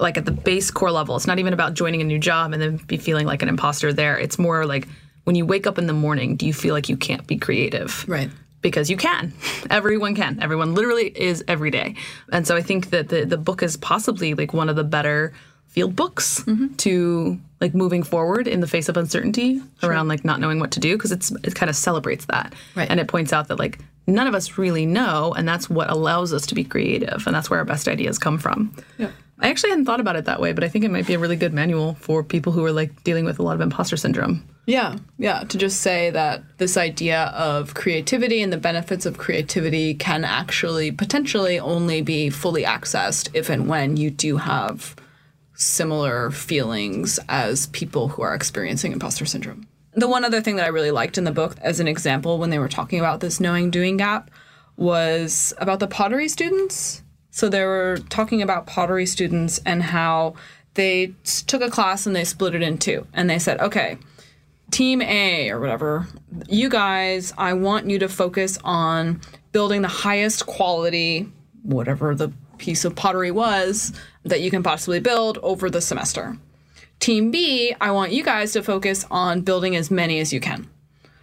like 0.03 0.19
at 0.19 0.25
the 0.25 0.33
base 0.33 0.71
core 0.71 0.91
level 0.91 1.17
it's 1.17 1.27
not 1.27 1.38
even 1.38 1.53
about 1.53 1.75
joining 1.75 2.01
a 2.01 2.05
new 2.05 2.19
job 2.19 2.53
and 2.53 2.61
then 2.61 2.77
be 2.87 2.97
feeling 2.97 3.27
like 3.27 3.43
an 3.43 3.49
imposter 3.49 3.93
there 3.93 4.19
it's 4.19 4.38
more 4.38 4.67
like 4.67 4.87
when 5.25 5.37
you 5.37 5.47
wake 5.47 5.67
up 5.67 5.79
in 5.79 5.87
the 5.87 5.93
morning 5.93 6.37
do 6.37 6.45
you 6.47 6.53
feel 6.53 6.75
like 6.75 6.88
you 6.88 6.97
can't 6.97 7.27
be 7.27 7.37
creative 7.38 8.05
Right. 8.09 8.31
because 8.61 8.91
you 8.91 8.97
can. 8.97 9.33
Everyone 9.71 10.15
can. 10.15 10.41
Everyone 10.43 10.75
literally 10.75 11.07
is 11.07 11.45
every 11.49 11.71
day. 11.71 11.95
And 12.31 12.47
so 12.47 12.57
I 12.57 12.62
think 12.62 12.91
that 12.91 13.09
the 13.09 13.25
the 13.25 13.37
book 13.38 13.62
is 13.62 13.77
possibly 13.77 14.35
like 14.35 14.53
one 14.53 14.69
of 14.69 14.77
the 14.77 14.85
better 14.85 15.33
field 15.69 15.97
books 15.97 16.41
mm-hmm. 16.45 16.75
to 16.77 17.38
like 17.61 17.75
moving 17.75 18.03
forward 18.03 18.47
in 18.47 18.61
the 18.61 18.67
face 18.67 18.88
of 18.88 18.97
uncertainty 18.97 19.62
around 19.83 20.07
like 20.09 20.25
not 20.25 20.38
knowing 20.38 20.61
what 20.61 20.71
to 20.73 20.81
do 20.81 20.97
because 20.97 21.12
it's 21.12 21.31
it 21.45 21.55
kind 21.55 21.71
of 21.71 21.77
celebrates 21.77 22.27
that. 22.27 22.55
Right. 22.77 22.91
And 22.91 23.01
it 23.01 23.09
points 23.09 23.33
out 23.33 23.49
that 23.49 23.59
like 23.59 23.79
none 24.07 24.27
of 24.27 24.35
us 24.35 24.59
really 24.59 24.87
know 24.87 25.33
and 25.37 25.47
that's 25.47 25.71
what 25.71 25.91
allows 25.91 26.33
us 26.33 26.47
to 26.47 26.55
be 26.55 26.65
creative 26.65 27.27
and 27.27 27.35
that's 27.35 27.49
where 27.51 27.59
our 27.59 27.65
best 27.65 27.88
ideas 27.88 28.19
come 28.19 28.38
from. 28.38 28.75
Yeah. 28.99 29.11
I 29.38 29.49
actually 29.49 29.71
hadn't 29.71 29.87
thought 29.87 30.01
about 30.01 30.15
it 30.15 30.27
that 30.27 30.41
way, 30.41 30.53
but 30.53 30.62
I 30.62 30.69
think 30.69 30.85
it 30.85 30.91
might 30.91 31.07
be 31.07 31.15
a 31.15 31.19
really 31.19 31.37
good 31.37 31.53
manual 31.53 31.95
for 31.95 32.23
people 32.23 32.53
who 32.53 32.65
are 32.65 32.73
like 32.73 33.03
dealing 33.03 33.25
with 33.25 33.41
a 33.41 33.43
lot 33.43 33.57
of 33.57 33.61
imposter 33.61 33.97
syndrome. 33.97 34.47
Yeah, 34.67 34.99
yeah. 35.19 35.43
To 35.43 35.59
just 35.59 35.81
say 35.81 36.11
that 36.11 36.45
this 36.59 36.77
idea 36.77 37.25
of 37.35 37.75
creativity 37.75 38.41
and 38.41 38.53
the 38.53 38.59
benefits 38.59 39.05
of 39.05 39.19
creativity 39.19 39.95
can 39.95 40.25
actually 40.25 40.93
potentially 40.93 41.59
only 41.59 42.03
be 42.03 42.31
fully 42.31 42.62
accessed 42.62 43.29
if 43.35 43.51
and 43.51 43.69
when 43.69 43.97
you 43.97 44.11
do 44.11 44.37
have 44.37 44.95
similar 45.55 46.31
feelings 46.31 47.19
as 47.29 47.67
people 47.69 48.09
who 48.09 48.23
are 48.23 48.35
experiencing 48.35 48.93
imposter 48.93 49.27
syndrome. 49.27 49.67
The 49.95 50.09
one 50.09 50.25
other 50.25 50.41
thing 50.41 50.57
that 50.57 50.65
I 50.65 50.69
really 50.69 50.91
liked 50.91 51.19
in 51.19 51.25
the 51.25 51.33
book, 51.33 51.57
as 51.61 51.79
an 51.79 51.89
example, 51.89 52.39
when 52.39 52.51
they 52.51 52.59
were 52.59 52.69
talking 52.69 52.99
about 52.99 53.21
this 53.21 53.41
knowing 53.41 53.71
doing 53.71 53.99
gap, 53.99 54.31
was 54.77 55.53
about 55.59 55.81
the 55.81 55.87
pottery 55.87 56.29
students. 56.29 57.03
So 57.31 57.49
they 57.49 57.65
were 57.65 57.99
talking 58.09 58.41
about 58.43 58.67
pottery 58.67 59.07
students 59.07 59.61
and 59.67 59.83
how 59.83 60.35
they 60.75 61.15
took 61.47 61.61
a 61.61 61.71
class 61.71 62.07
and 62.07 62.17
they 62.17 62.25
split 62.25 62.55
it 62.55 62.63
in 62.63 62.79
two. 62.79 63.07
And 63.13 63.29
they 63.29 63.39
said, 63.39 63.61
okay, 63.61 63.99
team 64.71 65.03
A 65.03 65.51
or 65.51 65.61
whatever, 65.61 66.09
you 66.49 66.71
guys, 66.71 67.33
I 67.37 67.53
want 67.53 67.91
you 67.91 67.99
to 67.99 68.09
focus 68.09 68.59
on 68.65 69.21
building 69.53 69.83
the 69.83 69.89
highest 69.89 70.47
quality, 70.47 71.31
whatever 71.63 72.15
the 72.15 72.33
piece 72.57 72.85
of 72.85 72.97
pottery 72.97 73.31
was, 73.31 73.93
that 74.25 74.41
you 74.41 74.51
can 74.51 74.63
possibly 74.63 75.01
build 75.01 75.39
over 75.39 75.69
the 75.69 75.81
semester. 75.81 76.39
Team 77.03 77.33
B, 77.33 77.75
I 77.81 77.91
want 77.91 78.12
you 78.12 78.23
guys 78.23 78.53
to 78.53 78.62
focus 78.62 79.05
on 79.11 79.41
building 79.41 79.75
as 79.75 79.91
many 79.91 80.21
as 80.21 80.33
you 80.33 80.38
can. 80.38 80.69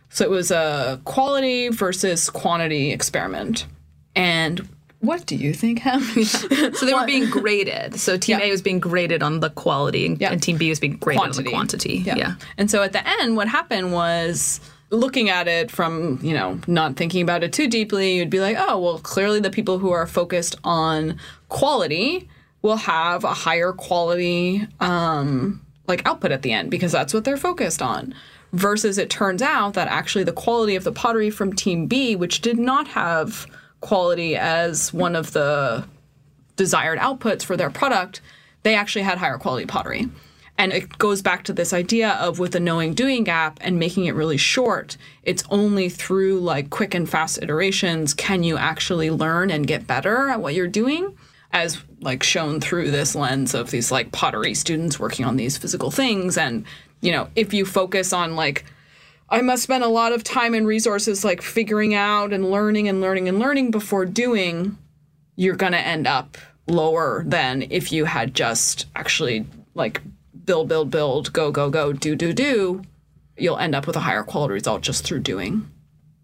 So 0.10 0.26
it 0.26 0.30
was 0.30 0.52
a 0.52 1.00
quality 1.06 1.70
versus 1.70 2.30
quantity 2.30 2.92
experiment. 2.92 3.65
And 4.13 4.68
what 5.00 5.26
do 5.26 5.38
you 5.38 5.54
think 5.54 5.80
happened? 5.80 6.28
So 6.76 6.86
they 6.86 6.94
were 6.94 7.06
being 7.06 7.30
graded. 7.30 7.96
So 7.98 8.18
team 8.18 8.39
Yeah. 8.39 8.48
A 8.48 8.52
was 8.52 8.62
being 8.62 8.80
graded 8.82 9.24
on 9.24 9.39
the 9.39 9.52
quality, 9.52 10.06
and, 10.06 10.20
Yeah. 10.20 10.34
and 10.34 10.44
team 10.44 10.58
B 10.58 10.68
was 10.68 10.82
being 10.82 10.98
graded 10.98 11.24
on 11.24 11.32
the 11.32 11.50
quantity. 11.50 12.04
Yeah. 12.06 12.34
And 12.58 12.70
so 12.70 12.84
at 12.84 12.92
the 12.92 13.08
end, 13.22 13.38
what 13.38 13.48
happened 13.48 13.94
was 13.94 14.60
looking 14.89 15.30
at 15.30 15.48
it 15.48 15.72
from, 15.72 16.20
you 16.22 16.34
know, 16.34 16.60
not 16.68 16.98
thinking 16.98 17.22
about 17.22 17.42
it 17.46 17.54
too 17.54 17.70
deeply, 17.70 18.18
you'd 18.18 18.30
be 18.30 18.42
like, 18.42 18.58
oh, 18.60 18.78
well, 18.80 19.00
clearly 19.00 19.39
the 19.39 19.50
people 19.50 19.80
who 19.80 19.92
are 19.92 20.06
focused 20.08 20.58
on 20.65 21.18
quality 21.48 22.28
will 22.62 22.76
have 22.76 23.24
a 23.24 23.34
higher 23.34 23.72
quality 23.72 24.68
um, 24.82 25.62
like 25.89 26.06
output 26.06 26.32
at 26.32 26.43
the 26.43 26.54
end 26.54 26.71
because 26.71 26.91
that's 26.91 27.13
what 27.13 27.25
they're 27.25 27.38
focused 27.38 27.82
on. 27.82 28.13
Versus 28.54 28.97
it 28.97 29.10
turns 29.10 29.41
out 29.41 29.73
that 29.73 29.88
actually 29.88 30.23
the 30.23 30.32
quality 30.32 30.75
of 30.75 30.84
the 30.84 30.91
pottery 30.91 31.30
from 31.30 31.54
Team 31.54 31.88
B, 31.88 32.15
which 32.15 32.41
did 32.41 32.58
not 32.58 32.88
have 32.89 33.45
quality 33.82 34.36
as 34.36 34.93
one 34.93 35.15
of 35.15 35.34
the 35.34 35.86
desired 36.56 36.99
outputs 36.99 37.43
for 37.43 37.58
their 37.58 37.69
product, 37.69 38.21
they 38.63 38.75
actually 38.75 39.04
had 39.04 39.17
higher 39.17 39.38
quality 39.38 39.65
pottery. 39.65 40.08
And 40.58 40.73
it 40.73 40.97
goes 40.97 41.21
back 41.21 41.45
to 41.45 41.54
this 41.54 41.71
idea 41.71 42.10
of 42.15 42.38
with 42.38 42.52
the 42.52 42.60
knowing 42.60 42.93
doing 42.93 43.23
gap 43.23 43.60
and 43.62 43.80
making 43.80 44.06
it 44.06 44.15
really 44.15 44.36
short, 44.36 44.97
it's 45.23 45.43
only 45.49 45.88
through 45.88 46.41
like 46.41 46.69
quick 46.69 46.93
and 46.93 47.10
fast 47.10 47.41
iterations 47.41 48.13
can 48.13 48.43
you 48.43 48.58
actually 48.58 49.10
learn 49.10 49.52
and 49.52 49.65
get 49.65 49.88
better 49.88 50.28
at 50.28 50.41
what 50.41 50.54
you're 50.54 50.67
doing 50.67 51.15
as 51.54 51.82
like 52.02 52.24
shown 52.24 52.62
through 52.62 52.92
this 52.92 53.16
lens 53.16 53.54
of 53.54 53.72
these 53.72 53.92
like 53.92 54.12
pottery 54.12 54.54
students 54.54 55.00
working 55.00 55.26
on 55.26 55.36
these 55.36 55.58
physical 55.58 55.92
things 55.92 56.38
and 56.38 56.66
you 57.02 57.12
know, 57.12 57.30
if 57.36 57.54
you 57.54 57.66
focus 57.66 58.14
on 58.14 58.36
like 58.36 58.66
I 59.30 59.42
must 59.42 59.64
spend 59.64 59.84
a 59.84 59.90
lot 59.90 60.12
of 60.12 60.24
time 60.24 60.54
and 60.54 60.66
resources 60.66 61.24
like 61.24 61.42
figuring 61.42 61.94
out 61.94 62.34
and 62.34 62.50
learning 62.50 62.88
and 62.88 63.00
learning 63.00 63.30
and 63.30 63.38
learning 63.38 63.72
before 63.72 64.06
doing, 64.06 64.78
you're 65.36 65.56
going 65.56 65.74
to 65.74 65.80
end 65.80 66.08
up 66.08 66.38
lower 66.68 67.24
than 67.26 67.68
if 67.70 67.92
you 67.92 68.06
had 68.06 68.34
just 68.34 68.88
actually 68.96 69.46
like 69.76 70.02
build, 70.46 70.68
build, 70.68 70.90
build, 70.90 71.32
go, 71.32 71.52
go, 71.52 71.70
go, 71.70 71.94
do, 71.94 72.16
do, 72.16 72.34
do. 72.34 72.82
You'll 73.38 73.58
end 73.58 73.76
up 73.76 73.86
with 73.86 73.96
a 73.96 74.02
higher 74.02 74.24
quality 74.24 74.56
result 74.56 74.82
just 74.82 75.06
through 75.06 75.20
doing. 75.20 75.70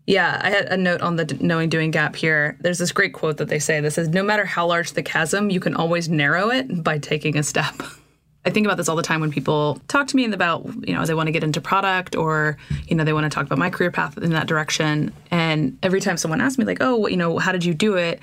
Yeah, 0.07 0.39
I 0.43 0.49
had 0.51 0.65
a 0.65 0.77
note 0.77 1.01
on 1.01 1.15
the 1.15 1.37
knowing 1.41 1.69
doing 1.69 1.89
gap 1.91 2.15
here. 2.15 2.57
There's 2.59 2.77
this 2.77 2.91
great 2.91 3.13
quote 3.13 3.37
that 3.37 3.47
they 3.47 3.59
say 3.59 3.81
that 3.81 3.91
says, 3.91 4.09
No 4.09 4.23
matter 4.23 4.45
how 4.45 4.67
large 4.67 4.91
the 4.91 5.01
chasm, 5.01 5.49
you 5.49 5.59
can 5.59 5.75
always 5.75 6.07
narrow 6.07 6.51
it 6.51 6.83
by 6.83 6.99
taking 6.99 7.37
a 7.37 7.43
step. 7.43 7.75
I 8.45 8.51
think 8.51 8.67
about 8.67 8.77
this 8.77 8.87
all 8.87 8.95
the 8.95 9.01
time 9.01 9.21
when 9.21 9.31
people 9.31 9.81
talk 9.87 10.05
to 10.07 10.15
me 10.15 10.25
about, 10.25 10.63
you 10.87 10.93
know, 10.93 11.03
they 11.03 11.15
want 11.15 11.25
to 11.27 11.31
get 11.31 11.43
into 11.43 11.59
product 11.59 12.15
or, 12.15 12.57
you 12.87 12.95
know, 12.95 13.03
they 13.03 13.13
want 13.13 13.23
to 13.23 13.29
talk 13.31 13.47
about 13.47 13.57
my 13.57 13.71
career 13.71 13.89
path 13.89 14.19
in 14.19 14.29
that 14.33 14.45
direction. 14.45 15.11
And 15.31 15.79
every 15.81 15.99
time 15.99 16.15
someone 16.15 16.41
asks 16.41 16.59
me, 16.59 16.65
like, 16.65 16.77
oh, 16.79 16.95
what, 16.95 17.09
you 17.09 17.17
know, 17.17 17.39
how 17.39 17.51
did 17.51 17.65
you 17.65 17.73
do 17.73 17.95
it? 17.95 18.19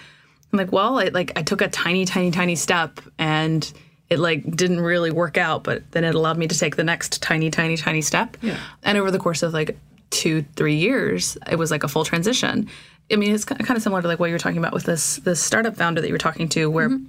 I'm 0.53 0.59
like, 0.59 0.71
well, 0.71 1.01
I, 1.01 1.07
like, 1.07 1.33
I 1.37 1.43
took 1.43 1.61
a 1.61 1.67
tiny, 1.67 2.05
tiny, 2.05 2.31
tiny 2.31 2.55
step 2.55 3.01
and 3.19 3.73
it 4.11 4.21
like 4.21 4.49
didn't 4.55 4.81
really 4.81 5.11
work 5.11 5.39
out, 5.39 5.65
but 5.65 5.91
then 5.91 6.05
it 6.05 6.15
allowed 6.15 6.39
me 6.39 6.47
to 6.47 6.57
take 6.57 6.77
the 6.77 6.85
next 6.85 7.21
tiny, 7.21 7.51
tiny, 7.51 7.77
tiny 7.77 8.03
step. 8.03 8.37
Yeah. 8.43 8.59
And 8.85 8.99
over 8.99 9.11
the 9.11 9.19
course 9.19 9.43
of 9.43 9.53
like 9.53 9.77
two, 10.13 10.43
three 10.55 10.77
years, 10.77 11.37
it 11.51 11.57
was 11.57 11.71
like 11.71 11.83
a 11.83 11.89
full 11.89 12.05
transition. 12.05 12.69
I 13.11 13.17
mean, 13.17 13.35
it's 13.35 13.45
kind 13.45 13.71
of 13.71 13.83
similar 13.83 14.01
to 14.01 14.09
like 14.09 14.21
what 14.21 14.27
you 14.27 14.35
were 14.35 14.39
talking 14.39 14.59
about 14.59 14.73
with 14.73 14.85
this 14.85 15.17
this 15.17 15.43
startup 15.43 15.77
founder 15.77 16.01
that 16.01 16.07
you 16.07 16.15
were 16.15 16.19
talking 16.19 16.49
to, 16.51 16.71
where 16.71 16.89
mm-hmm. 16.89 17.07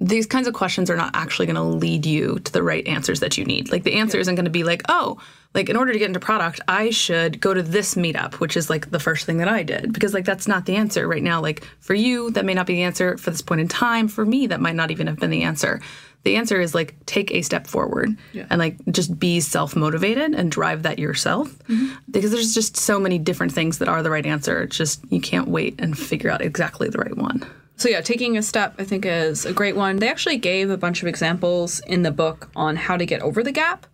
These 0.00 0.26
kinds 0.26 0.48
of 0.48 0.54
questions 0.54 0.90
are 0.90 0.96
not 0.96 1.14
actually 1.14 1.46
going 1.46 1.56
to 1.56 1.62
lead 1.62 2.06
you 2.06 2.38
to 2.40 2.52
the 2.52 2.62
right 2.62 2.86
answers 2.86 3.20
that 3.20 3.36
you 3.36 3.44
need. 3.44 3.70
Like 3.70 3.84
the 3.84 3.94
answer 3.94 4.18
isn't 4.18 4.34
going 4.34 4.46
to 4.46 4.50
be 4.50 4.64
like, 4.64 4.82
oh, 4.88 5.20
like 5.52 5.68
in 5.68 5.76
order 5.76 5.92
to 5.92 5.98
get 5.98 6.08
into 6.08 6.20
product, 6.20 6.60
I 6.68 6.90
should 6.90 7.40
go 7.40 7.52
to 7.52 7.62
this 7.62 7.96
meetup, 7.96 8.34
which 8.34 8.56
is 8.56 8.70
like 8.70 8.90
the 8.90 9.00
first 9.00 9.26
thing 9.26 9.38
that 9.38 9.48
I 9.48 9.62
did, 9.62 9.92
because 9.92 10.14
like 10.14 10.24
that's 10.24 10.48
not 10.48 10.64
the 10.64 10.76
answer 10.76 11.06
right 11.06 11.22
now. 11.22 11.40
Like 11.42 11.64
for 11.80 11.94
you, 11.94 12.30
that 12.30 12.44
may 12.44 12.54
not 12.54 12.66
be 12.66 12.74
the 12.74 12.82
answer 12.82 13.18
for 13.18 13.30
this 13.30 13.42
point 13.42 13.60
in 13.60 13.68
time. 13.68 14.08
For 14.08 14.24
me, 14.24 14.46
that 14.46 14.60
might 14.60 14.76
not 14.76 14.90
even 14.90 15.06
have 15.06 15.18
been 15.18 15.30
the 15.30 15.42
answer. 15.42 15.80
The 16.22 16.36
answer 16.36 16.60
is 16.60 16.74
like 16.74 16.94
take 17.06 17.32
a 17.32 17.42
step 17.42 17.66
forward 17.66 18.16
and 18.50 18.58
like 18.58 18.76
just 18.90 19.18
be 19.18 19.40
self 19.40 19.74
motivated 19.74 20.34
and 20.34 20.50
drive 20.50 20.82
that 20.84 20.98
yourself, 20.98 21.48
mm-hmm. 21.64 21.94
because 22.10 22.30
there's 22.30 22.54
just 22.54 22.76
so 22.76 23.00
many 23.00 23.18
different 23.18 23.52
things 23.52 23.78
that 23.78 23.88
are 23.88 24.02
the 24.02 24.10
right 24.10 24.26
answer. 24.26 24.62
It's 24.62 24.76
just 24.76 25.00
you 25.10 25.20
can't 25.20 25.48
wait 25.48 25.76
and 25.78 25.98
figure 25.98 26.30
out 26.30 26.42
exactly 26.42 26.88
the 26.88 26.98
right 26.98 27.16
one. 27.16 27.44
So 27.80 27.88
yeah, 27.88 28.02
taking 28.02 28.36
a 28.36 28.42
step 28.42 28.74
I 28.78 28.84
think 28.84 29.06
is 29.06 29.46
a 29.46 29.54
great 29.54 29.74
one. 29.74 29.96
They 29.96 30.10
actually 30.10 30.36
gave 30.36 30.68
a 30.68 30.76
bunch 30.76 31.00
of 31.00 31.08
examples 31.08 31.80
in 31.86 32.02
the 32.02 32.10
book 32.10 32.50
on 32.54 32.76
how 32.76 32.98
to 32.98 33.06
get 33.06 33.22
over 33.22 33.42
the 33.42 33.52
gap. 33.52 33.86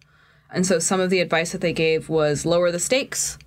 And 0.51 0.67
so 0.67 0.81
some 0.81 0.99
of 0.99 1.09
the 1.09 1.21
advice 1.21 1.53
that 1.53 1.61
they 1.61 1.73
gave 1.73 2.09
was 2.09 2.45
lower 2.45 2.73
the 2.73 2.81
stakes. 2.81 3.39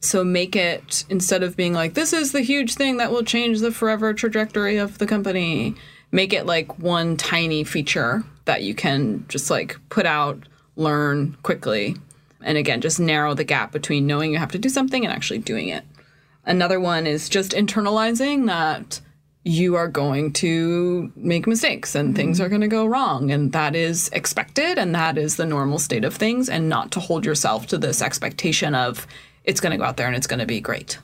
So 0.00 0.24
make 0.24 0.56
it 0.56 1.04
instead 1.08 1.44
of 1.44 1.56
being 1.56 1.74
like 1.74 1.94
this 1.94 2.12
is 2.12 2.32
the 2.32 2.40
huge 2.40 2.74
thing 2.74 2.96
that 2.96 3.12
will 3.12 3.22
change 3.22 3.60
the 3.60 3.70
forever 3.70 4.12
trajectory 4.12 4.78
of 4.78 4.98
the 4.98 5.06
company, 5.06 5.76
make 6.10 6.32
it 6.32 6.44
like 6.44 6.76
one 6.80 7.16
tiny 7.16 7.62
feature 7.62 8.24
that 8.46 8.64
you 8.64 8.74
can 8.74 9.24
just 9.28 9.48
like 9.48 9.78
put 9.90 10.06
out, 10.06 10.48
learn 10.74 11.36
quickly. 11.44 11.94
And 12.42 12.58
again, 12.58 12.80
just 12.80 12.98
narrow 12.98 13.32
the 13.32 13.44
gap 13.44 13.70
between 13.70 14.08
knowing 14.08 14.32
you 14.32 14.38
have 14.38 14.50
to 14.50 14.58
do 14.58 14.68
something 14.68 15.04
and 15.04 15.14
actually 15.14 15.38
doing 15.38 15.68
it. 15.68 15.84
Another 16.44 16.80
one 16.80 17.06
is 17.06 17.28
just 17.28 17.52
internalizing 17.52 18.46
that 18.46 19.00
you 19.44 19.76
are 19.76 19.88
going 19.88 20.32
to 20.32 21.12
make 21.14 21.46
mistakes 21.46 21.94
and 21.94 22.16
things 22.16 22.40
are 22.40 22.44
mm-hmm. 22.44 22.50
going 22.50 22.60
to 22.62 22.68
go 22.68 22.86
wrong. 22.86 23.30
And 23.30 23.52
that 23.52 23.76
is 23.76 24.08
expected 24.08 24.78
and 24.78 24.94
that 24.94 25.18
is 25.18 25.36
the 25.36 25.44
normal 25.44 25.78
state 25.78 26.04
of 26.04 26.14
things, 26.14 26.48
and 26.48 26.68
not 26.68 26.90
to 26.92 27.00
hold 27.00 27.24
yourself 27.26 27.66
to 27.68 27.78
this 27.78 28.00
expectation 28.00 28.74
of 28.74 29.06
it's 29.44 29.60
going 29.60 29.72
to 29.72 29.76
go 29.76 29.84
out 29.84 29.98
there 29.98 30.06
and 30.06 30.16
it's 30.16 30.26
going 30.26 30.40
to 30.40 30.46
be 30.46 30.60
great. 30.60 30.98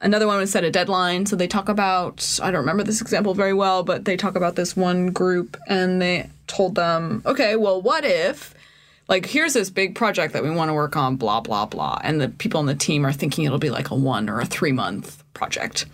Another 0.00 0.26
one 0.26 0.38
was 0.38 0.52
set 0.52 0.62
a 0.62 0.70
deadline. 0.70 1.26
So 1.26 1.34
they 1.34 1.48
talk 1.48 1.68
about, 1.68 2.38
I 2.42 2.50
don't 2.50 2.60
remember 2.60 2.84
this 2.84 3.00
example 3.00 3.34
very 3.34 3.54
well, 3.54 3.82
but 3.82 4.04
they 4.04 4.16
talk 4.16 4.36
about 4.36 4.54
this 4.54 4.76
one 4.76 5.06
group 5.08 5.56
and 5.66 6.00
they 6.00 6.30
told 6.46 6.76
them, 6.76 7.22
okay, 7.26 7.56
well, 7.56 7.82
what 7.82 8.04
if, 8.04 8.54
like, 9.08 9.26
here's 9.26 9.54
this 9.54 9.70
big 9.70 9.94
project 9.94 10.34
that 10.34 10.44
we 10.44 10.50
want 10.50 10.68
to 10.68 10.74
work 10.74 10.96
on, 10.96 11.16
blah, 11.16 11.40
blah, 11.40 11.66
blah. 11.66 11.98
And 12.04 12.20
the 12.20 12.28
people 12.28 12.60
on 12.60 12.66
the 12.66 12.74
team 12.74 13.04
are 13.06 13.12
thinking 13.12 13.44
it'll 13.44 13.58
be 13.58 13.70
like 13.70 13.90
a 13.90 13.94
one 13.94 14.28
or 14.28 14.40
a 14.40 14.46
three 14.46 14.72
month 14.72 15.24
project. 15.32 15.86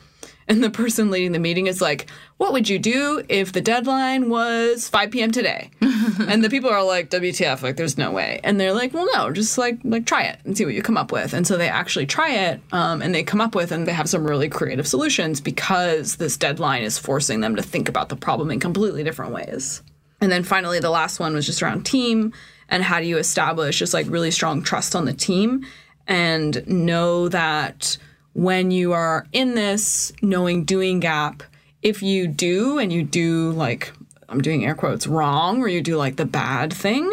And 0.46 0.62
the 0.62 0.70
person 0.70 1.11
leading 1.11 1.33
the 1.33 1.38
meeting 1.38 1.66
is 1.66 1.80
like, 1.80 2.11
What 2.37 2.52
would 2.52 2.68
you 2.68 2.78
do 2.78 3.24
if 3.28 3.52
the 3.52 3.61
deadline 3.61 4.28
was 4.28 4.88
5 4.88 5.11
p.m. 5.11 5.30
today? 5.30 5.70
and 5.80 6.44
the 6.44 6.50
people 6.50 6.70
are 6.70 6.85
like, 6.85 7.11
WTF, 7.11 7.62
like, 7.62 7.76
there's 7.76 7.98
no 7.98 8.11
way. 8.11 8.40
And 8.44 8.61
they're 8.61 8.74
like, 8.74 8.92
Well, 8.92 9.09
no, 9.14 9.30
just 9.30 9.57
like, 9.59 9.78
like 9.85 10.07
try 10.07 10.24
it 10.24 10.38
and 10.44 10.57
see 10.57 10.64
what 10.64 10.74
you 10.74 10.83
come 10.83 10.98
up 10.98 11.12
with. 11.12 11.33
And 11.33 11.46
so 11.46 11.57
they 11.57 11.68
actually 11.68 12.07
try 12.07 12.30
it 12.30 12.61
um, 12.72 13.02
and 13.02 13.14
they 13.14 13.22
come 13.22 13.40
up 13.40 13.54
with, 13.54 13.72
and 13.72 13.87
they 13.87 13.92
have 13.92 14.09
some 14.09 14.26
really 14.26 14.48
creative 14.48 14.87
solutions 14.87 15.40
because 15.40 16.16
this 16.16 16.37
deadline 16.37 16.83
is 16.83 16.98
forcing 16.98 17.40
them 17.40 17.57
to 17.57 17.62
think 17.62 17.88
about 17.88 18.09
the 18.09 18.16
problem 18.16 18.50
in 18.50 18.61
completely 18.61 19.04
different 19.04 19.33
ways. 19.33 19.83
And 20.20 20.30
then 20.30 20.42
finally, 20.42 20.80
the 20.80 20.90
last 20.90 21.20
one 21.20 21.35
was 21.35 21.46
just 21.46 21.62
around 21.62 21.85
team 21.85 22.33
and 22.68 22.83
how 22.83 23.00
do 23.00 23.07
you 23.07 23.18
establish 23.18 23.78
just 23.78 23.94
like 23.94 24.07
really 24.09 24.30
strong 24.30 24.62
trust 24.62 24.96
on 24.96 25.04
the 25.04 25.12
team 25.12 25.66
and 26.07 26.66
know 26.66 27.28
that 27.28 27.96
when 28.35 28.70
you 28.70 28.92
are 28.92 29.27
in 29.33 29.55
this 29.55 30.12
knowing 30.20 30.64
doing 30.64 31.01
gap, 31.01 31.42
if 31.83 32.03
you 32.03 32.27
do 32.27 32.79
and 32.79 32.92
you 32.92 33.03
do 33.03 33.51
like, 33.53 33.92
I'm 34.29 34.40
doing 34.40 34.64
air 34.64 34.75
quotes 34.75 35.07
wrong, 35.07 35.62
or 35.62 35.68
you 35.68 35.81
do 35.81 35.97
like 35.97 36.16
the 36.16 36.25
bad 36.25 36.73
thing, 36.73 37.11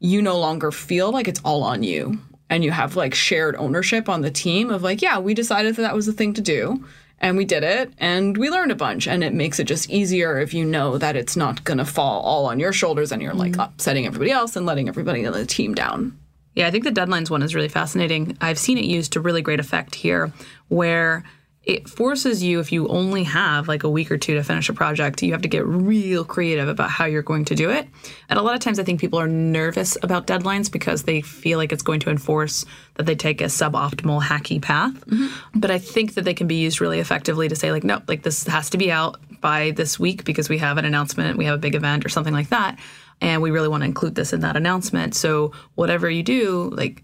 you 0.00 0.20
no 0.20 0.38
longer 0.38 0.70
feel 0.70 1.10
like 1.10 1.28
it's 1.28 1.40
all 1.44 1.62
on 1.62 1.82
you. 1.82 2.18
And 2.50 2.62
you 2.62 2.72
have 2.72 2.94
like 2.94 3.14
shared 3.14 3.56
ownership 3.56 4.08
on 4.08 4.20
the 4.20 4.30
team 4.30 4.70
of 4.70 4.82
like, 4.82 5.00
yeah, 5.00 5.18
we 5.18 5.34
decided 5.34 5.76
that 5.76 5.82
that 5.82 5.94
was 5.94 6.06
the 6.06 6.12
thing 6.12 6.34
to 6.34 6.42
do 6.42 6.84
and 7.20 7.36
we 7.38 7.44
did 7.44 7.62
it 7.62 7.92
and 7.98 8.36
we 8.36 8.50
learned 8.50 8.70
a 8.70 8.76
bunch 8.76 9.08
and 9.08 9.24
it 9.24 9.32
makes 9.32 9.58
it 9.58 9.64
just 9.64 9.88
easier 9.88 10.38
if 10.38 10.52
you 10.52 10.64
know 10.64 10.98
that 10.98 11.16
it's 11.16 11.36
not 11.36 11.64
going 11.64 11.78
to 11.78 11.84
fall 11.84 12.20
all 12.20 12.46
on 12.46 12.60
your 12.60 12.72
shoulders 12.72 13.12
and 13.12 13.22
you're 13.22 13.32
like 13.32 13.52
mm-hmm. 13.52 13.62
upsetting 13.62 14.04
everybody 14.06 14.30
else 14.30 14.56
and 14.56 14.66
letting 14.66 14.88
everybody 14.88 15.24
on 15.24 15.32
the 15.32 15.46
team 15.46 15.74
down 15.74 16.16
Yeah, 16.54 16.66
I 16.66 16.70
think 16.70 16.84
the 16.84 16.90
deadlines 16.90 17.30
one 17.30 17.42
is 17.42 17.54
really 17.54 17.68
fascinating. 17.68 18.36
I've 18.40 18.58
seen 18.58 18.78
it 18.78 18.84
used 18.84 19.12
to 19.12 19.20
really 19.20 19.42
great 19.42 19.60
effect 19.60 19.94
here, 19.94 20.32
where 20.68 21.24
it 21.64 21.88
forces 21.88 22.42
you, 22.42 22.60
if 22.60 22.72
you 22.72 22.86
only 22.88 23.24
have 23.24 23.68
like 23.68 23.84
a 23.84 23.88
week 23.88 24.10
or 24.10 24.18
two 24.18 24.34
to 24.34 24.42
finish 24.42 24.68
a 24.68 24.74
project, 24.74 25.22
you 25.22 25.32
have 25.32 25.42
to 25.42 25.48
get 25.48 25.66
real 25.66 26.22
creative 26.22 26.68
about 26.68 26.90
how 26.90 27.06
you're 27.06 27.22
going 27.22 27.44
to 27.46 27.54
do 27.54 27.70
it. 27.70 27.88
And 28.28 28.38
a 28.38 28.42
lot 28.42 28.54
of 28.54 28.60
times 28.60 28.78
I 28.78 28.84
think 28.84 29.00
people 29.00 29.18
are 29.18 29.26
nervous 29.26 29.96
about 30.02 30.26
deadlines 30.26 30.70
because 30.70 31.04
they 31.04 31.22
feel 31.22 31.58
like 31.58 31.72
it's 31.72 31.82
going 31.82 32.00
to 32.00 32.10
enforce 32.10 32.66
that 32.96 33.06
they 33.06 33.14
take 33.14 33.40
a 33.40 33.44
suboptimal, 33.44 34.22
hacky 34.22 34.60
path. 34.60 34.92
Mm-hmm. 35.06 35.58
But 35.58 35.70
I 35.70 35.78
think 35.78 36.14
that 36.14 36.26
they 36.26 36.34
can 36.34 36.46
be 36.46 36.56
used 36.56 36.82
really 36.82 37.00
effectively 37.00 37.48
to 37.48 37.56
say, 37.56 37.72
like, 37.72 37.82
no, 37.82 38.02
like 38.08 38.22
this 38.24 38.46
has 38.46 38.68
to 38.70 38.78
be 38.78 38.92
out 38.92 39.18
by 39.40 39.70
this 39.70 39.98
week 39.98 40.24
because 40.24 40.50
we 40.50 40.58
have 40.58 40.76
an 40.76 40.84
announcement, 40.84 41.38
we 41.38 41.46
have 41.46 41.54
a 41.54 41.58
big 41.58 41.74
event 41.74 42.04
or 42.04 42.10
something 42.10 42.34
like 42.34 42.50
that. 42.50 42.78
And 43.24 43.42
we 43.42 43.50
really 43.50 43.68
want 43.68 43.82
to 43.82 43.86
include 43.86 44.14
this 44.14 44.32
in 44.32 44.40
that 44.40 44.56
announcement. 44.56 45.14
So 45.14 45.52
whatever 45.74 46.10
you 46.10 46.22
do, 46.22 46.70
like 46.74 47.02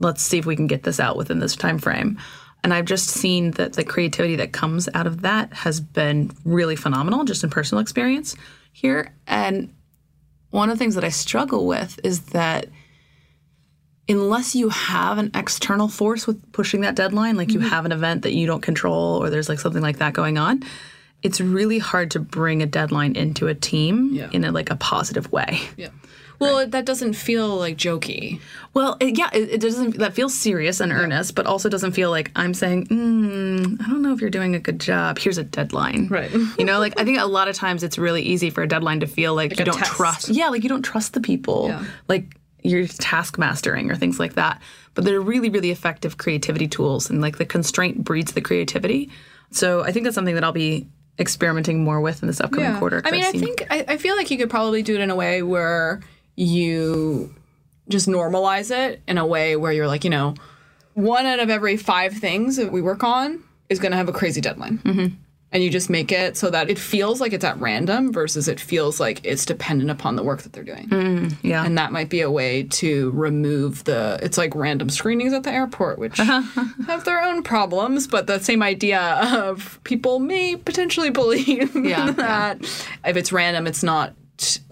let's 0.00 0.22
see 0.22 0.38
if 0.38 0.46
we 0.46 0.56
can 0.56 0.66
get 0.66 0.82
this 0.82 1.00
out 1.00 1.16
within 1.16 1.38
this 1.38 1.54
time 1.54 1.78
frame 1.78 2.18
and 2.64 2.74
i've 2.74 2.84
just 2.84 3.08
seen 3.08 3.52
that 3.52 3.74
the 3.74 3.84
creativity 3.84 4.36
that 4.36 4.52
comes 4.52 4.88
out 4.94 5.06
of 5.06 5.22
that 5.22 5.52
has 5.52 5.80
been 5.80 6.30
really 6.44 6.76
phenomenal 6.76 7.24
just 7.24 7.44
in 7.44 7.50
personal 7.50 7.80
experience 7.80 8.36
here. 8.72 9.14
And 9.26 9.74
one 10.50 10.70
of 10.70 10.76
the 10.76 10.82
things 10.82 10.94
that 10.94 11.04
i 11.04 11.08
struggle 11.08 11.66
with 11.66 12.00
is 12.02 12.20
that 12.26 12.66
unless 14.08 14.54
you 14.54 14.68
have 14.68 15.18
an 15.18 15.30
external 15.34 15.88
force 15.88 16.26
with 16.26 16.52
pushing 16.52 16.80
that 16.80 16.96
deadline 16.96 17.36
like 17.36 17.52
you 17.52 17.60
mm-hmm. 17.60 17.68
have 17.68 17.84
an 17.86 17.92
event 17.92 18.22
that 18.22 18.32
you 18.32 18.46
don't 18.46 18.62
control 18.62 19.22
or 19.22 19.30
there's 19.30 19.48
like 19.48 19.60
something 19.60 19.82
like 19.82 19.98
that 19.98 20.12
going 20.12 20.38
on 20.38 20.62
it's 21.22 21.40
really 21.40 21.78
hard 21.78 22.10
to 22.12 22.20
bring 22.20 22.62
a 22.62 22.66
deadline 22.66 23.14
into 23.16 23.46
a 23.48 23.54
team 23.54 24.10
Yeah. 24.12 24.28
in 24.32 24.44
a 24.44 24.52
like 24.52 24.70
a 24.70 24.76
positive 24.76 25.30
way 25.32 25.60
yeah 25.76 25.88
well 26.38 26.66
that 26.66 26.84
doesn't 26.84 27.12
feel 27.14 27.56
like 27.56 27.76
jokey 27.76 28.40
Well, 28.74 28.96
it, 29.00 29.18
yeah, 29.18 29.28
it, 29.34 29.50
it 29.50 29.60
doesn't. 29.60 29.98
That 29.98 30.14
feels 30.14 30.32
serious 30.34 30.80
and 30.80 30.90
earnest, 30.92 31.34
but 31.34 31.44
also 31.46 31.68
doesn't 31.68 31.92
feel 31.92 32.08
like 32.10 32.30
I'm 32.34 32.54
saying, 32.54 32.86
mm, 32.86 33.80
I 33.82 33.86
don't 33.86 34.00
know 34.00 34.14
if 34.14 34.20
you're 34.22 34.30
doing 34.30 34.54
a 34.54 34.58
good 34.58 34.80
job. 34.80 35.18
Here's 35.18 35.36
a 35.36 35.44
deadline. 35.44 36.08
Right. 36.08 36.30
You 36.58 36.64
know, 36.64 36.78
like 36.78 36.98
I 36.98 37.04
think 37.04 37.18
a 37.20 37.26
lot 37.26 37.48
of 37.48 37.54
times 37.54 37.82
it's 37.82 37.98
really 37.98 38.22
easy 38.22 38.48
for 38.48 38.62
a 38.62 38.66
deadline 38.66 39.00
to 39.00 39.06
feel 39.06 39.34
like, 39.34 39.58
you 39.58 39.64
don't 39.66 39.76
test. 39.76 39.92
trust. 39.92 40.28
Yeah, 40.30 40.48
like 40.48 40.62
you 40.62 40.70
don't 40.70 40.82
trust 40.82 41.12
the 41.12 41.20
people. 41.20 41.68
Yeah. 41.68 41.84
Like 42.08 42.34
you're 42.62 42.86
task 42.86 43.36
mastering 43.38 43.90
or 43.90 43.94
things 43.96 44.18
like 44.18 44.34
that. 44.34 44.62
But 44.94 45.04
they're 45.04 45.20
really, 45.20 45.50
really 45.50 45.70
effective 45.70 46.16
creativity 46.16 46.66
tools, 46.66 47.10
and 47.10 47.20
like 47.20 47.36
the 47.36 47.44
constraint 47.46 48.02
breeds 48.04 48.32
the 48.32 48.40
creativity. 48.40 49.10
So 49.50 49.82
I 49.84 49.92
think 49.92 50.04
that's 50.04 50.14
something 50.14 50.34
that 50.34 50.44
I'll 50.44 50.52
be 50.52 50.88
experimenting 51.18 51.84
more 51.84 52.00
with 52.00 52.22
in 52.22 52.26
this 52.26 52.40
upcoming 52.40 52.76
quarter. 52.78 53.02
I 53.04 53.10
mean, 53.10 53.20
I've 53.20 53.28
I 53.28 53.30
seen- 53.32 53.40
think 53.40 53.66
I, 53.70 53.84
I 53.88 53.96
feel 53.98 54.16
like 54.16 54.30
you 54.30 54.38
could 54.38 54.50
probably 54.50 54.82
do 54.82 54.94
it 54.94 55.00
in 55.00 55.10
a 55.10 55.14
way 55.16 55.42
where 55.42 56.00
you 56.36 57.34
just 57.88 58.08
normalize 58.08 58.70
it 58.74 59.02
in 59.06 59.18
a 59.18 59.26
way 59.26 59.56
where 59.56 59.72
you're 59.72 59.86
like, 59.88 60.04
you 60.04 60.10
know, 60.10 60.34
one 60.94 61.26
out 61.26 61.40
of 61.40 61.50
every 61.50 61.76
five 61.76 62.14
things 62.14 62.56
that 62.56 62.72
we 62.72 62.80
work 62.82 63.02
on 63.04 63.42
is 63.68 63.78
going 63.78 63.90
to 63.92 63.96
have 63.96 64.08
a 64.08 64.12
crazy 64.12 64.40
deadline. 64.40 64.78
Mm-hmm. 64.78 65.14
And 65.54 65.62
you 65.62 65.68
just 65.68 65.90
make 65.90 66.10
it 66.10 66.38
so 66.38 66.48
that 66.48 66.70
it 66.70 66.78
feels 66.78 67.20
like 67.20 67.34
it's 67.34 67.44
at 67.44 67.60
random 67.60 68.10
versus 68.10 68.48
it 68.48 68.58
feels 68.58 68.98
like 68.98 69.20
it's 69.22 69.44
dependent 69.44 69.90
upon 69.90 70.16
the 70.16 70.22
work 70.22 70.40
that 70.42 70.54
they're 70.54 70.64
doing. 70.64 70.88
Mm, 70.88 71.34
yeah. 71.42 71.62
And 71.64 71.76
that 71.76 71.92
might 71.92 72.08
be 72.08 72.22
a 72.22 72.30
way 72.30 72.62
to 72.62 73.10
remove 73.10 73.84
the, 73.84 74.18
it's 74.22 74.38
like 74.38 74.54
random 74.54 74.88
screenings 74.88 75.34
at 75.34 75.42
the 75.42 75.50
airport, 75.52 75.98
which 75.98 76.16
have 76.16 77.04
their 77.04 77.22
own 77.22 77.42
problems, 77.42 78.06
but 78.06 78.26
the 78.26 78.38
same 78.40 78.62
idea 78.62 79.00
of 79.00 79.78
people 79.84 80.20
may 80.20 80.56
potentially 80.56 81.10
believe 81.20 81.76
Yeah, 81.76 82.12
that 82.12 82.62
if 83.04 83.16
it's 83.16 83.30
random, 83.30 83.66
it's 83.66 83.82
not 83.82 84.14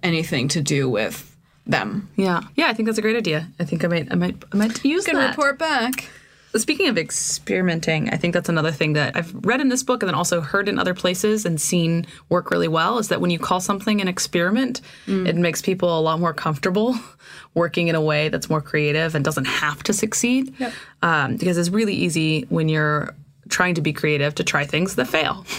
anything 0.02 0.48
to 0.48 0.62
do 0.62 0.88
with 0.88 1.26
them. 1.66 2.08
yeah, 2.16 2.40
yeah. 2.56 2.66
I 2.68 2.72
think 2.72 2.86
that's 2.86 2.98
a 2.98 3.02
great 3.02 3.16
idea. 3.16 3.46
I 3.60 3.64
think 3.64 3.84
I 3.84 3.88
might, 3.88 4.10
I 4.10 4.14
might, 4.14 4.42
I 4.52 4.56
might 4.56 4.82
use 4.84 5.04
Can 5.04 5.16
that. 5.16 5.28
report 5.30 5.58
back. 5.58 6.08
Speaking 6.56 6.88
of 6.88 6.98
experimenting, 6.98 8.10
I 8.10 8.16
think 8.16 8.34
that's 8.34 8.48
another 8.48 8.72
thing 8.72 8.94
that 8.94 9.16
I've 9.16 9.32
read 9.46 9.60
in 9.60 9.68
this 9.68 9.84
book 9.84 10.02
and 10.02 10.08
then 10.08 10.14
also 10.16 10.40
heard 10.40 10.68
in 10.68 10.78
other 10.78 10.94
places 10.94 11.46
and 11.46 11.60
seen 11.60 12.06
work 12.28 12.50
really 12.50 12.66
well 12.66 12.98
is 12.98 13.08
that 13.08 13.20
when 13.20 13.30
you 13.30 13.38
call 13.38 13.60
something 13.60 14.00
an 14.00 14.08
experiment, 14.08 14.80
it 15.26 15.36
makes 15.36 15.62
people 15.62 15.96
a 15.96 16.00
lot 16.00 16.18
more 16.18 16.34
comfortable 16.34 16.96
working 17.54 17.88
in 17.88 17.94
a 17.94 18.00
way 18.00 18.28
that's 18.28 18.50
more 18.50 18.60
creative 18.60 19.14
and 19.14 19.24
doesn't 19.24 19.44
have 19.44 19.82
to 19.84 19.92
succeed. 19.92 20.52
Yep. 20.58 20.72
Um, 21.02 21.36
because 21.36 21.56
it's 21.56 21.68
really 21.70 21.94
easy 21.94 22.46
when 22.48 22.68
you're 22.68 23.14
trying 23.48 23.74
to 23.74 23.80
be 23.80 23.92
creative 23.92 24.34
to 24.36 24.44
try 24.44 24.64
things 24.64 24.96
that 24.96 25.06
fail. 25.06 25.44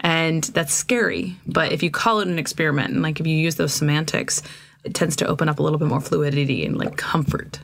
And 0.00 0.44
that's 0.44 0.74
scary. 0.74 1.34
But 1.46 1.72
if 1.72 1.82
you 1.82 1.90
call 1.90 2.20
it 2.20 2.28
an 2.28 2.38
experiment 2.38 2.92
and 2.92 3.00
like 3.00 3.20
if 3.20 3.26
you 3.26 3.34
use 3.34 3.54
those 3.54 3.72
semantics, 3.72 4.42
it 4.84 4.92
tends 4.92 5.16
to 5.16 5.26
open 5.26 5.48
up 5.48 5.58
a 5.58 5.62
little 5.62 5.78
bit 5.78 5.88
more 5.88 6.00
fluidity 6.02 6.66
and 6.66 6.76
like 6.76 6.98
comfort. 6.98 7.58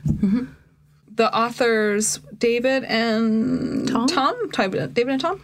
The 1.21 1.37
authors 1.37 2.19
David 2.39 2.83
and 2.85 3.87
Tom? 3.87 4.07
Tom, 4.07 4.49
David 4.49 5.07
and 5.07 5.21
Tom. 5.21 5.39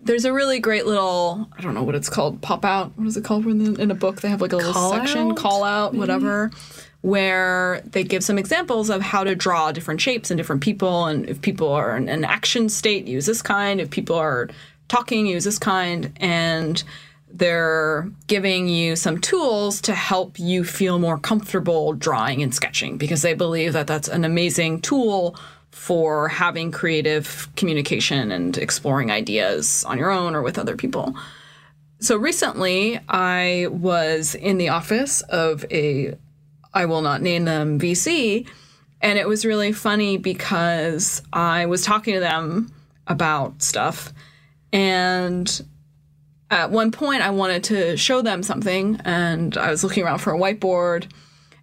There's 0.00 0.24
a 0.24 0.32
really 0.32 0.60
great 0.60 0.86
little 0.86 1.48
I 1.58 1.62
don't 1.62 1.74
know 1.74 1.82
what 1.82 1.96
it's 1.96 2.08
called 2.08 2.40
pop 2.42 2.64
out. 2.64 2.92
What 2.96 3.08
is 3.08 3.16
it 3.16 3.24
called 3.24 3.44
when 3.44 3.80
in 3.80 3.90
a 3.90 3.94
book 3.96 4.20
they 4.20 4.28
have 4.28 4.40
like 4.40 4.52
a 4.52 4.56
little 4.56 4.72
Call 4.72 4.92
section? 4.92 5.32
out, 5.32 5.36
call 5.36 5.64
out 5.64 5.90
mm-hmm. 5.90 5.98
whatever. 5.98 6.52
Where 7.00 7.82
they 7.84 8.04
give 8.04 8.22
some 8.22 8.38
examples 8.38 8.88
of 8.88 9.02
how 9.02 9.24
to 9.24 9.34
draw 9.34 9.72
different 9.72 10.00
shapes 10.00 10.30
and 10.30 10.38
different 10.38 10.62
people 10.62 11.06
and 11.06 11.28
if 11.28 11.40
people 11.42 11.72
are 11.72 11.96
in 11.96 12.08
an 12.08 12.24
action 12.24 12.68
state 12.68 13.08
use 13.08 13.26
this 13.26 13.42
kind. 13.42 13.80
If 13.80 13.90
people 13.90 14.14
are 14.14 14.48
talking 14.86 15.26
use 15.26 15.42
this 15.42 15.58
kind. 15.58 16.12
And 16.18 16.84
they're 17.28 18.10
giving 18.26 18.68
you 18.68 18.96
some 18.96 19.20
tools 19.20 19.80
to 19.82 19.94
help 19.94 20.38
you 20.38 20.64
feel 20.64 20.98
more 20.98 21.18
comfortable 21.18 21.92
drawing 21.92 22.42
and 22.42 22.54
sketching 22.54 22.96
because 22.96 23.22
they 23.22 23.34
believe 23.34 23.72
that 23.72 23.86
that's 23.86 24.08
an 24.08 24.24
amazing 24.24 24.80
tool 24.80 25.36
for 25.70 26.28
having 26.28 26.70
creative 26.70 27.48
communication 27.56 28.32
and 28.32 28.56
exploring 28.56 29.10
ideas 29.10 29.84
on 29.84 29.98
your 29.98 30.10
own 30.10 30.34
or 30.34 30.42
with 30.42 30.58
other 30.58 30.76
people. 30.76 31.14
So 31.98 32.16
recently, 32.16 32.98
I 33.08 33.66
was 33.70 34.34
in 34.34 34.58
the 34.58 34.70
office 34.70 35.20
of 35.22 35.64
a, 35.70 36.16
I 36.72 36.86
will 36.86 37.02
not 37.02 37.22
name 37.22 37.44
them 37.44 37.78
VC, 37.78 38.46
and 39.00 39.18
it 39.18 39.28
was 39.28 39.44
really 39.44 39.72
funny 39.72 40.16
because 40.16 41.22
I 41.32 41.66
was 41.66 41.84
talking 41.84 42.14
to 42.14 42.20
them 42.20 42.72
about 43.06 43.62
stuff, 43.62 44.12
and 44.72 45.64
at 46.50 46.70
one 46.70 46.90
point 46.90 47.22
I 47.22 47.30
wanted 47.30 47.64
to 47.64 47.96
show 47.96 48.22
them 48.22 48.42
something, 48.42 49.00
and 49.04 49.56
I 49.56 49.70
was 49.70 49.82
looking 49.82 50.04
around 50.04 50.18
for 50.18 50.34
a 50.34 50.38
whiteboard, 50.38 51.10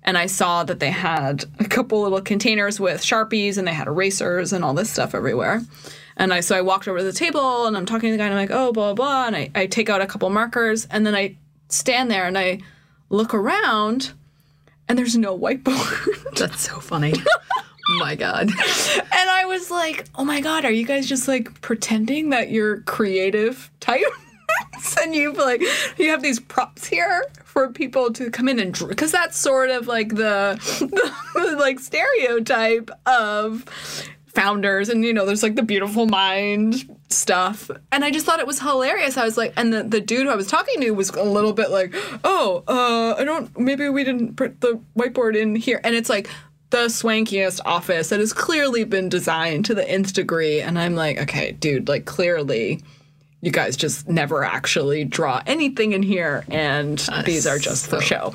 and 0.04 0.18
I 0.18 0.26
saw 0.26 0.64
that 0.64 0.80
they 0.80 0.92
had 0.92 1.46
a 1.60 1.66
couple 1.66 2.02
little 2.02 2.22
containers 2.22 2.80
with 2.80 3.02
Sharpies 3.02 3.58
and 3.58 3.68
they 3.68 3.74
had 3.74 3.88
erasers 3.88 4.52
and 4.52 4.64
all 4.64 4.74
this 4.74 4.90
stuff 4.90 5.16
everywhere. 5.16 5.62
And 6.18 6.34
I 6.34 6.42
so 6.42 6.58
I 6.58 6.62
walked 6.62 6.88
over 6.88 6.98
to 7.00 7.04
the 7.04 7.14
table 7.14 7.66
and 7.66 7.78
I'm 7.78 7.86
talking 7.86 8.10
to 8.10 8.12
the 8.12 8.18
guy 8.18 8.26
and 8.26 8.34
I'm 8.34 8.40
like, 8.40 8.52
oh, 8.52 8.74
blah, 8.74 8.94
blah. 8.94 9.28
And 9.28 9.36
I, 9.36 9.50
I 9.56 9.66
take 9.66 9.90
out 9.90 10.02
a 10.02 10.06
couple 10.06 10.30
markers 10.30 10.86
and 10.92 11.06
then 11.08 11.16
I 11.16 11.38
stand 11.70 12.12
there 12.12 12.28
and 12.28 12.38
I 12.38 12.60
look 13.10 13.34
around 13.34 14.12
and 14.90 14.98
there's 14.98 15.18
no 15.18 15.38
whiteboard. 15.38 16.36
That's 16.38 16.68
so 16.68 16.80
funny. 16.80 17.14
my 18.00 18.16
God. 18.16 18.50
and 18.50 19.30
I 19.30 19.46
was 19.46 19.72
like, 19.72 20.06
oh 20.16 20.26
my 20.26 20.42
God, 20.42 20.66
are 20.66 20.72
you 20.72 20.86
guys 20.86 21.08
just 21.08 21.28
like 21.28 21.62
pretending 21.62 22.30
that 22.30 22.52
you're 22.52 22.82
creative 22.82 23.72
type? 23.80 24.02
and 25.02 25.16
you've 25.16 25.38
like 25.38 25.62
you 25.98 26.10
have 26.10 26.22
these 26.22 26.40
props 26.40 26.86
here 26.88 27.26
for 27.44 27.70
people 27.70 28.12
to 28.12 28.32
come 28.32 28.50
in 28.50 28.60
and 28.60 28.78
because 28.88 29.12
that's 29.12 29.38
sort 29.38 29.70
of 29.70 29.88
like 29.88 30.10
the, 30.10 30.60
the 31.36 31.56
like 31.60 31.80
stereotype 31.80 32.90
of 33.06 33.64
founders. 34.34 34.90
And 34.90 35.06
you 35.06 35.14
know 35.14 35.26
there's 35.26 35.44
like 35.44 35.56
the 35.56 35.64
beautiful 35.64 36.08
mind 36.08 36.90
stuff. 37.10 37.70
And 37.92 38.04
i 38.04 38.10
just 38.10 38.26
thought 38.26 38.40
it 38.40 38.48
was 38.48 38.60
hilarious. 38.60 39.18
I 39.18 39.26
was 39.26 39.38
like 39.38 39.54
and 39.56 39.72
the, 39.72 39.84
the 39.84 40.02
dude 40.02 40.26
who 40.26 40.32
i 40.32 40.36
was 40.36 40.48
talking 40.48 40.82
to 40.82 40.92
was 40.92 41.10
a 41.12 41.24
little 41.24 41.54
bit 41.54 41.70
like 41.70 41.94
oh 42.24 42.64
uh 42.68 43.16
i 43.20 43.24
don't 43.24 43.58
maybe 43.58 43.88
we 43.90 44.04
didn't 44.04 44.36
put 44.36 44.62
the 44.62 44.82
whiteboard 44.98 45.36
in 45.36 45.56
here. 45.56 45.80
And 45.84 45.96
it's 45.96 46.10
like 46.10 46.28
the 46.72 46.86
swankiest 46.88 47.60
office 47.66 48.10
that 48.10 48.20
has 48.20 48.34
clearly 48.34 48.84
been 48.84 49.10
designed 49.10 49.66
to 49.66 49.76
the 49.76 49.88
nth 49.88 50.14
degree. 50.14 50.60
And 50.60 50.80
i'm 50.80 50.96
like 50.96 51.20
okay 51.20 51.52
dude 51.52 51.88
like 51.88 52.06
clearly 52.06 52.82
you 53.44 53.52
guys 53.52 53.76
just 53.76 54.08
never 54.08 54.44
actually 54.46 55.04
draw 55.04 55.42
anything 55.46 55.92
in 55.92 56.02
here 56.02 56.46
and 56.50 56.98
these 57.26 57.46
are 57.46 57.60
just 57.60 57.86
so- 57.86 57.98
for 57.98 58.02
show. 58.02 58.34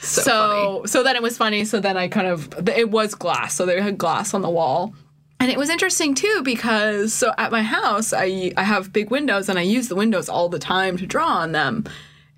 so 0.00 0.22
so 0.22 0.82
so 0.86 1.02
then 1.02 1.16
it 1.16 1.22
was 1.22 1.36
funny 1.36 1.64
so 1.64 1.80
then 1.80 1.96
i 1.96 2.08
kind 2.08 2.26
of 2.26 2.68
it 2.68 2.90
was 2.90 3.14
glass 3.14 3.54
so 3.54 3.64
they 3.66 3.80
had 3.80 3.98
glass 3.98 4.32
on 4.34 4.42
the 4.42 4.50
wall. 4.50 4.94
And 5.42 5.50
it 5.50 5.56
was 5.56 5.70
interesting 5.70 6.14
too 6.14 6.42
because 6.44 7.14
so 7.14 7.32
at 7.38 7.50
my 7.50 7.62
house 7.62 8.12
I 8.12 8.52
I 8.58 8.62
have 8.62 8.92
big 8.92 9.10
windows 9.10 9.48
and 9.48 9.58
I 9.58 9.62
use 9.62 9.88
the 9.88 9.94
windows 9.96 10.28
all 10.28 10.50
the 10.50 10.58
time 10.58 10.98
to 10.98 11.06
draw 11.06 11.26
on 11.26 11.52
them 11.52 11.84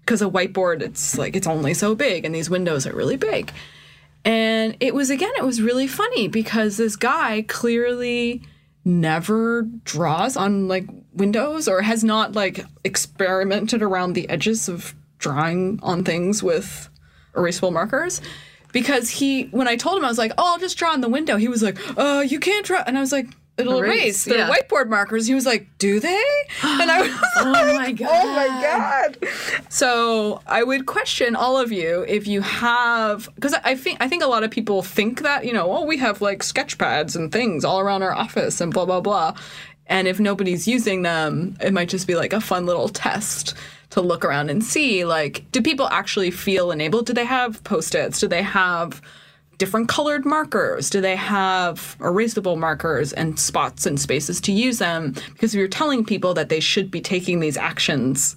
because 0.03 0.23
a 0.23 0.27
whiteboard 0.27 0.83
it's 0.83 1.19
like 1.19 1.35
it's 1.35 1.49
only 1.49 1.75
so 1.75 1.97
big 1.97 2.25
and 2.25 2.33
these 2.33 2.49
windows 2.49 2.87
are 2.87 2.95
really 2.95 3.17
big. 3.17 3.51
And 4.25 4.77
it 4.79 4.95
was 4.95 5.11
again 5.11 5.33
it 5.37 5.45
was 5.45 5.61
really 5.61 5.89
funny 5.89 6.29
because 6.29 6.77
this 6.77 6.95
guy 6.95 7.45
clearly 7.49 8.43
never 8.85 9.63
draws 9.85 10.37
on 10.37 10.69
like 10.69 10.87
windows 11.13 11.69
or 11.69 11.83
has 11.83 12.03
not 12.03 12.33
like 12.33 12.65
experimented 12.85 13.83
around 13.83 14.15
the 14.15 14.29
edges 14.29 14.69
of 14.69 14.95
drawing 15.19 15.79
on 15.83 16.03
things 16.03 16.43
with 16.43 16.89
erasable 17.35 17.73
markers 17.73 18.21
because 18.73 19.11
he 19.11 19.45
when 19.45 19.69
I 19.69 19.77
told 19.77 19.99
him 19.99 20.05
I 20.05 20.09
was 20.09 20.19
like, 20.19 20.33
"Oh, 20.37 20.53
I'll 20.53 20.59
just 20.59 20.79
draw 20.79 20.93
on 20.93 21.01
the 21.01 21.09
window." 21.09 21.37
He 21.37 21.49
was 21.49 21.63
like, 21.63 21.79
"Uh, 21.97 22.25
you 22.27 22.41
can't 22.41 22.67
draw." 22.67 22.83
And 22.87 22.97
I 22.97 23.01
was 23.01 23.13
like, 23.13 23.27
"It'll 23.57 23.79
erase." 23.79 24.27
Erase, 24.27 24.39
yeah. 24.39 24.51
whiteboard 24.51 24.89
markers. 24.89 25.27
He 25.27 25.35
was 25.35 25.47
like, 25.47 25.67
"Do 25.79 26.01
they?" 26.01 26.25
And 26.63 26.91
I 26.91 27.01
was 27.03 27.21
Oh 27.39 27.51
like, 27.51 27.77
my 27.77 27.93
God. 27.93 28.09
"Oh 28.13 28.35
my 28.35 28.47
god!" 28.63 29.19
So 29.69 30.41
I 30.47 30.63
would 30.63 30.87
question 30.87 31.37
all 31.37 31.57
of 31.59 31.73
you 31.73 32.05
if 32.09 32.27
you 32.27 32.41
have 32.43 33.29
because 33.35 33.55
I 33.65 33.75
think 33.75 33.99
I 34.01 34.09
think 34.09 34.23
a 34.23 34.27
lot 34.29 34.45
of 34.45 34.51
people 34.51 34.83
think 34.83 35.23
that 35.23 35.45
you 35.45 35.53
know, 35.53 35.71
oh, 35.73 35.85
we 35.85 35.97
have 35.99 36.21
like 36.21 36.43
sketch 36.43 36.79
pads 36.79 37.17
and 37.17 37.31
things 37.33 37.65
all 37.65 37.81
around 37.81 38.03
our 38.03 38.13
office 38.13 38.61
and 38.61 38.73
blah 38.73 38.85
blah 38.85 39.01
blah. 39.01 39.35
And 39.87 40.09
if 40.09 40.19
nobody's 40.21 40.67
using 40.69 41.03
them, 41.03 41.57
it 41.61 41.73
might 41.73 41.89
just 41.89 42.07
be 42.07 42.15
like 42.15 42.33
a 42.33 42.41
fun 42.41 42.67
little 42.67 42.89
test 42.89 43.55
to 43.91 44.01
look 44.01 44.25
around 44.25 44.49
and 44.49 44.65
see 44.65 45.05
like 45.05 45.45
do 45.53 45.61
people 45.61 45.87
actually 45.89 46.31
feel 46.31 46.71
enabled 46.71 47.05
do 47.05 47.13
they 47.13 47.27
have 47.27 47.63
post-its 47.63 48.19
do 48.21 48.27
they 48.27 48.41
have 48.41 49.03
different 49.59 49.89
colored 49.89 50.25
markers? 50.25 50.91
Do 50.91 51.01
they 51.01 51.17
have 51.17 51.97
erasable 52.01 52.57
markers 52.59 53.13
and 53.13 53.39
spots 53.39 53.87
and 53.87 54.01
spaces 54.01 54.41
to 54.43 54.53
use 54.53 54.79
them? 54.79 55.13
Because 55.33 55.55
if 55.55 55.59
you're 55.59 55.69
telling 55.69 56.05
people 56.05 56.35
that 56.35 56.49
they 56.49 56.61
should 56.61 56.91
be 56.91 57.01
taking 57.01 57.41
these 57.41 57.57
actions 57.57 58.37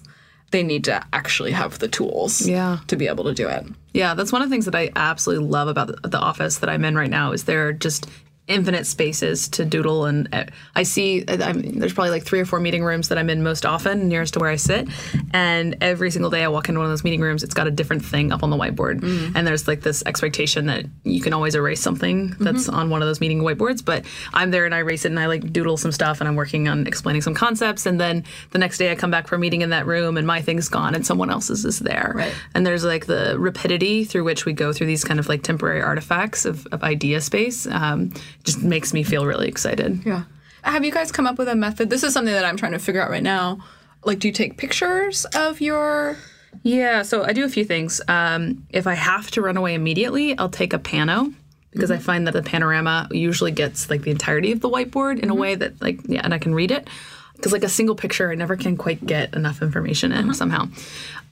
they 0.52 0.62
need 0.62 0.84
to 0.84 1.04
actually 1.12 1.50
have 1.50 1.80
the 1.80 1.88
tools 1.88 2.46
Yeah. 2.46 2.78
to 2.86 2.94
be 2.96 3.08
able 3.08 3.24
to 3.24 3.34
do 3.34 3.48
it. 3.48 3.66
Yeah, 3.92 4.14
that's 4.14 4.30
one 4.30 4.42
of 4.42 4.48
the 4.48 4.54
things 4.54 4.64
that 4.66 4.76
I 4.76 4.90
absolutely 4.94 5.44
love 5.44 5.66
about 5.66 5.88
the, 6.08 6.18
office 6.20 6.58
that 6.58 6.70
I'm 6.70 6.84
in 6.84 6.94
right 6.94 7.10
now 7.10 7.32
is 7.32 7.44
there 7.44 7.66
are 7.66 7.72
just 7.72 8.06
infinite 8.48 8.86
spaces 8.86 9.48
to 9.48 9.64
doodle 9.64 10.04
and 10.04 10.28
uh, 10.32 10.44
I 10.76 10.84
see 10.84 11.24
I 11.28 11.52
mean, 11.52 11.80
there's 11.80 11.92
probably 11.92 12.10
like 12.10 12.24
three 12.24 12.38
or 12.40 12.44
four 12.44 12.60
meeting 12.60 12.84
rooms 12.84 13.08
that 13.08 13.18
I'm 13.18 13.28
in 13.28 13.42
most 13.42 13.66
often 13.66 14.08
nearest 14.08 14.34
to 14.34 14.40
where 14.40 14.50
I 14.50 14.56
sit. 14.56 14.88
And 15.32 15.76
every 15.80 16.10
single 16.12 16.30
day 16.30 16.44
I 16.44 16.48
walk 16.48 16.68
into 16.68 16.78
one 16.78 16.86
of 16.86 16.92
those 16.92 17.02
meeting 17.02 17.20
rooms 17.20 17.42
it's 17.42 17.54
got 17.54 17.66
a 17.66 17.70
different 17.70 18.04
thing 18.04 18.32
up 18.32 18.42
on 18.42 18.50
the 18.50 18.56
whiteboard. 18.56 19.02
And 19.34 19.46
there's 19.46 19.66
like 19.66 19.80
this 19.80 20.02
expectation 20.06 20.66
that 20.66 20.84
you 21.04 21.20
can 21.20 21.32
always 21.32 21.54
erase 21.54 21.80
something 21.80 22.34
that's 22.38 22.68
on 22.68 22.90
one 22.90 23.02
of 23.02 23.08
those 23.08 23.20
meeting 23.20 23.40
whiteboards. 23.40 23.84
But 23.84 24.04
I'm 24.32 24.50
there 24.50 24.64
and 24.64 24.74
I 24.74 24.78
erase 24.78 25.04
it 25.04 25.08
and 25.10 25.18
I 25.18 25.26
like 25.26 25.52
doodle 25.52 25.76
some 25.76 25.92
stuff 25.92 26.20
and 26.20 26.28
I'm 26.28 26.36
working 26.36 26.68
on 26.68 26.86
explaining 26.86 27.22
some 27.22 27.34
concepts. 27.34 27.84
And 27.86 28.00
then 28.00 28.24
the 28.50 28.58
next 28.58 28.78
day 28.78 28.92
I 28.92 28.94
come 28.94 29.10
back 29.10 29.26
for 29.26 29.34
a 29.34 29.38
meeting 29.38 29.62
in 29.62 29.70
that 29.70 29.86
room 29.86 30.16
and 30.16 30.26
my 30.26 30.40
thing's 30.40 30.68
gone 30.68 30.94
and 30.94 31.04
someone 31.04 31.30
else's 31.30 31.64
is 31.64 31.80
there. 31.80 32.12
Right. 32.14 32.34
and 32.54 32.64
there's 32.66 32.84
like 32.84 33.06
the 33.06 33.36
rapidity 33.38 34.04
through 34.04 34.24
which 34.24 34.44
we 34.46 34.52
go 34.52 34.72
through 34.72 34.86
these 34.86 35.04
kind 35.04 35.18
of 35.18 35.28
like 35.28 35.42
temporary 35.42 35.82
artifacts 35.82 36.44
of, 36.44 36.66
of 36.72 36.82
idea 36.82 37.20
space. 37.20 37.66
Um, 37.66 38.12
just 38.46 38.62
makes 38.62 38.94
me 38.94 39.02
feel 39.02 39.26
really 39.26 39.48
excited. 39.48 40.00
yeah 40.06 40.24
have 40.64 40.84
you 40.84 40.90
guys 40.90 41.12
come 41.12 41.26
up 41.26 41.36
with 41.38 41.48
a 41.48 41.54
method 41.54 41.90
this 41.90 42.02
is 42.02 42.12
something 42.14 42.32
that 42.32 42.44
i'm 42.44 42.56
trying 42.56 42.72
to 42.72 42.78
figure 42.78 43.02
out 43.02 43.10
right 43.10 43.22
now 43.22 43.58
like 44.04 44.18
do 44.18 44.28
you 44.28 44.32
take 44.32 44.56
pictures 44.56 45.24
of 45.34 45.60
your 45.60 46.16
Yeah, 46.62 47.02
so 47.02 47.22
I 47.22 47.32
do 47.34 47.44
a 47.44 47.48
few 47.50 47.64
things. 47.66 48.00
Um, 48.08 48.66
if 48.70 48.86
I 48.86 48.94
have 48.94 49.30
to 49.32 49.42
run 49.42 49.56
away 49.58 49.74
immediately, 49.74 50.36
I'll 50.38 50.48
take 50.48 50.72
a 50.72 50.78
pano 50.78 51.34
because 51.70 51.90
I 51.90 51.98
find 51.98 52.26
that 52.26 52.32
the 52.32 52.42
panorama 52.42 53.08
usually 53.10 53.52
gets 53.52 53.90
like 53.90 54.02
the 54.02 54.10
entirety 54.10 54.52
of 54.52 54.60
the 54.60 54.70
whiteboard 54.70 55.18
in 55.20 55.28
a 55.28 55.34
way 55.34 55.54
that 55.54 55.82
like 55.82 56.00
yeah, 56.08 56.22
and 56.24 56.32
I 56.32 56.38
can 56.38 56.54
read 56.54 56.70
it. 56.70 56.88
Because 57.36 57.52
like 57.52 57.64
a 57.64 57.68
single 57.68 57.94
picture, 57.94 58.30
I 58.30 58.34
never 58.34 58.56
can 58.56 58.76
quite 58.76 59.04
get 59.04 59.34
enough 59.34 59.62
information 59.62 60.12
in 60.12 60.24
uh-huh. 60.24 60.32
somehow. 60.32 60.68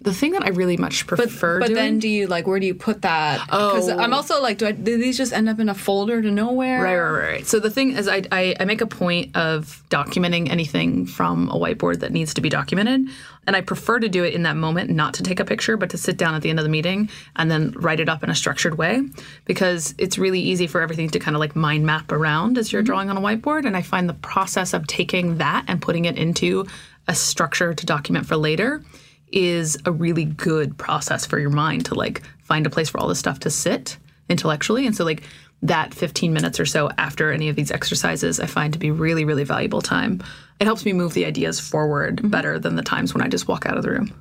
The 0.00 0.12
thing 0.12 0.32
that 0.32 0.44
I 0.44 0.48
really 0.50 0.76
much 0.76 1.06
prefer 1.06 1.60
but 1.60 1.68
doing, 1.68 1.76
then 1.76 1.98
do 1.98 2.08
you 2.08 2.26
like 2.26 2.46
where 2.46 2.60
do 2.60 2.66
you 2.66 2.74
put 2.74 3.02
that 3.02 3.42
because 3.46 3.88
Oh. 3.88 3.96
i'm 3.98 4.12
also 4.12 4.42
like 4.42 4.58
do, 4.58 4.66
I, 4.66 4.72
do 4.72 4.98
these 4.98 5.16
just 5.16 5.32
end 5.32 5.48
up 5.48 5.58
in 5.58 5.70
a 5.70 5.74
folder 5.74 6.20
to 6.20 6.30
nowhere 6.30 6.82
Right, 6.82 6.98
right, 6.98 7.10
right, 7.10 7.28
right. 7.32 7.46
So 7.46 7.58
the 7.58 7.70
thing 7.70 7.92
is, 7.92 8.06
I, 8.06 8.22
I, 8.30 8.54
I 8.60 8.64
make 8.66 8.82
a 8.82 8.86
point 8.86 9.34
of 9.34 9.82
documenting 9.88 10.50
anything 10.50 11.06
from 11.06 11.48
a 11.48 11.54
whiteboard 11.54 12.00
that 12.00 12.12
needs 12.12 12.34
to 12.34 12.42
be 12.42 12.50
documented. 12.50 13.08
And 13.46 13.56
I 13.56 13.60
prefer 13.60 13.98
to 13.98 14.08
do 14.08 14.24
it 14.24 14.34
in 14.34 14.42
that 14.44 14.56
moment, 14.56 14.90
not 14.90 15.14
to 15.14 15.22
take 15.22 15.40
a 15.40 15.44
picture, 15.44 15.76
but 15.76 15.90
to 15.90 15.98
sit 15.98 16.16
down 16.16 16.34
at 16.34 16.42
the 16.42 16.50
end 16.50 16.58
of 16.58 16.64
the 16.64 16.70
meeting 16.70 17.08
and 17.36 17.50
then 17.50 17.72
write 17.72 18.00
it 18.00 18.08
up 18.08 18.22
in 18.22 18.30
a 18.30 18.34
structured 18.34 18.78
way 18.78 19.02
because 19.44 19.94
it's 19.98 20.18
really 20.18 20.40
easy 20.40 20.66
for 20.66 20.80
everything 20.80 21.10
to 21.10 21.18
kind 21.18 21.36
of 21.36 21.40
like 21.40 21.54
mind 21.54 21.84
map 21.84 22.10
around 22.12 22.58
as 22.58 22.72
you're 22.72 22.82
mm-hmm. 22.82 22.86
drawing 22.86 23.10
on 23.10 23.16
a 23.16 23.20
whiteboard. 23.20 23.66
And 23.66 23.76
I 23.76 23.82
find 23.82 24.08
the 24.08 24.14
process 24.14 24.72
of 24.74 24.86
taking 24.86 25.38
that 25.38 25.64
and 25.68 25.80
putting 25.80 26.04
it 26.04 26.16
into 26.16 26.66
a 27.08 27.14
structure 27.14 27.74
to 27.74 27.86
document 27.86 28.26
for 28.26 28.36
later 28.36 28.82
is 29.32 29.76
a 29.84 29.92
really 29.92 30.24
good 30.24 30.78
process 30.78 31.26
for 31.26 31.38
your 31.38 31.50
mind 31.50 31.86
to 31.86 31.94
like 31.94 32.22
find 32.42 32.66
a 32.66 32.70
place 32.70 32.88
for 32.88 32.98
all 32.98 33.08
this 33.08 33.18
stuff 33.18 33.40
to 33.40 33.50
sit 33.50 33.98
intellectually. 34.28 34.86
And 34.86 34.96
so 34.96 35.04
like 35.04 35.22
that 35.64 35.94
15 35.94 36.32
minutes 36.32 36.60
or 36.60 36.66
so 36.66 36.90
after 36.98 37.32
any 37.32 37.48
of 37.48 37.56
these 37.56 37.70
exercises 37.70 38.38
I 38.38 38.46
find 38.46 38.72
to 38.74 38.78
be 38.78 38.90
really, 38.90 39.24
really 39.24 39.44
valuable 39.44 39.82
time. 39.82 40.22
It 40.60 40.64
helps 40.64 40.84
me 40.84 40.92
move 40.92 41.14
the 41.14 41.24
ideas 41.24 41.58
forward 41.58 42.30
better 42.30 42.58
than 42.58 42.76
the 42.76 42.82
times 42.82 43.12
when 43.12 43.22
I 43.22 43.28
just 43.28 43.48
walk 43.48 43.66
out 43.66 43.76
of 43.76 43.82
the 43.82 43.90
room. 43.90 44.12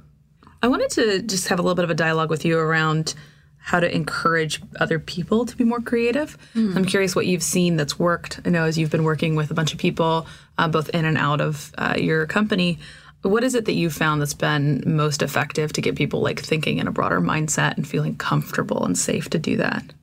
I 0.61 0.67
wanted 0.67 0.89
to 0.91 1.21
just 1.21 1.49
have 1.49 1.59
a 1.59 1.61
little 1.61 1.75
bit 1.75 1.83
of 1.83 1.91
a 1.91 1.95
dialogue 1.95 2.29
with 2.29 2.45
you 2.45 2.57
around 2.57 3.13
how 3.57 3.79
to 3.79 3.93
encourage 3.93 4.61
other 4.79 4.99
people 4.99 5.45
to 5.45 5.55
be 5.55 5.63
more 5.63 5.79
creative. 5.79 6.37
I'm 6.77 6.85
curious 6.85 7.15
what 7.15 7.25
you've 7.25 7.43
seen 7.43 7.77
that's 7.77 7.99
worked. 7.99 8.41
I 8.45 8.49
know 8.49 8.65
as 8.65 8.77
you've 8.77 8.91
been 8.91 9.03
working 9.03 9.35
with 9.35 9.51
a 9.51 9.53
bunch 9.53 9.73
of 9.73 9.79
people, 9.79 10.27
uh, 10.57 10.67
both 10.67 10.89
in 10.89 11.05
and 11.05 11.17
out 11.17 11.39
of 11.39 11.73
uh, 11.77 11.95
your 11.97 12.25
company. 12.25 12.79
What 13.21 13.43
is 13.43 13.55
it 13.55 13.65
that 13.65 13.73
you've 13.73 13.93
found 13.93 14.21
that's 14.21 14.33
been 14.33 14.83
most 14.85 15.21
effective 15.21 15.71
to 15.73 15.81
get 15.81 15.95
people 15.95 16.19
like 16.21 16.41
thinking 16.41 16.77
in 16.77 16.87
a 16.87 16.91
broader 16.91 17.21
mindset 17.21 17.77
and 17.77 17.87
feeling 17.87 18.17
comfortable 18.17 18.83
and 18.85 18.97
safe 18.97 19.29
to 19.29 19.39
do 19.39 19.55
that? 19.57 19.93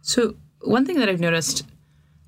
So, 0.00 0.36
one 0.62 0.84
thing 0.84 0.98
that 0.98 1.08
I've 1.08 1.20
noticed 1.20 1.64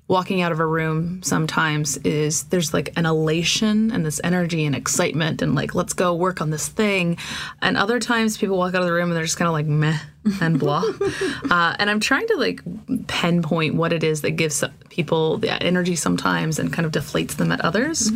walking 0.07 0.41
out 0.41 0.51
of 0.51 0.59
a 0.59 0.65
room 0.65 1.21
sometimes 1.23 1.97
is 1.97 2.43
there's 2.45 2.73
like 2.73 2.93
an 2.95 3.07
elation 3.07 3.89
and 3.91 4.05
this 4.05 4.21
energy 4.23 4.63
and 4.65 4.75
excitement 4.75 5.41
and 5.41 5.55
like 5.55 5.73
let's 5.73 5.93
go 5.93 6.13
work 6.13 6.41
on 6.41 6.51
this 6.51 6.67
thing. 6.67 7.17
And 7.61 7.75
other 7.75 7.99
times 7.99 8.37
people 8.37 8.57
walk 8.57 8.75
out 8.75 8.81
of 8.81 8.87
the 8.87 8.93
room 8.93 9.09
and 9.09 9.15
they're 9.17 9.23
just 9.23 9.37
kind 9.37 9.47
of 9.47 9.53
like 9.53 9.65
meh 9.65 9.97
and 10.41 10.59
blah. 10.59 10.83
Uh, 11.49 11.75
and 11.79 11.89
i'm 11.89 11.99
trying 11.99 12.27
to 12.27 12.35
like 12.37 12.61
pinpoint 13.07 13.75
what 13.75 13.91
it 13.91 14.03
is 14.03 14.21
that 14.21 14.31
gives 14.31 14.63
people 14.89 15.37
the 15.37 15.51
energy 15.63 15.95
sometimes 15.95 16.59
and 16.59 16.71
kind 16.71 16.85
of 16.85 16.91
deflates 16.91 17.37
them 17.37 17.51
at 17.51 17.61
others. 17.61 18.11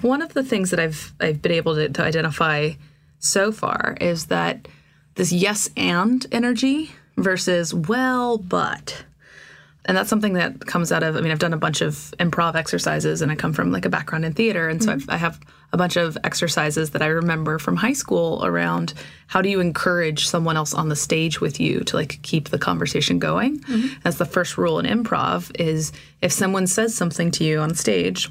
One 0.00 0.22
of 0.22 0.34
the 0.34 0.44
things 0.44 0.70
that 0.70 0.78
i've 0.78 1.12
i've 1.20 1.42
been 1.42 1.52
able 1.52 1.74
to, 1.74 1.88
to 1.88 2.02
identify 2.02 2.72
so 3.18 3.50
far 3.50 3.96
is 4.00 4.26
that 4.26 4.68
this 5.16 5.32
yes 5.32 5.68
and 5.76 6.24
energy 6.30 6.92
versus 7.16 7.74
well 7.74 8.38
but 8.38 9.04
and 9.88 9.96
that's 9.96 10.08
something 10.08 10.34
that 10.34 10.66
comes 10.66 10.92
out 10.92 11.02
of 11.02 11.16
i 11.16 11.20
mean 11.20 11.32
i've 11.32 11.40
done 11.40 11.52
a 11.52 11.58
bunch 11.58 11.80
of 11.80 11.94
improv 12.20 12.54
exercises 12.54 13.20
and 13.20 13.32
i 13.32 13.34
come 13.34 13.52
from 13.52 13.72
like 13.72 13.84
a 13.84 13.88
background 13.88 14.24
in 14.24 14.32
theater 14.32 14.68
and 14.68 14.82
so 14.82 14.92
I've, 14.92 15.00
mm-hmm. 15.00 15.10
i 15.10 15.16
have 15.16 15.40
a 15.72 15.76
bunch 15.76 15.96
of 15.96 16.16
exercises 16.24 16.90
that 16.90 17.02
I 17.02 17.06
remember 17.06 17.58
from 17.58 17.76
high 17.76 17.92
school 17.92 18.44
around 18.44 18.94
how 19.26 19.42
do 19.42 19.50
you 19.50 19.60
encourage 19.60 20.26
someone 20.26 20.56
else 20.56 20.72
on 20.72 20.88
the 20.88 20.96
stage 20.96 21.40
with 21.40 21.60
you 21.60 21.80
to 21.80 21.96
like 21.96 22.20
keep 22.22 22.48
the 22.48 22.58
conversation 22.58 23.18
going. 23.18 23.60
Mm-hmm. 23.60 24.00
As 24.04 24.16
the 24.16 24.24
first 24.24 24.56
rule 24.56 24.78
in 24.78 24.86
improv 24.86 25.50
is 25.60 25.92
if 26.22 26.32
someone 26.32 26.66
says 26.66 26.94
something 26.94 27.30
to 27.32 27.44
you 27.44 27.58
on 27.58 27.74
stage, 27.74 28.30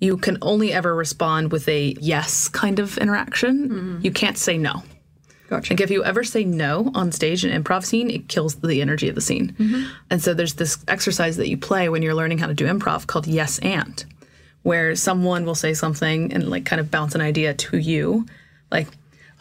you 0.00 0.16
can 0.16 0.36
only 0.42 0.72
ever 0.72 0.94
respond 0.94 1.52
with 1.52 1.66
a 1.68 1.96
yes 2.00 2.48
kind 2.48 2.78
of 2.78 2.98
interaction. 2.98 3.68
Mm-hmm. 3.68 3.98
You 4.02 4.10
can't 4.10 4.36
say 4.36 4.58
no. 4.58 4.82
Gotcha. 5.52 5.74
Like 5.74 5.82
if 5.82 5.90
you 5.90 6.02
ever 6.02 6.24
say 6.24 6.44
no 6.44 6.90
on 6.94 7.12
stage 7.12 7.44
in 7.44 7.50
an 7.50 7.62
improv 7.62 7.84
scene, 7.84 8.08
it 8.08 8.26
kills 8.26 8.54
the 8.54 8.80
energy 8.80 9.10
of 9.10 9.14
the 9.14 9.20
scene. 9.20 9.52
Mm-hmm. 9.52 9.92
And 10.08 10.22
so 10.22 10.32
there's 10.32 10.54
this 10.54 10.82
exercise 10.88 11.36
that 11.36 11.48
you 11.48 11.58
play 11.58 11.90
when 11.90 12.00
you're 12.00 12.14
learning 12.14 12.38
how 12.38 12.46
to 12.46 12.54
do 12.54 12.64
improv 12.64 13.06
called 13.06 13.26
yes 13.26 13.58
and, 13.58 14.02
where 14.62 14.96
someone 14.96 15.44
will 15.44 15.54
say 15.54 15.74
something 15.74 16.32
and 16.32 16.48
like 16.48 16.64
kind 16.64 16.80
of 16.80 16.90
bounce 16.90 17.14
an 17.14 17.20
idea 17.20 17.52
to 17.52 17.76
you, 17.76 18.24
like, 18.70 18.88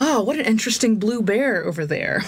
oh, 0.01 0.22
what 0.22 0.38
an 0.38 0.43
interesting 0.43 0.97
blue 0.97 1.22
bear 1.22 1.64
over 1.64 1.86
there. 1.86 2.26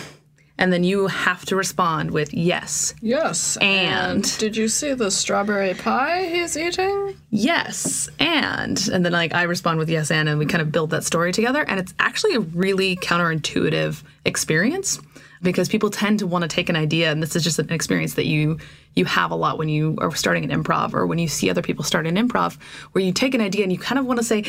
And 0.60 0.72
then 0.72 0.84
you 0.84 1.08
have 1.08 1.46
to 1.46 1.56
respond 1.56 2.12
with 2.12 2.32
yes, 2.34 2.94
Yes. 3.02 3.58
And- 3.60 4.24
did 4.38 4.56
you 4.56 4.68
see 4.68 4.94
the 4.94 5.10
strawberry 5.10 5.74
pie 5.74 6.28
he's 6.32 6.56
eating? 6.56 7.16
yes, 7.32 8.08
and. 8.20 8.78
And 8.94 9.04
then 9.04 9.12
like 9.12 9.34
I 9.34 9.44
respond 9.44 9.80
with 9.80 9.90
yes 9.90 10.12
and, 10.12 10.30
and 10.30 10.38
we 10.38 10.46
kind 10.46 10.62
of 10.62 10.72
build 10.72 10.92
that 10.92 11.04
story 11.04 11.32
together. 11.32 11.64
And 11.68 11.80
it's 11.80 11.94
actually 12.00 12.36
a 12.36 12.40
really 12.42 12.96
counterintuitive 12.98 14.04
experience 14.26 15.00
because 15.42 15.68
people 15.68 15.90
tend 15.90 16.20
to 16.20 16.28
want 16.28 16.44
to 16.44 16.48
take 16.48 16.70
an 16.70 16.76
idea 16.76 17.12
and 17.12 17.22
this 17.22 17.36
is 17.36 17.44
just 17.44 17.60
an 17.60 17.70
experience 17.72 18.14
that 18.14 18.26
you 18.26 18.58
you 18.96 19.04
have 19.06 19.32
a 19.32 19.36
lot 19.36 19.58
when 19.58 19.68
you 19.68 19.98
are 20.00 20.16
starting 20.16 20.50
an 20.50 20.64
improv 20.64 20.94
or 20.94 21.06
when 21.06 21.18
you 21.20 21.28
see 21.28 21.50
other 21.50 21.62
people 21.62 21.84
start 21.84 22.08
an 22.08 22.16
improv 22.16 22.56
where 22.94 23.04
you 23.04 23.12
take 23.12 23.34
an 23.36 23.42
idea 23.42 23.64
and 23.64 23.72
you 23.72 23.78
kind 23.78 24.00
of 24.00 24.06
want 24.06 24.20
to 24.20 24.24
say 24.24 24.46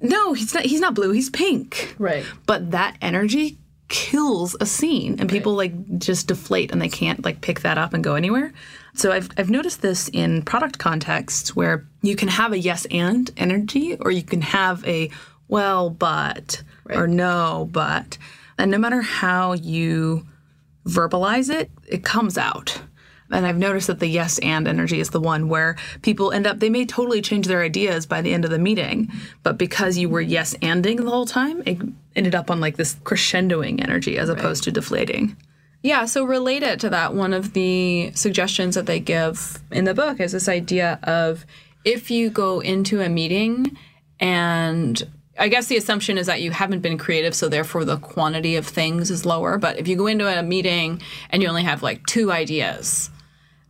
no 0.00 0.32
he's 0.32 0.54
not 0.54 0.64
he's 0.64 0.80
not 0.80 0.94
blue 0.94 1.10
he's 1.10 1.28
pink 1.28 1.94
Right. 1.98 2.24
but 2.46 2.70
that 2.70 2.96
energy 3.02 3.58
kills 3.88 4.54
a 4.60 4.66
scene 4.66 5.16
and 5.18 5.30
people 5.30 5.54
like 5.54 5.98
just 5.98 6.28
deflate 6.28 6.70
and 6.70 6.80
they 6.80 6.88
can't 6.88 7.24
like 7.24 7.40
pick 7.40 7.60
that 7.60 7.78
up 7.78 7.94
and 7.94 8.04
go 8.04 8.14
anywhere. 8.14 8.52
So 8.94 9.12
I've, 9.12 9.30
I've 9.38 9.50
noticed 9.50 9.80
this 9.80 10.08
in 10.12 10.42
product 10.42 10.78
contexts 10.78 11.56
where 11.56 11.86
you 12.02 12.14
can 12.14 12.28
have 12.28 12.52
a 12.52 12.58
yes 12.58 12.86
and 12.90 13.30
energy 13.36 13.96
or 13.96 14.10
you 14.10 14.22
can 14.22 14.42
have 14.42 14.86
a 14.86 15.10
well 15.48 15.88
but 15.90 16.62
or 16.90 17.06
no 17.06 17.68
but. 17.72 18.18
And 18.58 18.70
no 18.70 18.78
matter 18.78 19.00
how 19.00 19.54
you 19.54 20.26
verbalize 20.84 21.52
it 21.52 21.70
it 21.86 22.04
comes 22.04 22.36
out 22.36 22.80
and 23.30 23.46
I've 23.46 23.58
noticed 23.58 23.86
that 23.88 24.00
the 24.00 24.06
yes 24.06 24.38
and 24.38 24.66
energy 24.66 25.00
is 25.00 25.10
the 25.10 25.20
one 25.20 25.48
where 25.48 25.76
people 26.02 26.32
end 26.32 26.46
up, 26.46 26.60
they 26.60 26.70
may 26.70 26.86
totally 26.86 27.20
change 27.20 27.46
their 27.46 27.62
ideas 27.62 28.06
by 28.06 28.22
the 28.22 28.32
end 28.32 28.44
of 28.44 28.50
the 28.50 28.58
meeting, 28.58 29.10
but 29.42 29.58
because 29.58 29.98
you 29.98 30.08
were 30.08 30.20
yes 30.20 30.54
anding 30.62 30.96
the 30.96 31.10
whole 31.10 31.26
time, 31.26 31.62
it 31.66 31.78
ended 32.16 32.34
up 32.34 32.50
on 32.50 32.60
like 32.60 32.76
this 32.76 32.94
crescendoing 33.04 33.82
energy 33.82 34.18
as 34.18 34.28
opposed 34.28 34.64
to 34.64 34.72
deflating. 34.72 35.36
Yeah, 35.82 36.06
so 36.06 36.24
related 36.24 36.80
to 36.80 36.90
that, 36.90 37.14
one 37.14 37.32
of 37.32 37.52
the 37.52 38.10
suggestions 38.14 38.74
that 38.74 38.86
they 38.86 38.98
give 38.98 39.62
in 39.70 39.84
the 39.84 39.94
book 39.94 40.18
is 40.18 40.32
this 40.32 40.48
idea 40.48 40.98
of 41.04 41.46
if 41.84 42.10
you 42.10 42.30
go 42.30 42.60
into 42.60 43.00
a 43.00 43.08
meeting 43.08 43.76
and 44.18 45.06
I 45.38 45.46
guess 45.46 45.66
the 45.66 45.76
assumption 45.76 46.18
is 46.18 46.26
that 46.26 46.42
you 46.42 46.50
haven't 46.50 46.80
been 46.80 46.98
creative, 46.98 47.32
so 47.32 47.48
therefore 47.48 47.84
the 47.84 47.98
quantity 47.98 48.56
of 48.56 48.66
things 48.66 49.08
is 49.08 49.24
lower. 49.24 49.56
But 49.56 49.78
if 49.78 49.86
you 49.86 49.94
go 49.94 50.08
into 50.08 50.26
a 50.26 50.42
meeting 50.42 51.00
and 51.30 51.42
you 51.42 51.48
only 51.48 51.62
have 51.62 51.80
like 51.80 52.04
two 52.06 52.32
ideas, 52.32 53.10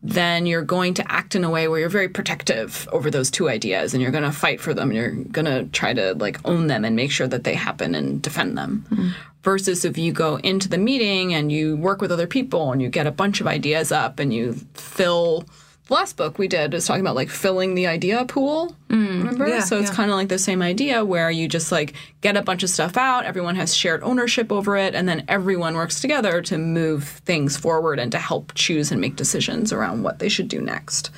then 0.03 0.47
you're 0.47 0.63
going 0.63 0.95
to 0.95 1.13
act 1.13 1.35
in 1.35 1.43
a 1.43 1.51
way 1.51 1.67
where 1.67 1.81
you're 1.81 1.89
very 1.89 2.09
protective 2.09 2.89
over 2.93 3.11
those 3.11 3.31
two 3.31 3.49
ideas 3.49 3.93
and 3.93 4.03
you're 4.03 4.13
going 4.13 4.25
to 4.25 4.33
fight 4.33 4.61
for 4.61 4.73
them 4.73 4.91
and 4.91 4.97
you're 4.97 5.11
going 5.11 5.45
to 5.45 5.65
try 5.73 5.93
to 5.93 6.15
like 6.15 6.39
own 6.45 6.69
them 6.69 6.85
and 6.85 6.95
make 6.95 7.11
sure 7.11 7.27
that 7.27 7.45
they 7.45 7.55
happen 7.55 7.95
and 7.95 8.23
defend 8.23 8.57
them. 8.57 8.85
Mm-hmm. 8.91 9.09
Versus 9.43 9.85
if 9.85 9.97
you 9.97 10.13
go 10.13 10.37
into 10.37 10.69
the 10.69 10.79
meeting 10.79 11.33
and 11.35 11.51
you 11.51 11.77
work 11.77 12.01
with 12.01 12.13
other 12.13 12.27
people 12.27 12.71
and 12.73 12.83
you 12.83 12.89
get 12.89 13.07
a 13.07 13.13
bunch 13.13 13.41
of 13.41 13.47
ideas 13.47 13.91
up 13.91 14.19
and 14.19 14.33
you 14.33 14.55
fill 14.75 15.45
last 15.91 16.17
book 16.17 16.39
we 16.39 16.49
did 16.49 16.73
was 16.73 16.87
talking 16.87 17.01
about 17.01 17.17
like 17.17 17.31
filling 17.31 17.75
the 17.75 17.87
idea 17.87 18.25
pool 18.27 18.77
mm, 18.89 19.19
remember? 19.19 19.49
yeah, 19.49 19.61
so 19.61 19.79
it's 19.79 19.91
yeah. 19.91 19.97
kind 19.97 20.11
of 20.11 20.17
like 20.17 20.29
the 20.29 20.39
same 20.39 20.61
idea 20.61 21.05
where 21.05 21.31
you 21.31 21.49
just 21.49 21.73
like 21.73 21.95
get 22.21 22.37
a 22.37 22.43
bunch 22.43 22.63
of 22.63 22.71
stuff 22.71 22.97
out 22.97 23.25
everyone 23.25 23.57
has 23.57 23.75
shared 23.75 24.03
ownership 24.03 24.53
over 24.53 24.77
it 24.77 24.95
and 24.95 25.09
then 25.09 25.25
everyone 25.29 25.75
works 25.75 26.01
together 26.01 26.43
to 26.43 26.59
move 26.59 27.05
things 27.05 27.57
forward 27.57 27.99
and 27.99 28.13
to 28.13 28.19
help 28.19 28.53
choose 28.55 28.91
and 28.91 29.01
make 29.01 29.17
decisions 29.17 29.73
around 29.73 30.03
what 30.03 30.19
they 30.19 30.29
should 30.29 30.49
do 30.49 30.61
next. 30.61 31.11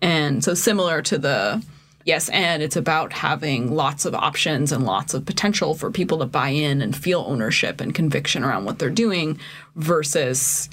And 0.00 0.42
so 0.42 0.54
similar 0.54 1.02
to 1.02 1.18
the 1.18 1.64
yes 2.04 2.28
and 2.30 2.62
it's 2.62 2.76
about 2.76 3.12
having 3.12 3.70
lots 3.72 4.04
of 4.04 4.14
options 4.14 4.72
and 4.72 4.84
lots 4.84 5.14
of 5.14 5.26
potential 5.26 5.74
for 5.74 5.90
people 5.90 6.18
to 6.18 6.26
buy 6.26 6.48
in 6.48 6.80
and 6.80 6.96
feel 6.96 7.24
ownership 7.26 7.80
and 7.80 7.94
conviction 7.94 8.44
around 8.44 8.64
what 8.64 8.78
they're 8.78 8.90
doing 8.90 9.38
versus 9.76 10.70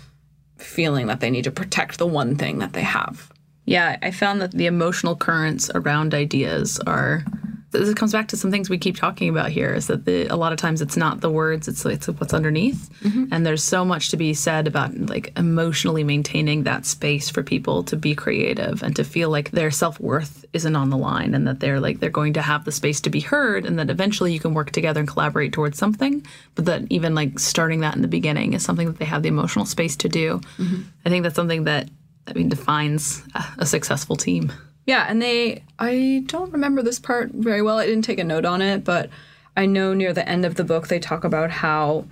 feeling 0.57 1.07
that 1.07 1.19
they 1.19 1.29
need 1.29 1.43
to 1.43 1.51
protect 1.51 1.97
the 1.97 2.07
one 2.07 2.35
thing 2.35 2.59
that 2.59 2.73
they 2.73 2.83
have 2.83 3.31
Yeah, 3.65 3.97
I 4.01 4.11
found 4.11 4.41
that 4.41 4.51
the 4.51 4.67
emotional 4.67 5.15
currents 5.15 5.69
around 5.73 6.13
ideas 6.13 6.79
are. 6.81 7.23
This 7.71 7.93
comes 7.93 8.13
back 8.13 8.29
to 8.29 8.37
some 8.37 8.51
things 8.51 8.69
we 8.69 8.77
keep 8.77 8.95
talking 8.95 9.27
about 9.27 9.49
here. 9.49 9.73
Is 9.73 9.87
that 9.87 10.05
the, 10.05 10.27
a 10.27 10.37
lot 10.37 10.53
of 10.53 10.57
times 10.57 10.81
it's 10.81 10.95
not 10.95 11.19
the 11.19 11.29
words; 11.29 11.67
it's 11.67 11.85
it's 11.85 12.07
what's 12.07 12.33
underneath, 12.33 12.89
mm-hmm. 13.01 13.25
and 13.33 13.45
there's 13.45 13.63
so 13.63 13.83
much 13.83 14.09
to 14.09 14.17
be 14.17 14.33
said 14.33 14.65
about 14.65 14.95
like 14.97 15.37
emotionally 15.37 16.03
maintaining 16.03 16.63
that 16.63 16.85
space 16.85 17.29
for 17.29 17.43
people 17.43 17.83
to 17.83 17.97
be 17.97 18.15
creative 18.15 18.81
and 18.81 18.95
to 18.95 19.03
feel 19.03 19.29
like 19.29 19.51
their 19.51 19.71
self 19.71 19.99
worth 19.99 20.45
isn't 20.53 20.75
on 20.75 20.89
the 20.89 20.95
line, 20.95 21.33
and 21.33 21.45
that 21.47 21.59
they're 21.59 21.81
like 21.81 21.99
they're 21.99 22.09
going 22.09 22.33
to 22.33 22.41
have 22.41 22.63
the 22.63 22.71
space 22.71 23.01
to 23.01 23.09
be 23.09 23.19
heard, 23.19 23.65
and 23.65 23.77
that 23.77 23.89
eventually 23.89 24.31
you 24.31 24.39
can 24.39 24.53
work 24.53 24.71
together 24.71 25.01
and 25.01 25.09
collaborate 25.09 25.51
towards 25.51 25.77
something. 25.77 26.25
But 26.53 26.65
that 26.65 26.83
even 26.89 27.13
like 27.13 27.39
starting 27.39 27.81
that 27.81 27.95
in 27.95 28.01
the 28.01 28.07
beginning 28.07 28.53
is 28.53 28.63
something 28.63 28.87
that 28.87 28.99
they 28.99 29.05
have 29.05 29.23
the 29.23 29.29
emotional 29.29 29.65
space 29.65 29.97
to 29.97 30.07
do. 30.07 30.39
Mm-hmm. 30.57 30.83
I 31.05 31.09
think 31.09 31.23
that's 31.23 31.35
something 31.35 31.65
that 31.65 31.89
I 32.27 32.33
mean 32.33 32.49
defines 32.49 33.23
a, 33.57 33.65
successful 33.65 34.15
team. 34.15 34.51
Yeah, 34.85 35.05
and 35.07 35.21
they 35.21 35.63
I 35.79 36.23
don't 36.27 36.51
remember 36.51 36.81
this 36.81 36.99
part 36.99 37.31
very 37.31 37.61
well. 37.61 37.77
I 37.77 37.85
didn't 37.85 38.03
take 38.03 38.19
a 38.19 38.23
note 38.23 38.45
on 38.45 38.61
it, 38.61 38.83
but 38.83 39.09
I 39.57 39.65
know 39.65 39.93
near 39.93 40.13
the 40.13 40.27
end 40.27 40.45
of 40.45 40.55
the 40.55 40.63
book 40.63 40.87
they 40.87 40.99
talk 40.99 41.23
about 41.23 41.49
how 41.49 42.05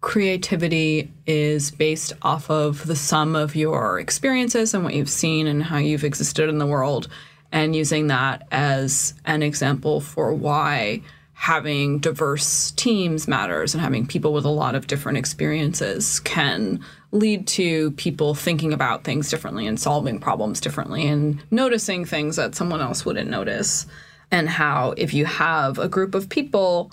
creativity 0.00 1.10
is 1.26 1.70
based 1.70 2.12
off 2.22 2.50
of 2.50 2.86
the 2.86 2.96
sum 2.96 3.34
of 3.34 3.56
your 3.56 3.98
experiences 3.98 4.72
and 4.72 4.84
what 4.84 4.94
you've 4.94 5.10
seen 5.10 5.46
and 5.46 5.64
how 5.64 5.76
you've 5.76 6.04
existed 6.04 6.48
in 6.48 6.58
the 6.58 6.66
world 6.66 7.08
and 7.50 7.74
using 7.74 8.06
that 8.08 8.46
as 8.52 9.14
an 9.24 9.42
example 9.42 10.00
for 10.00 10.32
why 10.32 11.02
having 11.32 11.98
diverse 11.98 12.72
teams 12.72 13.28
matters 13.28 13.74
and 13.74 13.82
having 13.82 14.06
people 14.06 14.32
with 14.32 14.44
a 14.44 14.50
lot 14.50 14.74
of 14.74 14.86
different 14.86 15.18
experiences 15.18 16.20
can 16.20 16.84
lead 17.10 17.46
to 17.46 17.90
people 17.92 18.34
thinking 18.34 18.72
about 18.72 19.04
things 19.04 19.30
differently 19.30 19.66
and 19.66 19.80
solving 19.80 20.18
problems 20.18 20.60
differently 20.60 21.06
and 21.06 21.42
noticing 21.50 22.04
things 22.04 22.36
that 22.36 22.54
someone 22.54 22.80
else 22.80 23.04
wouldn't 23.04 23.30
notice. 23.30 23.86
And 24.30 24.48
how, 24.48 24.92
if 24.98 25.14
you 25.14 25.24
have 25.24 25.78
a 25.78 25.88
group 25.88 26.14
of 26.14 26.28
people 26.28 26.92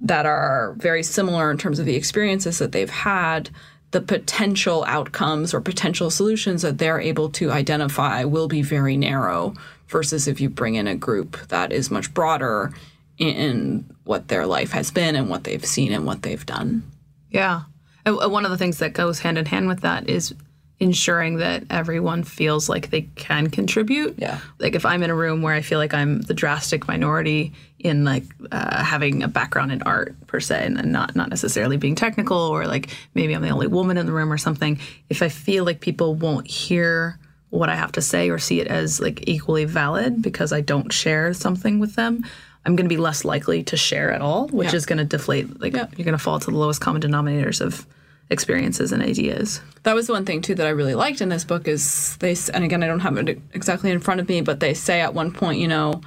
that 0.00 0.24
are 0.24 0.74
very 0.78 1.02
similar 1.02 1.50
in 1.50 1.58
terms 1.58 1.78
of 1.78 1.84
the 1.86 1.96
experiences 1.96 2.58
that 2.58 2.72
they've 2.72 2.88
had, 2.88 3.50
the 3.90 4.00
potential 4.00 4.84
outcomes 4.88 5.52
or 5.52 5.60
potential 5.60 6.10
solutions 6.10 6.62
that 6.62 6.78
they're 6.78 7.00
able 7.00 7.28
to 7.28 7.50
identify 7.50 8.24
will 8.24 8.48
be 8.48 8.62
very 8.62 8.96
narrow 8.96 9.54
versus 9.86 10.26
if 10.26 10.40
you 10.40 10.48
bring 10.48 10.74
in 10.74 10.88
a 10.88 10.96
group 10.96 11.36
that 11.48 11.72
is 11.72 11.90
much 11.90 12.12
broader 12.14 12.72
in 13.18 13.84
what 14.04 14.28
their 14.28 14.46
life 14.46 14.72
has 14.72 14.90
been 14.90 15.14
and 15.14 15.28
what 15.28 15.44
they've 15.44 15.64
seen 15.64 15.92
and 15.92 16.06
what 16.06 16.22
they've 16.22 16.46
done. 16.46 16.82
Yeah. 17.30 17.62
And 18.04 18.18
uh, 18.20 18.28
One 18.28 18.44
of 18.44 18.50
the 18.50 18.58
things 18.58 18.78
that 18.78 18.92
goes 18.92 19.18
hand 19.18 19.38
in 19.38 19.46
hand 19.46 19.68
with 19.68 19.80
that 19.80 20.08
is 20.08 20.34
ensuring 20.80 21.36
that 21.36 21.62
everyone 21.70 22.24
feels 22.24 22.68
like 22.68 22.90
they 22.90 23.02
can 23.14 23.48
contribute. 23.48 24.16
Yeah. 24.18 24.40
Like 24.58 24.74
if 24.74 24.84
I'm 24.84 25.04
in 25.04 25.10
a 25.10 25.14
room 25.14 25.40
where 25.40 25.54
I 25.54 25.60
feel 25.60 25.78
like 25.78 25.94
I'm 25.94 26.22
the 26.22 26.34
drastic 26.34 26.88
minority 26.88 27.52
in 27.78 28.04
like 28.04 28.24
uh, 28.50 28.82
having 28.82 29.22
a 29.22 29.28
background 29.28 29.70
in 29.70 29.82
art 29.82 30.16
per 30.26 30.40
se, 30.40 30.64
and 30.64 30.92
not 30.92 31.14
not 31.14 31.30
necessarily 31.30 31.76
being 31.76 31.94
technical, 31.94 32.36
or 32.36 32.66
like 32.66 32.90
maybe 33.14 33.32
I'm 33.34 33.42
the 33.42 33.50
only 33.50 33.68
woman 33.68 33.96
in 33.96 34.06
the 34.06 34.12
room 34.12 34.32
or 34.32 34.38
something. 34.38 34.80
If 35.08 35.22
I 35.22 35.28
feel 35.28 35.64
like 35.64 35.80
people 35.80 36.16
won't 36.16 36.48
hear 36.48 37.18
what 37.50 37.68
I 37.68 37.76
have 37.76 37.92
to 37.92 38.02
say 38.02 38.30
or 38.30 38.38
see 38.38 38.60
it 38.60 38.66
as 38.66 38.98
like 38.98 39.28
equally 39.28 39.66
valid 39.66 40.22
because 40.22 40.52
I 40.52 40.62
don't 40.62 40.92
share 40.92 41.34
something 41.34 41.78
with 41.78 41.94
them. 41.96 42.24
I'm 42.64 42.76
going 42.76 42.84
to 42.88 42.94
be 42.94 42.96
less 43.00 43.24
likely 43.24 43.62
to 43.64 43.76
share 43.76 44.12
at 44.12 44.20
all, 44.20 44.48
which 44.48 44.70
Yeah. 44.70 44.76
is 44.76 44.86
going 44.86 44.98
to 44.98 45.04
deflate. 45.04 45.60
Like 45.60 45.74
Yeah. 45.74 45.86
you're 45.96 46.04
going 46.04 46.16
to 46.16 46.22
fall 46.22 46.38
to 46.38 46.50
the 46.50 46.56
lowest 46.56 46.80
common 46.80 47.02
denominators 47.02 47.60
of 47.60 47.86
experiences 48.30 48.92
and 48.92 49.02
ideas. 49.02 49.60
That 49.82 49.94
was 49.94 50.08
one 50.08 50.24
thing 50.24 50.40
too 50.42 50.54
that 50.54 50.66
I 50.66 50.70
really 50.70 50.94
liked 50.94 51.20
in 51.20 51.28
this 51.28 51.44
book 51.44 51.68
is 51.68 52.16
they 52.18 52.36
and 52.54 52.64
again 52.64 52.82
I 52.82 52.86
don't 52.86 53.00
have 53.00 53.16
it 53.18 53.40
exactly 53.52 53.90
in 53.90 54.00
front 54.00 54.20
of 54.20 54.28
me, 54.28 54.40
but 54.40 54.60
they 54.60 54.74
say 54.74 55.00
at 55.00 55.12
one 55.12 55.32
point, 55.32 55.58
you 55.60 55.68
know, 55.68 56.00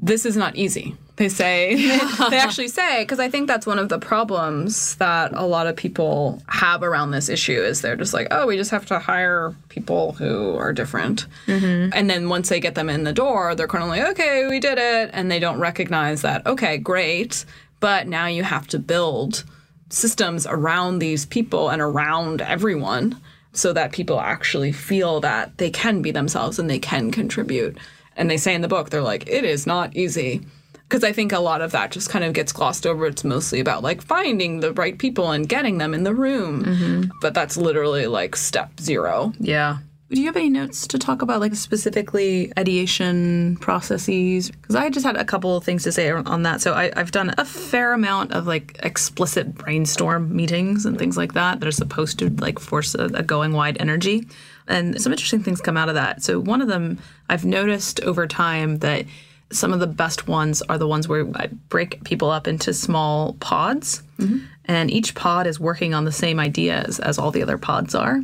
this 0.00 0.24
is 0.24 0.36
not 0.36 0.56
easy. 0.56 0.96
They 1.16 1.28
say, 1.28 1.74
they 2.30 2.38
actually 2.38 2.68
say, 2.68 3.02
because 3.02 3.18
I 3.18 3.28
think 3.28 3.48
that's 3.48 3.66
one 3.66 3.78
of 3.78 3.88
the 3.88 3.98
problems 3.98 4.94
that 4.96 5.32
a 5.32 5.44
lot 5.44 5.66
of 5.66 5.74
people 5.74 6.40
have 6.46 6.84
around 6.84 7.10
this 7.10 7.28
issue 7.28 7.60
is 7.60 7.80
they're 7.80 7.96
just 7.96 8.14
like, 8.14 8.28
oh, 8.30 8.46
we 8.46 8.56
just 8.56 8.70
have 8.70 8.86
to 8.86 9.00
hire 9.00 9.54
people 9.68 10.12
who 10.12 10.54
are 10.56 10.72
different. 10.72 11.26
Mm-hmm. 11.46 11.92
And 11.92 12.08
then 12.08 12.28
once 12.28 12.48
they 12.48 12.60
get 12.60 12.76
them 12.76 12.88
in 12.88 13.02
the 13.02 13.12
door, 13.12 13.56
they're 13.56 13.66
kind 13.66 13.82
of 13.82 13.90
like, 13.90 14.02
okay, 14.10 14.46
we 14.46 14.60
did 14.60 14.78
it. 14.78 15.10
And 15.12 15.30
they 15.30 15.40
don't 15.40 15.58
recognize 15.58 16.22
that, 16.22 16.46
okay, 16.46 16.78
great. 16.78 17.44
But 17.80 18.06
now 18.06 18.26
you 18.26 18.44
have 18.44 18.68
to 18.68 18.78
build 18.78 19.44
systems 19.90 20.46
around 20.46 21.00
these 21.00 21.26
people 21.26 21.70
and 21.70 21.82
around 21.82 22.42
everyone 22.42 23.20
so 23.52 23.72
that 23.72 23.92
people 23.92 24.20
actually 24.20 24.70
feel 24.70 25.20
that 25.20 25.58
they 25.58 25.70
can 25.70 26.02
be 26.02 26.12
themselves 26.12 26.58
and 26.58 26.70
they 26.70 26.78
can 26.78 27.10
contribute. 27.10 27.76
And 28.18 28.28
they 28.28 28.36
say 28.36 28.54
in 28.54 28.60
the 28.60 28.68
book, 28.68 28.90
they're 28.90 29.00
like, 29.00 29.26
it 29.28 29.44
is 29.44 29.66
not 29.66 29.96
easy. 29.96 30.42
Because 30.72 31.04
I 31.04 31.12
think 31.12 31.32
a 31.32 31.38
lot 31.38 31.60
of 31.60 31.72
that 31.72 31.90
just 31.90 32.10
kind 32.10 32.24
of 32.24 32.32
gets 32.32 32.52
glossed 32.52 32.86
over. 32.86 33.06
It's 33.06 33.22
mostly 33.22 33.60
about 33.60 33.82
like 33.82 34.02
finding 34.02 34.60
the 34.60 34.72
right 34.72 34.98
people 34.98 35.30
and 35.30 35.48
getting 35.48 35.78
them 35.78 35.94
in 35.94 36.02
the 36.02 36.14
room. 36.14 36.64
Mm-hmm. 36.64 37.10
But 37.20 37.34
that's 37.34 37.56
literally 37.56 38.06
like 38.06 38.36
step 38.36 38.80
zero. 38.80 39.32
Yeah. 39.38 39.78
Do 40.10 40.18
you 40.18 40.26
have 40.26 40.36
any 40.36 40.48
notes 40.48 40.86
to 40.86 40.98
talk 40.98 41.20
about, 41.20 41.40
like 41.40 41.54
specifically 41.54 42.50
ideation 42.58 43.58
processes? 43.60 44.50
Because 44.50 44.74
I 44.74 44.88
just 44.88 45.04
had 45.04 45.18
a 45.18 45.24
couple 45.26 45.54
of 45.58 45.64
things 45.64 45.82
to 45.82 45.92
say 45.92 46.10
on 46.10 46.42
that. 46.44 46.62
So 46.62 46.72
I, 46.72 46.90
I've 46.96 47.10
done 47.10 47.34
a 47.36 47.44
fair 47.44 47.92
amount 47.92 48.32
of 48.32 48.46
like 48.46 48.78
explicit 48.82 49.54
brainstorm 49.54 50.34
meetings 50.34 50.86
and 50.86 50.98
things 50.98 51.18
like 51.18 51.34
that 51.34 51.60
that 51.60 51.66
are 51.66 51.72
supposed 51.72 52.18
to 52.20 52.30
like 52.30 52.58
force 52.58 52.94
a, 52.94 53.04
a 53.12 53.22
going 53.22 53.52
wide 53.52 53.76
energy. 53.78 54.26
And 54.68 55.00
some 55.00 55.12
interesting 55.12 55.42
things 55.42 55.60
come 55.60 55.76
out 55.76 55.88
of 55.88 55.94
that. 55.96 56.22
So 56.22 56.38
one 56.38 56.60
of 56.60 56.68
them 56.68 56.98
I've 57.28 57.44
noticed 57.44 58.00
over 58.02 58.26
time 58.26 58.78
that 58.78 59.06
some 59.50 59.72
of 59.72 59.80
the 59.80 59.86
best 59.86 60.28
ones 60.28 60.62
are 60.62 60.78
the 60.78 60.86
ones 60.86 61.08
where 61.08 61.26
I 61.34 61.48
break 61.68 62.04
people 62.04 62.30
up 62.30 62.46
into 62.46 62.74
small 62.74 63.32
pods, 63.40 64.02
mm-hmm. 64.18 64.44
and 64.66 64.90
each 64.90 65.14
pod 65.14 65.46
is 65.46 65.58
working 65.58 65.94
on 65.94 66.04
the 66.04 66.12
same 66.12 66.38
ideas 66.38 67.00
as 67.00 67.18
all 67.18 67.30
the 67.30 67.42
other 67.42 67.56
pods 67.56 67.94
are, 67.94 68.20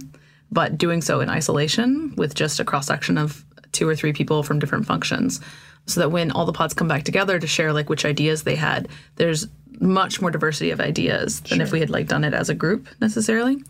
but 0.52 0.76
doing 0.76 1.00
so 1.00 1.20
in 1.20 1.30
isolation 1.30 2.14
with 2.16 2.34
just 2.34 2.60
a 2.60 2.64
cross 2.64 2.86
section 2.86 3.16
of 3.16 3.42
two 3.72 3.88
or 3.88 3.96
three 3.96 4.12
people 4.12 4.42
from 4.42 4.58
different 4.58 4.86
functions. 4.86 5.40
So 5.86 6.00
that 6.00 6.10
when 6.10 6.30
all 6.30 6.46
the 6.46 6.52
pods 6.52 6.72
come 6.72 6.88
back 6.88 7.04
together 7.04 7.38
to 7.38 7.46
share 7.46 7.72
like 7.72 7.90
which 7.90 8.06
ideas 8.06 8.44
they 8.44 8.56
had, 8.56 8.88
there's 9.16 9.46
much 9.80 10.20
more 10.20 10.30
diversity 10.30 10.70
of 10.70 10.80
ideas 10.80 11.40
than 11.42 11.60
if 11.60 11.72
we 11.72 11.80
had 11.80 11.90
like 11.90 12.06
done 12.06 12.24
it 12.24 12.32
as 12.32 12.48
a 12.48 12.54
group 12.54 12.88
necessarily. 13.00 13.62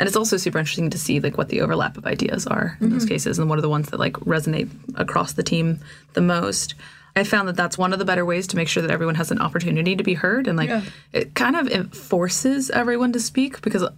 And 0.00 0.06
it's 0.06 0.16
also 0.16 0.38
super 0.38 0.58
interesting 0.58 0.88
to 0.88 0.98
see 0.98 1.20
like 1.20 1.36
what 1.36 1.50
the 1.50 1.60
overlap 1.60 1.98
of 1.98 2.06
ideas 2.06 2.46
are 2.46 2.78
in 2.80 2.88
those 2.88 3.02
mm-hmm. 3.02 3.10
cases 3.10 3.38
and 3.38 3.50
what 3.50 3.58
are 3.58 3.62
the 3.62 3.68
ones 3.68 3.90
that 3.90 4.00
like 4.00 4.14
resonate 4.14 4.70
across 4.94 5.34
the 5.34 5.42
team 5.42 5.78
the 6.14 6.22
most. 6.22 6.74
I 7.14 7.22
found 7.24 7.48
that 7.48 7.56
that's 7.56 7.76
one 7.76 7.92
of 7.92 7.98
the 7.98 8.06
better 8.06 8.24
ways 8.24 8.46
to 8.46 8.56
make 8.56 8.66
sure 8.66 8.82
that 8.82 8.90
everyone 8.90 9.16
has 9.16 9.30
an 9.30 9.40
opportunity 9.40 9.94
to 9.96 10.02
be 10.02 10.14
heard 10.14 10.46
and 10.48 10.56
like 10.56 10.70
Yeah. 10.70 10.82
it 11.12 11.34
kind 11.34 11.54
of 11.54 11.68
it 11.68 11.94
forces 11.94 12.70
everyone 12.70 13.12
to 13.12 13.20
speak 13.20 13.60
because 13.60 13.82
a 13.82 13.92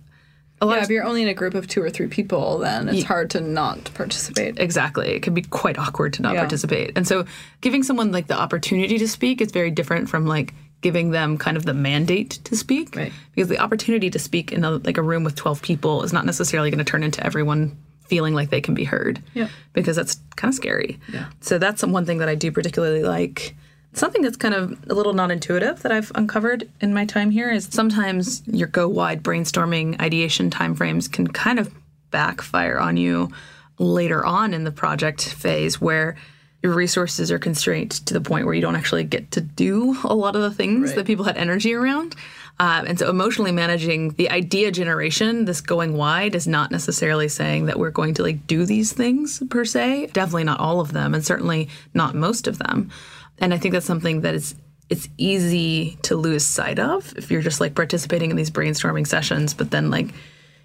lot 0.66 0.72
Yeah, 0.72 0.78
of 0.78 0.82
if 0.84 0.90
you're 0.90 1.04
only 1.04 1.22
in 1.22 1.28
a 1.28 1.34
group 1.34 1.54
of 1.54 1.68
two 1.68 1.80
or 1.80 1.90
three 1.90 2.08
people, 2.08 2.58
then 2.58 2.88
it's 2.88 3.04
hard 3.04 3.30
to 3.30 3.40
not 3.40 3.92
participate. 3.94 4.58
Exactly. 4.58 5.08
It 5.08 5.22
can 5.22 5.34
be 5.34 5.42
quite 5.42 5.78
awkward 5.78 6.14
to 6.14 6.22
not 6.22 6.34
Yeah. 6.34 6.40
participate. 6.40 6.92
And 6.96 7.06
so 7.06 7.26
giving 7.60 7.84
someone 7.84 8.10
like 8.10 8.26
the 8.26 8.36
opportunity 8.36 8.98
to 8.98 9.06
speak 9.06 9.40
is 9.40 9.52
very 9.52 9.70
different 9.70 10.08
from 10.08 10.26
like 10.26 10.52
giving 10.82 11.10
them 11.10 11.38
kind 11.38 11.56
of 11.56 11.64
the 11.64 11.72
mandate 11.74 12.30
to 12.44 12.54
speak. 12.56 12.94
Right. 12.94 13.12
Because 13.34 13.48
the 13.48 13.58
opportunity 13.58 14.10
to 14.10 14.18
speak 14.18 14.52
in 14.52 14.64
a, 14.64 14.72
like 14.72 14.98
a 14.98 15.02
room 15.02 15.24
with 15.24 15.36
12 15.36 15.62
people 15.62 16.02
is 16.02 16.12
not 16.12 16.26
necessarily 16.26 16.70
going 16.70 16.84
to 16.84 16.90
turn 16.90 17.02
into 17.02 17.24
everyone 17.24 17.76
feeling 18.06 18.34
like 18.34 18.50
they 18.50 18.60
can 18.60 18.74
be 18.74 18.84
heard. 18.84 19.22
Yeah. 19.32 19.48
Because 19.72 19.96
that's 19.96 20.18
kind 20.36 20.50
of 20.50 20.54
scary. 20.54 20.98
Yeah. 21.12 21.26
So 21.40 21.56
that's 21.58 21.80
some- 21.80 21.92
one 21.92 22.04
thing 22.04 22.18
that 22.18 22.28
I 22.28 22.34
do 22.34 22.52
particularly 22.52 23.02
like. 23.02 23.54
Something 23.94 24.22
that's 24.22 24.38
kind 24.38 24.54
of 24.54 24.72
a 24.88 24.94
little 24.94 25.12
non-intuitive 25.12 25.82
that 25.82 25.92
I've 25.92 26.10
uncovered 26.14 26.68
in 26.80 26.94
my 26.94 27.04
time 27.04 27.30
here 27.30 27.50
is 27.50 27.68
sometimes 27.70 28.42
your 28.46 28.66
go 28.68 28.88
wide 28.88 29.22
brainstorming 29.22 30.00
ideation 30.00 30.48
timeframes 30.50 31.12
can 31.12 31.26
kind 31.26 31.58
of 31.58 31.72
backfire 32.10 32.78
on 32.78 32.96
you 32.96 33.30
later 33.78 34.24
on 34.24 34.54
in 34.54 34.64
the 34.64 34.72
project 34.72 35.22
phase 35.34 35.78
where 35.78 36.16
your 36.62 36.72
resources 36.74 37.30
are 37.32 37.38
constrained 37.38 37.90
to 38.06 38.14
the 38.14 38.20
point 38.20 38.44
where 38.44 38.54
you 38.54 38.60
don't 38.60 38.76
actually 38.76 39.04
get 39.04 39.30
to 39.32 39.40
do 39.40 39.96
a 40.04 40.14
lot 40.14 40.36
of 40.36 40.42
the 40.42 40.50
things 40.50 40.90
Right. 40.90 40.96
that 40.96 41.06
people 41.06 41.24
had 41.24 41.36
energy 41.36 41.74
around. 41.74 42.14
Uh, 42.60 42.84
and 42.86 42.98
so, 42.98 43.08
emotionally 43.10 43.50
managing 43.50 44.10
the 44.10 44.30
idea 44.30 44.70
generation, 44.70 45.46
this 45.46 45.60
going 45.60 45.96
wide, 45.96 46.34
is 46.34 46.46
not 46.46 46.70
necessarily 46.70 47.28
saying 47.28 47.66
that 47.66 47.78
we're 47.78 47.90
going 47.90 48.14
to 48.14 48.22
like 48.22 48.46
do 48.46 48.64
these 48.66 48.92
things 48.92 49.42
per 49.50 49.64
se. 49.64 50.08
Definitely 50.12 50.44
not 50.44 50.60
all 50.60 50.78
of 50.80 50.92
them, 50.92 51.14
and 51.14 51.24
certainly 51.24 51.68
not 51.94 52.14
most 52.14 52.46
of 52.46 52.58
them. 52.58 52.90
And 53.38 53.52
I 53.52 53.58
think 53.58 53.72
that's 53.72 53.86
something 53.86 54.20
that 54.20 54.34
is 54.34 54.54
it's 54.90 55.08
easy 55.16 55.96
to 56.02 56.14
lose 56.14 56.44
sight 56.46 56.78
of 56.78 57.14
if 57.16 57.30
you're 57.30 57.40
just 57.40 57.60
like 57.60 57.74
participating 57.74 58.30
in 58.30 58.36
these 58.36 58.50
brainstorming 58.50 59.06
sessions, 59.06 59.54
but 59.54 59.70
then 59.70 59.90
like 59.90 60.08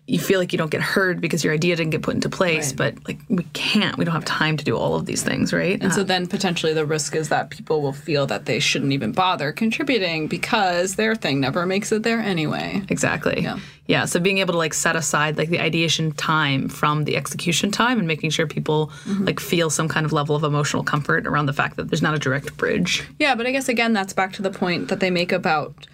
you 0.07 0.19
feel 0.19 0.39
like 0.39 0.53
you 0.53 0.57
don't 0.57 0.71
get 0.71 0.81
heard 0.81 1.19
because 1.19 1.43
your 1.43 1.53
idea 1.53 1.75
didn't 1.75 1.91
get 1.91 2.01
put 2.01 2.15
into 2.15 2.29
place. 2.29 2.71
But 2.71 2.95
like 3.07 3.19
we 3.27 3.43
can't, 3.51 3.97
we 3.97 4.05
don't 4.05 4.13
have 4.13 4.23
time 4.23 4.55
to 4.55 4.63
do 4.63 4.77
all 4.77 4.95
of 4.95 5.05
these 5.05 5.21
things, 5.21 5.51
right? 5.51 5.81
And 5.81 5.93
so 5.93 6.01
um, 6.01 6.07
then 6.07 6.27
potentially 6.27 6.73
the 6.73 6.85
risk 6.85 7.13
is 7.13 7.27
that 7.27 7.49
people 7.49 7.81
will 7.81 7.93
feel 7.93 8.25
that 8.27 8.45
they 8.45 8.59
shouldn't 8.59 8.93
even 8.93 9.11
bother 9.11 9.51
contributing 9.51 10.27
because 10.27 10.95
their 10.95 11.13
thing 11.13 11.41
never 11.41 11.65
makes 11.65 11.91
it 11.91 12.03
there 12.03 12.21
anyway. 12.21 12.81
Exactly. 12.87 13.41
Yeah. 13.41 13.59
Yeah. 13.87 14.05
So 14.05 14.21
being 14.21 14.37
able 14.37 14.53
to 14.53 14.57
like 14.57 14.73
set 14.73 14.95
aside 14.95 15.37
like 15.37 15.49
the 15.49 15.59
ideation 15.59 16.13
time 16.13 16.69
from 16.69 17.03
the 17.03 17.17
execution 17.17 17.69
time 17.69 17.99
and 17.99 18.07
making 18.07 18.29
sure 18.29 18.47
people 18.47 18.87
mm-hmm. 19.03 19.25
like 19.25 19.41
feel 19.41 19.69
some 19.69 19.89
kind 19.89 20.05
of 20.05 20.13
level 20.13 20.37
of 20.37 20.43
emotional 20.43 20.83
comfort 20.83 21.27
around 21.27 21.47
the 21.47 21.53
fact 21.53 21.75
that 21.75 21.89
there's 21.89 22.01
not 22.01 22.15
a 22.15 22.19
direct 22.19 22.55
bridge. 22.55 23.03
Yeah, 23.19 23.35
but 23.35 23.45
I 23.45 23.51
guess 23.51 23.67
again 23.67 23.91
that's 23.91 24.13
back 24.13 24.31
to 24.33 24.41
the 24.41 24.51
point 24.51 24.87
that 24.87 25.01
they 25.01 25.11
make 25.11 25.33
about 25.33 25.87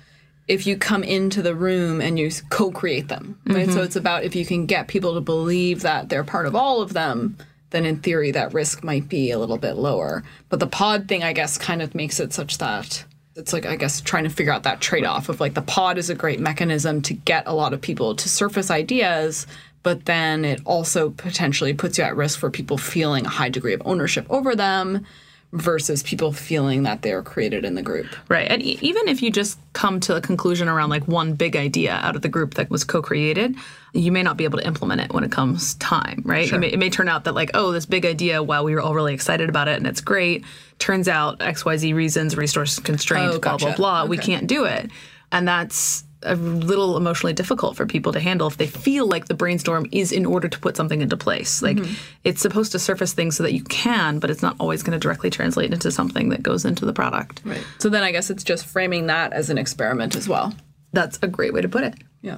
if 0.47 0.67
you 0.67 0.77
come 0.77 1.03
into 1.03 1.41
the 1.41 1.55
room 1.55 2.01
and 2.01 2.19
you 2.19 2.29
co-create 2.49 3.07
them, 3.07 3.39
right? 3.47 3.65
So 3.67 3.75
mm-hmm. 3.75 3.83
it's 3.83 3.95
about 3.95 4.23
if 4.23 4.35
you 4.35 4.45
can 4.45 4.65
get 4.65 4.87
people 4.87 5.13
to 5.13 5.21
believe 5.21 5.81
that 5.81 6.09
they're 6.09 6.23
part 6.23 6.45
of 6.45 6.55
all 6.55 6.81
of 6.81 6.93
them, 6.93 7.37
then 7.69 7.85
in 7.85 7.97
theory 7.97 8.31
that 8.31 8.53
risk 8.53 8.83
might 8.83 9.07
be 9.07 9.31
a 9.31 9.39
little 9.39 9.57
bit 9.57 9.75
lower. 9.75 10.23
But 10.49 10.59
the 10.59 10.67
pod 10.67 11.07
thing 11.07 11.23
I 11.23 11.33
guess 11.33 11.57
kind 11.57 11.81
of 11.81 11.95
makes 11.95 12.19
it 12.19 12.33
such 12.33 12.57
that 12.57 13.05
it's 13.35 13.53
like 13.53 13.65
I 13.65 13.77
guess 13.77 14.01
trying 14.01 14.25
to 14.25 14.29
figure 14.29 14.53
out 14.53 14.63
that 14.63 14.81
trade-off 14.81 15.29
of 15.29 15.39
like 15.39 15.53
the 15.53 15.61
pod 15.61 15.97
is 15.97 16.09
a 16.09 16.15
great 16.15 16.39
mechanism 16.39 17.01
to 17.03 17.13
get 17.13 17.47
a 17.47 17.53
lot 17.53 17.73
of 17.73 17.81
people 17.81 18.15
to 18.15 18.29
surface 18.29 18.69
ideas, 18.69 19.47
but 19.81 20.05
then 20.05 20.45
it 20.45 20.61
also 20.65 21.11
potentially 21.11 21.73
puts 21.73 21.97
you 21.97 22.03
at 22.03 22.15
risk 22.15 22.37
for 22.37 22.51
people 22.51 22.77
feeling 22.77 23.25
a 23.25 23.29
high 23.29 23.49
degree 23.49 23.73
of 23.73 23.81
ownership 23.85 24.25
over 24.29 24.55
them 24.55 25.05
versus 25.53 26.01
people 26.03 26.33
feeling 26.33 26.83
that 26.83 27.03
they're 27.03 27.21
created 27.21 27.63
in 27.63 27.75
the 27.75 27.81
group. 27.81 28.07
Right. 28.27 28.49
And 28.49 28.61
e- 28.61 28.79
even 28.81 29.07
if 29.07 29.21
you 29.21 29.29
just 29.31 29.59
come 29.73 29.99
to 30.01 30.15
a 30.15 30.21
conclusion 30.21 30.67
around 30.67 30.89
like 30.89 31.07
one 31.07 31.33
big 31.35 31.55
idea 31.55 31.93
out 31.93 32.15
of 32.15 32.23
the 32.23 32.27
group 32.27 32.55
that 32.55 32.69
was 32.71 32.83
co 32.83 33.01
created, 33.01 33.55
you 33.93 34.11
may 34.11 34.23
not 34.23 34.35
be 34.35 34.43
able 34.45 34.57
to 34.57 34.65
implement 34.65 35.01
it 35.01 35.13
when 35.13 35.23
it 35.23 35.31
comes 35.31 35.75
time, 35.75 36.23
right? 36.25 36.51
It, 36.51 36.57
may, 36.57 36.67
it 36.69 36.79
may 36.79 36.89
turn 36.89 37.07
out 37.07 37.23
that 37.25 37.33
like, 37.35 37.51
oh, 37.53 37.71
this 37.71 37.85
big 37.85 38.05
idea, 38.05 38.41
wow, 38.41 38.63
we 38.63 38.73
were 38.73 38.81
all 38.81 38.95
really 38.95 39.13
excited 39.13 39.47
about 39.47 39.67
it 39.67 39.77
and 39.77 39.85
it's 39.85 40.01
great. 40.01 40.43
Turns 40.79 41.07
out 41.07 41.39
XYZ 41.39 41.93
reasons, 41.93 42.35
resource 42.35 42.79
constraint, 42.79 43.33
Oh, 43.35 43.39
blah, 43.39 43.57
blah, 43.57 43.67
gotcha. 43.69 43.77
blah. 43.77 44.05
We 44.05 44.17
can't 44.17 44.47
do 44.47 44.65
it. 44.65 44.89
And 45.31 45.47
that's 45.47 46.03
a 46.25 46.35
little 46.35 46.97
emotionally 46.97 47.33
difficult 47.33 47.75
for 47.75 47.85
people 47.85 48.11
to 48.13 48.19
handle 48.19 48.47
if 48.47 48.57
they 48.57 48.67
feel 48.67 49.07
like 49.07 49.25
the 49.27 49.33
brainstorm 49.33 49.85
is 49.91 50.11
in 50.11 50.25
order 50.25 50.47
to 50.47 50.59
put 50.59 50.75
something 50.77 51.01
into 51.01 51.17
place. 51.17 51.61
Like 51.61 51.77
Mm-hmm. 51.77 51.93
it's 52.23 52.41
supposed 52.41 52.71
to 52.73 52.79
surface 52.79 53.13
things 53.13 53.35
so 53.37 53.43
that 53.43 53.53
you 53.53 53.63
can, 53.63 54.19
but 54.19 54.29
it's 54.29 54.41
not 54.41 54.55
always 54.59 54.83
going 54.83 54.93
to 54.97 54.99
directly 54.99 55.29
translate 55.29 55.73
into 55.73 55.91
something 55.91 56.29
that 56.29 56.41
goes 56.43 56.65
into 56.65 56.85
the 56.85 56.93
product. 56.93 57.41
Right. 57.45 57.63
So 57.79 57.89
then 57.89 58.03
I 58.03 58.11
guess 58.11 58.29
it's 58.29 58.43
just 58.43 58.65
framing 58.65 59.07
that 59.07 59.33
as 59.33 59.49
an 59.49 59.57
experiment 59.57 60.15
as 60.15 60.27
well. 60.29 60.53
That's 60.93 61.17
a 61.21 61.27
great 61.27 61.53
way 61.53 61.61
to 61.61 61.69
put 61.69 61.83
it. 61.83 61.95
Yeah. 62.21 62.37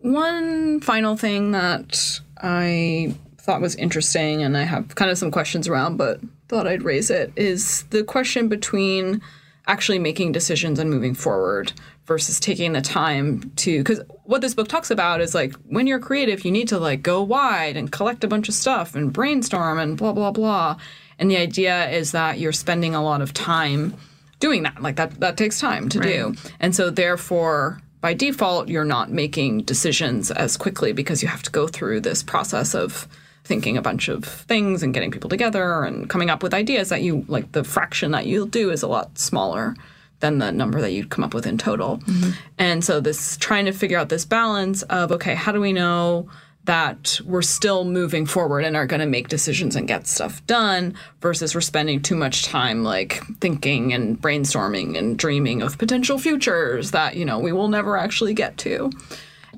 One 0.00 0.80
final 0.80 1.16
thing 1.16 1.50
that 1.52 2.20
I 2.40 3.14
thought 3.38 3.60
was 3.60 3.74
interesting 3.76 4.42
and 4.42 4.56
I 4.56 4.62
have 4.62 4.94
kind 4.94 5.10
of 5.10 5.18
some 5.18 5.30
questions 5.30 5.66
around, 5.66 5.96
but 5.96 6.20
thought 6.48 6.66
I'd 6.66 6.82
raise 6.82 7.10
it 7.10 7.32
is 7.34 7.82
the 7.90 8.04
question 8.04 8.48
between 8.48 9.20
actually 9.66 9.98
making 9.98 10.32
decisions 10.32 10.78
and 10.78 10.88
moving 10.88 11.14
forward 11.14 11.72
versus 12.08 12.40
taking 12.40 12.72
the 12.72 12.80
time 12.80 13.52
to 13.54 13.78
because 13.78 14.00
what 14.24 14.40
this 14.40 14.54
book 14.54 14.66
talks 14.66 14.90
about 14.90 15.20
is 15.20 15.34
like 15.34 15.54
when 15.66 15.86
you're 15.86 16.00
creative 16.00 16.42
you 16.42 16.50
need 16.50 16.66
to 16.66 16.78
like 16.78 17.02
go 17.02 17.22
wide 17.22 17.76
and 17.76 17.92
collect 17.92 18.24
a 18.24 18.26
bunch 18.26 18.48
of 18.48 18.54
stuff 18.54 18.94
and 18.94 19.12
brainstorm 19.12 19.78
and 19.78 19.98
blah 19.98 20.12
blah 20.12 20.32
blah. 20.32 20.76
And 21.18 21.30
the 21.30 21.36
idea 21.36 21.90
is 21.90 22.12
that 22.12 22.38
you're 22.38 22.52
spending 22.52 22.94
a 22.94 23.02
lot 23.02 23.20
of 23.20 23.34
time 23.34 23.94
doing 24.40 24.62
that. 24.62 24.80
Like 24.82 24.96
that 24.96 25.20
that 25.20 25.36
takes 25.36 25.60
time 25.60 25.90
to 25.90 26.00
do. 26.00 26.34
And 26.58 26.74
so 26.74 26.88
therefore 26.88 27.80
by 28.00 28.14
default 28.14 28.68
you're 28.68 28.84
not 28.86 29.10
making 29.10 29.64
decisions 29.64 30.30
as 30.30 30.56
quickly 30.56 30.92
because 30.92 31.22
you 31.22 31.28
have 31.28 31.42
to 31.42 31.50
go 31.50 31.68
through 31.68 32.00
this 32.00 32.22
process 32.22 32.74
of 32.74 33.06
thinking 33.44 33.76
a 33.76 33.82
bunch 33.82 34.08
of 34.08 34.24
things 34.24 34.82
and 34.82 34.94
getting 34.94 35.10
people 35.10 35.28
together 35.28 35.84
and 35.84 36.08
coming 36.08 36.30
up 36.30 36.42
with 36.42 36.54
ideas 36.54 36.88
that 36.88 37.02
you 37.02 37.26
like 37.28 37.52
the 37.52 37.64
fraction 37.64 38.12
that 38.12 38.24
you'll 38.24 38.46
do 38.46 38.70
is 38.70 38.82
a 38.82 38.88
lot 38.88 39.18
smaller 39.18 39.74
than 40.20 40.38
the 40.38 40.50
number 40.50 40.80
that 40.80 40.92
you'd 40.92 41.10
come 41.10 41.24
up 41.24 41.34
with 41.34 41.46
in 41.46 41.58
total. 41.58 41.98
Mm-hmm. 41.98 42.30
And 42.58 42.84
so 42.84 43.00
this 43.00 43.36
trying 43.36 43.66
to 43.66 43.72
figure 43.72 43.98
out 43.98 44.08
this 44.08 44.24
balance 44.24 44.82
of 44.84 45.12
okay 45.12 45.34
how 45.34 45.52
do 45.52 45.60
we 45.60 45.72
know 45.72 46.28
that 46.68 47.18
we're 47.24 47.40
still 47.40 47.86
moving 47.86 48.26
forward 48.26 48.62
and 48.62 48.76
are 48.76 48.86
going 48.86 49.00
to 49.00 49.06
make 49.06 49.28
decisions 49.28 49.74
and 49.74 49.88
get 49.88 50.06
stuff 50.06 50.44
done 50.46 50.94
versus 51.22 51.54
we're 51.54 51.62
spending 51.62 52.02
too 52.02 52.14
much 52.14 52.44
time 52.44 52.84
like 52.84 53.22
thinking 53.40 53.94
and 53.94 54.20
brainstorming 54.20 54.98
and 54.98 55.18
dreaming 55.18 55.62
of 55.62 55.78
potential 55.78 56.18
futures 56.18 56.90
that 56.90 57.16
you 57.16 57.24
know 57.24 57.38
we 57.38 57.52
will 57.52 57.68
never 57.68 57.96
actually 57.96 58.34
get 58.34 58.58
to? 58.58 58.90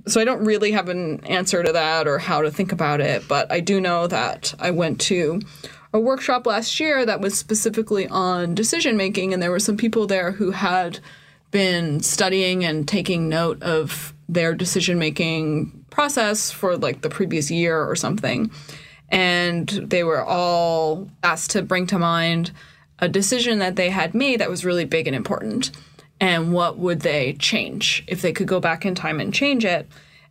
So 0.06 0.20
I 0.20 0.24
don't 0.24 0.44
really 0.44 0.70
have 0.70 0.88
an 0.88 1.24
answer 1.24 1.64
to 1.64 1.72
that 1.72 2.06
or 2.06 2.18
how 2.18 2.42
to 2.42 2.50
think 2.50 2.70
about 2.70 3.00
it, 3.00 3.26
but 3.26 3.50
I 3.50 3.58
do 3.58 3.80
know 3.80 4.06
that 4.06 4.54
I 4.60 4.70
went 4.70 5.00
to 5.02 5.40
a 5.92 6.00
workshop 6.00 6.46
last 6.46 6.78
year 6.78 7.04
that 7.04 7.20
was 7.20 7.36
specifically 7.38 8.06
on 8.08 8.54
decision 8.54 8.96
making, 8.96 9.32
and 9.32 9.42
there 9.42 9.50
were 9.50 9.58
some 9.58 9.76
people 9.76 10.06
there 10.06 10.32
who 10.32 10.52
had 10.52 11.00
been 11.50 12.00
studying 12.00 12.64
and 12.64 12.86
taking 12.86 13.28
note 13.28 13.62
of 13.62 14.14
their 14.28 14.54
decision 14.54 14.98
making 14.98 15.84
process 15.90 16.50
for 16.50 16.76
like 16.76 17.00
the 17.00 17.10
previous 17.10 17.50
year 17.50 17.84
or 17.84 17.96
something. 17.96 18.50
And 19.08 19.68
they 19.68 20.04
were 20.04 20.24
all 20.24 21.10
asked 21.24 21.50
to 21.50 21.62
bring 21.62 21.88
to 21.88 21.98
mind 21.98 22.52
a 23.00 23.08
decision 23.08 23.58
that 23.58 23.74
they 23.74 23.90
had 23.90 24.14
made 24.14 24.40
that 24.40 24.50
was 24.50 24.64
really 24.64 24.84
big 24.84 25.08
and 25.08 25.16
important 25.16 25.72
and 26.20 26.52
what 26.52 26.78
would 26.78 27.00
they 27.00 27.32
change 27.34 28.04
if 28.06 28.22
they 28.22 28.32
could 28.32 28.46
go 28.46 28.60
back 28.60 28.84
in 28.84 28.94
time 28.94 29.20
and 29.20 29.34
change 29.34 29.64
it. 29.64 29.88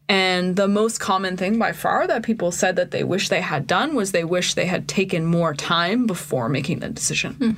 And 0.10 0.56
the 0.56 0.68
most 0.68 1.00
common 1.00 1.38
thing 1.38 1.60
by 1.60 1.72
far 1.72 2.08
that 2.08 2.24
people 2.24 2.52
said 2.52 2.76
that 2.78 2.90
they 2.90 3.04
wish 3.04 3.30
they 3.30 3.42
had 3.42 3.68
done 3.68 3.94
was 3.94 4.12
they 4.12 4.24
wish 4.24 4.56
they 4.56 4.66
had 4.66 4.88
taken 4.88 5.24
more 5.24 5.54
time 5.54 6.08
before 6.08 6.50
making 6.50 6.80
the 6.80 6.90
decision. 6.90 7.34
Hmm. 7.36 7.52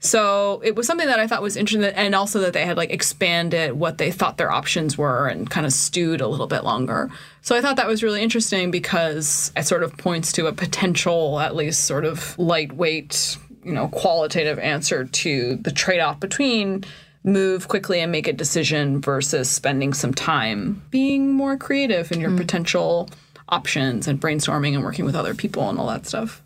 So 0.00 0.60
it 0.64 0.74
was 0.74 0.86
something 0.86 1.06
that 1.06 1.20
I 1.20 1.26
thought 1.26 1.42
was 1.42 1.56
interesting, 1.56 1.94
and 1.94 2.14
also 2.14 2.40
that 2.40 2.52
they 2.52 2.66
had 2.66 2.76
like 2.76 2.90
expanded 2.90 3.72
what 3.74 3.98
they 3.98 4.10
thought 4.10 4.36
their 4.36 4.50
options 4.50 4.98
were 4.98 5.28
and 5.28 5.48
kind 5.48 5.64
of 5.64 5.72
stewed 5.72 6.20
a 6.20 6.28
little 6.28 6.48
bit 6.48 6.64
longer. 6.64 7.08
So 7.40 7.56
I 7.56 7.60
thought 7.60 7.76
that 7.76 7.86
was 7.86 8.02
really 8.02 8.22
interesting 8.22 8.70
because 8.70 9.52
it 9.56 9.64
sort 9.64 9.84
of 9.84 9.96
points 9.96 10.32
to 10.32 10.48
a 10.48 10.52
potential, 10.52 11.38
at 11.38 11.56
least 11.56 11.84
sort 11.84 12.04
of 12.04 12.36
lightweight, 12.38 13.38
you 13.64 13.72
know, 13.72 13.88
qualitative 13.88 14.58
answer 14.58 15.04
to 15.04 15.56
the 15.56 15.72
trade 15.72 16.00
off 16.00 16.20
between 16.20 16.84
move 17.26 17.66
quickly 17.66 18.00
and 18.00 18.10
make 18.10 18.28
a 18.28 18.32
decision 18.32 19.00
versus 19.00 19.50
spending 19.50 19.92
some 19.92 20.14
time 20.14 20.80
being 20.90 21.32
more 21.32 21.56
creative 21.56 22.12
in 22.12 22.20
your 22.20 22.30
mm. 22.30 22.36
potential 22.38 23.10
options 23.48 24.06
and 24.06 24.20
brainstorming 24.20 24.74
and 24.74 24.84
working 24.84 25.04
with 25.04 25.16
other 25.16 25.34
people 25.34 25.68
and 25.68 25.78
all 25.78 25.88
that 25.88 26.06
stuff. 26.06 26.40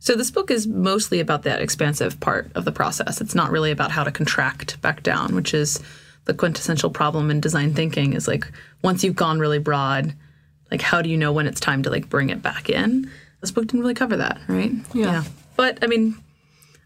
So 0.00 0.14
this 0.14 0.30
book 0.30 0.50
is 0.50 0.66
mostly 0.66 1.20
about 1.20 1.44
that 1.44 1.62
expansive 1.62 2.20
part 2.20 2.52
of 2.54 2.66
the 2.66 2.72
process. 2.72 3.22
It's 3.22 3.34
not 3.34 3.50
really 3.50 3.70
about 3.70 3.90
how 3.90 4.04
to 4.04 4.12
contract 4.12 4.80
back 4.82 5.02
down, 5.02 5.34
which 5.34 5.54
is 5.54 5.82
the 6.26 6.34
quintessential 6.34 6.90
problem 6.90 7.30
in 7.30 7.40
design 7.40 7.72
thinking 7.72 8.12
is 8.12 8.28
like 8.28 8.46
once 8.82 9.02
you've 9.02 9.16
gone 9.16 9.38
really 9.38 9.58
broad, 9.58 10.14
like 10.70 10.82
how 10.82 11.00
do 11.00 11.08
you 11.08 11.16
know 11.16 11.32
when 11.32 11.46
it's 11.46 11.60
time 11.60 11.82
to 11.82 11.90
like 11.90 12.10
bring 12.10 12.28
it 12.28 12.42
back 12.42 12.68
in? 12.68 13.10
This 13.40 13.50
book 13.50 13.66
didn't 13.66 13.80
really 13.80 13.94
cover 13.94 14.18
that, 14.18 14.38
right? 14.48 14.72
Yeah. 14.92 15.24
But 15.56 15.78
I 15.82 15.86
mean, 15.86 16.16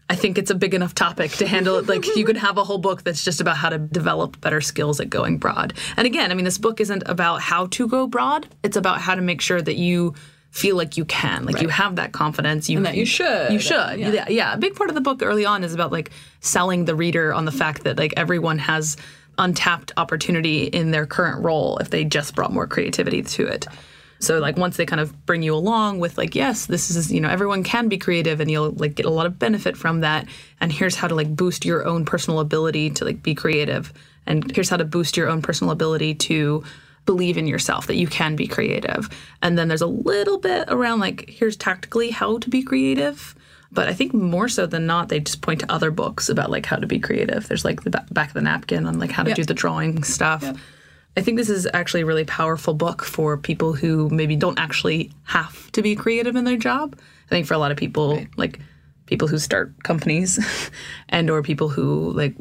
I 0.09 0.15
think 0.15 0.39
it's 0.39 0.49
a 0.49 0.55
big 0.55 0.73
enough 0.73 0.95
topic 0.95 1.31
to 1.33 1.47
handle 1.47 1.75
it. 1.75 1.87
Like 1.87 2.15
you 2.15 2.25
could 2.25 2.37
have 2.37 2.57
a 2.57 2.63
whole 2.63 2.79
book 2.79 3.03
that's 3.03 3.23
just 3.23 3.41
about 3.41 3.57
how 3.57 3.69
to 3.69 3.77
develop 3.77 4.41
better 4.41 4.59
skills 4.59 4.99
at 4.99 5.09
going 5.09 5.37
broad. 5.37 5.73
And 5.97 6.07
again, 6.07 6.31
I 6.31 6.33
mean, 6.33 6.45
this 6.45 6.57
book 6.57 6.81
isn't 6.81 7.03
about 7.05 7.41
how 7.41 7.67
to 7.67 7.87
go 7.87 8.07
broad. 8.07 8.47
It's 8.63 8.75
about 8.75 8.99
how 9.01 9.13
to 9.13 9.21
make 9.21 9.39
sure 9.39 9.61
that 9.61 9.75
you 9.75 10.15
feel 10.49 10.75
like 10.75 10.97
you 10.97 11.05
can, 11.05 11.45
like 11.45 11.61
you 11.61 11.67
have 11.67 11.97
that 11.97 12.11
confidence. 12.11 12.69
You 12.69 12.77
And 12.77 12.87
that 12.87 12.95
you 12.95 13.05
should. 13.05 13.53
You 13.53 13.59
should. 13.59 13.99
Yeah. 13.99 14.11
Yeah. 14.11 14.29
yeah. 14.29 14.53
A 14.53 14.57
big 14.57 14.75
part 14.75 14.89
of 14.89 14.95
the 14.95 15.01
book 15.01 15.21
early 15.21 15.45
on 15.45 15.63
is 15.63 15.75
about 15.75 15.91
like 15.91 16.09
selling 16.39 16.85
the 16.85 16.95
reader 16.95 17.31
on 17.31 17.45
the 17.45 17.51
fact 17.51 17.83
that 17.83 17.99
like 17.99 18.13
everyone 18.17 18.57
has 18.57 18.97
untapped 19.37 19.91
opportunity 19.95 20.63
in 20.63 20.89
their 20.89 21.05
current 21.05 21.43
role 21.43 21.77
if 21.77 21.91
they 21.91 22.03
just 22.03 22.35
brought 22.35 22.51
more 22.51 22.65
creativity 22.65 23.21
to 23.21 23.45
it. 23.45 23.67
So 24.19 24.39
like 24.39 24.57
once 24.57 24.77
they 24.77 24.85
kind 24.85 24.99
of 24.99 25.25
bring 25.25 25.43
you 25.43 25.55
along 25.55 25.99
with 25.99 26.17
like 26.17 26.35
yes 26.35 26.65
this 26.65 26.89
is 26.91 27.11
you 27.11 27.21
know 27.21 27.29
everyone 27.29 27.63
can 27.63 27.87
be 27.87 27.97
creative 27.97 28.39
and 28.39 28.51
you'll 28.51 28.71
like 28.71 28.95
get 28.95 29.05
a 29.05 29.09
lot 29.09 29.25
of 29.25 29.39
benefit 29.39 29.77
from 29.77 30.01
that 30.01 30.27
and 30.59 30.71
here's 30.71 30.95
how 30.95 31.07
to 31.07 31.15
like 31.15 31.35
boost 31.35 31.63
your 31.63 31.85
own 31.85 32.05
personal 32.05 32.39
ability 32.39 32.89
to 32.89 33.05
like 33.05 33.23
be 33.23 33.33
creative 33.33 33.93
and 34.25 34.51
here's 34.51 34.69
how 34.69 34.77
to 34.77 34.85
boost 34.85 35.17
your 35.17 35.29
own 35.29 35.41
personal 35.41 35.71
ability 35.71 36.15
to 36.15 36.63
believe 37.05 37.37
in 37.37 37.47
yourself 37.47 37.87
that 37.87 37.95
you 37.95 38.05
can 38.05 38.35
be 38.35 38.45
creative. 38.45 39.09
And 39.41 39.57
then 39.57 39.67
there's 39.67 39.81
a 39.81 39.87
little 39.87 40.37
bit 40.37 40.65
around 40.67 40.99
like 40.99 41.27
here's 41.27 41.57
tactically 41.57 42.11
how 42.11 42.37
to 42.37 42.49
be 42.51 42.61
creative. 42.61 43.35
But 43.71 43.87
I 43.87 43.93
think 43.93 44.13
more 44.13 44.47
so 44.47 44.67
than 44.67 44.85
not, 44.85 45.09
they 45.09 45.19
just 45.19 45.41
point 45.41 45.61
to 45.61 45.71
other 45.71 45.89
books 45.89 46.29
about 46.29 46.51
like 46.51 46.67
how 46.67 46.75
to 46.75 46.85
be 46.85 46.99
creative. 46.99 47.47
There's 47.47 47.65
like 47.65 47.81
the 47.81 47.89
back 47.89 48.27
of 48.27 48.33
the 48.35 48.41
napkin 48.41 48.85
on 48.85 48.99
like 48.99 49.11
how 49.11 49.23
to 49.23 49.33
do 49.33 49.43
the 49.43 49.55
drawing 49.55 50.03
stuff. 50.03 50.43
I 51.17 51.21
think 51.21 51.37
this 51.37 51.49
is 51.49 51.67
actually 51.73 52.01
a 52.01 52.05
really 52.05 52.25
powerful 52.25 52.73
book 52.73 53.03
for 53.03 53.37
people 53.37 53.73
who 53.73 54.09
maybe 54.09 54.35
don't 54.35 54.59
actually 54.59 55.11
have 55.23 55.71
to 55.73 55.81
be 55.81 55.95
creative 55.95 56.35
in 56.35 56.45
their 56.45 56.57
job. 56.57 56.97
I 57.25 57.29
think 57.29 57.45
for 57.45 57.55
a 57.55 57.57
lot 57.57 57.71
of 57.71 57.77
people, 57.77 58.23
like 58.37 58.59
people 59.09 59.27
who 59.27 59.39
start 59.39 59.73
companies 59.83 60.39
and 61.09 61.29
or 61.29 61.41
people 61.41 61.67
who 61.67 62.11
like 62.13 62.35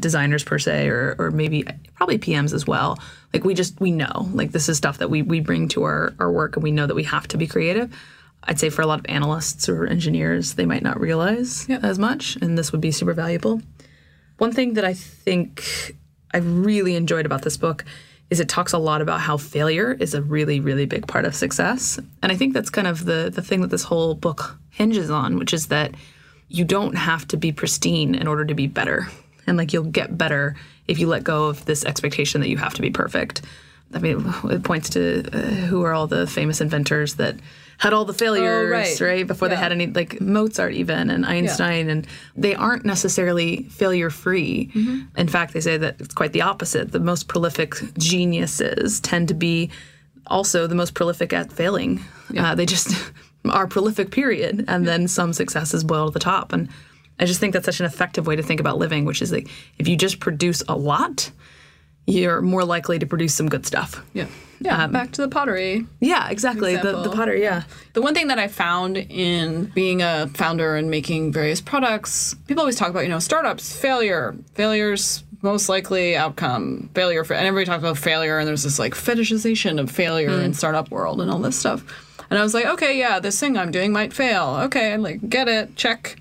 designers 0.00 0.42
per 0.42 0.58
se 0.58 0.88
or 0.88 1.14
or 1.18 1.30
maybe 1.30 1.64
probably 1.94 2.18
PMs 2.18 2.54
as 2.54 2.66
well. 2.66 2.98
Like 3.32 3.44
we 3.44 3.54
just 3.54 3.78
we 3.80 3.90
know 3.90 4.28
like 4.32 4.52
this 4.52 4.68
is 4.68 4.78
stuff 4.78 4.98
that 4.98 5.10
we 5.10 5.22
we 5.22 5.40
bring 5.40 5.68
to 5.68 5.84
our 5.84 6.14
our 6.18 6.32
work 6.32 6.56
and 6.56 6.62
we 6.62 6.72
know 6.72 6.86
that 6.86 6.94
we 6.94 7.04
have 7.04 7.28
to 7.28 7.36
be 7.36 7.46
creative. 7.46 7.94
I'd 8.44 8.58
say 8.58 8.70
for 8.70 8.80
a 8.80 8.86
lot 8.86 8.98
of 8.98 9.06
analysts 9.08 9.68
or 9.68 9.86
engineers, 9.86 10.54
they 10.54 10.64
might 10.64 10.82
not 10.82 10.98
realize 10.98 11.68
as 11.68 11.98
much, 11.98 12.36
and 12.36 12.56
this 12.56 12.72
would 12.72 12.80
be 12.80 12.90
super 12.90 13.12
valuable. 13.12 13.60
One 14.38 14.52
thing 14.52 14.72
that 14.74 14.84
I 14.86 14.94
think 14.94 15.94
I 16.32 16.38
really 16.38 16.96
enjoyed 16.96 17.26
about 17.26 17.42
this 17.42 17.56
book 17.56 17.84
is 18.30 18.38
it 18.38 18.48
talks 18.48 18.72
a 18.72 18.78
lot 18.78 19.02
about 19.02 19.20
how 19.20 19.36
failure 19.36 19.92
is 19.98 20.14
a 20.14 20.22
really, 20.22 20.60
really 20.60 20.86
big 20.86 21.06
part 21.06 21.24
of 21.24 21.34
success. 21.34 21.98
And 22.22 22.30
I 22.30 22.36
think 22.36 22.54
that's 22.54 22.70
kind 22.70 22.86
of 22.86 23.04
the 23.04 23.30
the 23.34 23.42
thing 23.42 23.60
that 23.62 23.70
this 23.70 23.82
whole 23.82 24.14
book 24.14 24.56
hinges 24.70 25.10
on, 25.10 25.38
which 25.38 25.52
is 25.52 25.66
that 25.66 25.94
you 26.48 26.64
don't 26.64 26.96
have 26.96 27.26
to 27.28 27.36
be 27.36 27.52
pristine 27.52 28.14
in 28.14 28.26
order 28.26 28.44
to 28.44 28.54
be 28.54 28.66
better. 28.66 29.08
And 29.46 29.56
like 29.56 29.72
you'll 29.72 29.84
get 29.84 30.16
better 30.16 30.56
if 30.86 30.98
you 30.98 31.08
let 31.08 31.24
go 31.24 31.46
of 31.46 31.64
this 31.64 31.84
expectation 31.84 32.40
that 32.40 32.48
you 32.48 32.56
have 32.56 32.74
to 32.74 32.82
be 32.82 32.90
perfect. 32.90 33.42
I 33.92 33.98
mean, 33.98 34.24
it 34.44 34.62
points 34.62 34.90
to 34.90 35.24
uh, 35.32 35.38
who 35.66 35.82
are 35.82 35.92
all 35.92 36.06
the 36.06 36.26
famous 36.26 36.60
inventors 36.60 37.14
that 37.14 37.36
had 37.78 37.94
all 37.94 38.04
the 38.04 38.12
failures, 38.12 38.70
right. 38.70 39.00
right. 39.00 39.26
Before 39.26 39.48
they 39.48 39.56
had 39.56 39.72
any, 39.72 39.86
like 39.86 40.20
Mozart 40.20 40.74
even 40.74 41.08
and 41.08 41.24
Einstein, 41.24 41.88
and 41.88 42.06
they 42.36 42.54
aren't 42.54 42.84
necessarily 42.84 43.62
failure 43.70 44.10
free. 44.10 44.70
In 45.16 45.28
fact, 45.28 45.54
they 45.54 45.62
say 45.62 45.78
that 45.78 45.98
it's 45.98 46.12
quite 46.12 46.34
the 46.34 46.42
opposite. 46.42 46.92
The 46.92 47.00
most 47.00 47.26
prolific 47.26 47.76
geniuses 47.96 49.00
tend 49.00 49.28
to 49.28 49.34
be 49.34 49.70
also 50.26 50.66
the 50.66 50.74
most 50.74 50.92
prolific 50.92 51.32
at 51.32 51.50
failing. 51.50 52.04
Uh, 52.36 52.54
they 52.54 52.66
just 52.66 52.94
are 53.48 53.66
prolific, 53.66 54.10
period. 54.10 54.66
And 54.68 54.86
then 54.86 55.08
some 55.08 55.32
successes 55.32 55.82
boil 55.82 56.08
to 56.08 56.12
the 56.12 56.20
top. 56.20 56.52
And 56.52 56.68
I 57.18 57.24
just 57.24 57.40
think 57.40 57.54
that's 57.54 57.64
such 57.64 57.80
an 57.80 57.86
effective 57.86 58.26
way 58.26 58.36
to 58.36 58.42
think 58.42 58.60
about 58.60 58.76
living, 58.76 59.06
which 59.06 59.22
is 59.22 59.32
like 59.32 59.48
if 59.78 59.88
you 59.88 59.96
just 59.96 60.20
produce 60.20 60.62
a 60.68 60.76
lot, 60.76 61.30
you're 62.10 62.40
more 62.40 62.64
likely 62.64 62.98
to 62.98 63.06
produce 63.06 63.34
some 63.34 63.48
good 63.48 63.66
stuff. 63.66 64.04
Yeah. 64.12 64.26
Yeah. 64.60 64.84
Um, 64.84 64.92
back 64.92 65.12
to 65.12 65.22
the 65.22 65.28
pottery. 65.28 65.86
Yeah, 66.00 66.28
exactly. 66.28 66.76
The, 66.76 67.00
the 67.02 67.10
potter, 67.10 67.34
yeah. 67.34 67.62
The 67.94 68.02
one 68.02 68.14
thing 68.14 68.28
that 68.28 68.38
I 68.38 68.48
found 68.48 68.98
in 68.98 69.66
being 69.74 70.02
a 70.02 70.28
founder 70.34 70.76
and 70.76 70.90
making 70.90 71.32
various 71.32 71.62
products, 71.62 72.34
people 72.46 72.60
always 72.60 72.76
talk 72.76 72.90
about, 72.90 73.00
you 73.00 73.08
know, 73.08 73.20
startups, 73.20 73.74
failure, 73.74 74.36
failures 74.54 75.24
most 75.42 75.68
likely 75.68 76.16
outcome, 76.16 76.90
failure 76.94 77.24
for, 77.24 77.34
and 77.34 77.46
everybody 77.46 77.66
talks 77.66 77.82
about 77.82 77.96
failure 77.96 78.38
and 78.38 78.46
there's 78.46 78.62
this 78.62 78.78
like 78.78 78.94
fetishization 78.94 79.80
of 79.80 79.90
failure 79.90 80.36
hmm. 80.36 80.44
in 80.44 80.54
startup 80.54 80.90
world 80.90 81.20
and 81.20 81.30
all 81.30 81.38
this 81.38 81.58
stuff. 81.58 81.82
And 82.28 82.38
I 82.38 82.42
was 82.42 82.54
like, 82.54 82.66
okay, 82.66 82.98
yeah, 82.98 83.18
this 83.18 83.40
thing 83.40 83.56
I'm 83.56 83.70
doing 83.70 83.92
might 83.92 84.12
fail. 84.12 84.56
Okay, 84.64 84.92
I'm 84.92 85.02
like 85.02 85.28
get 85.28 85.48
it, 85.48 85.76
check. 85.76 86.16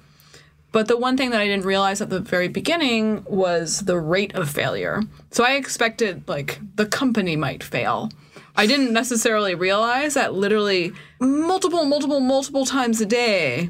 But 0.72 0.88
the 0.88 0.98
one 0.98 1.18
thing 1.18 1.32
that 1.32 1.42
I 1.42 1.48
didn't 1.48 1.66
realize 1.66 2.02
at 2.02 2.10
the 2.10 2.20
very 2.20 2.48
beginning 2.48 3.24
was 3.26 3.82
the 3.82 4.00
rate 4.00 4.36
of 4.36 4.50
failure. 4.50 5.02
So 5.32 5.44
I 5.44 5.54
expected 5.54 6.28
like 6.28 6.60
the 6.76 6.86
company 6.86 7.36
might 7.36 7.64
fail. 7.64 8.12
I 8.56 8.68
didn't 8.68 8.94
necessarily 8.94 9.56
realize 9.56 10.14
that 10.14 10.34
literally 10.34 10.92
multiple, 11.20 11.86
multiple, 11.86 12.20
multiple 12.20 12.66
times 12.66 13.02
a 13.02 13.06
day 13.06 13.70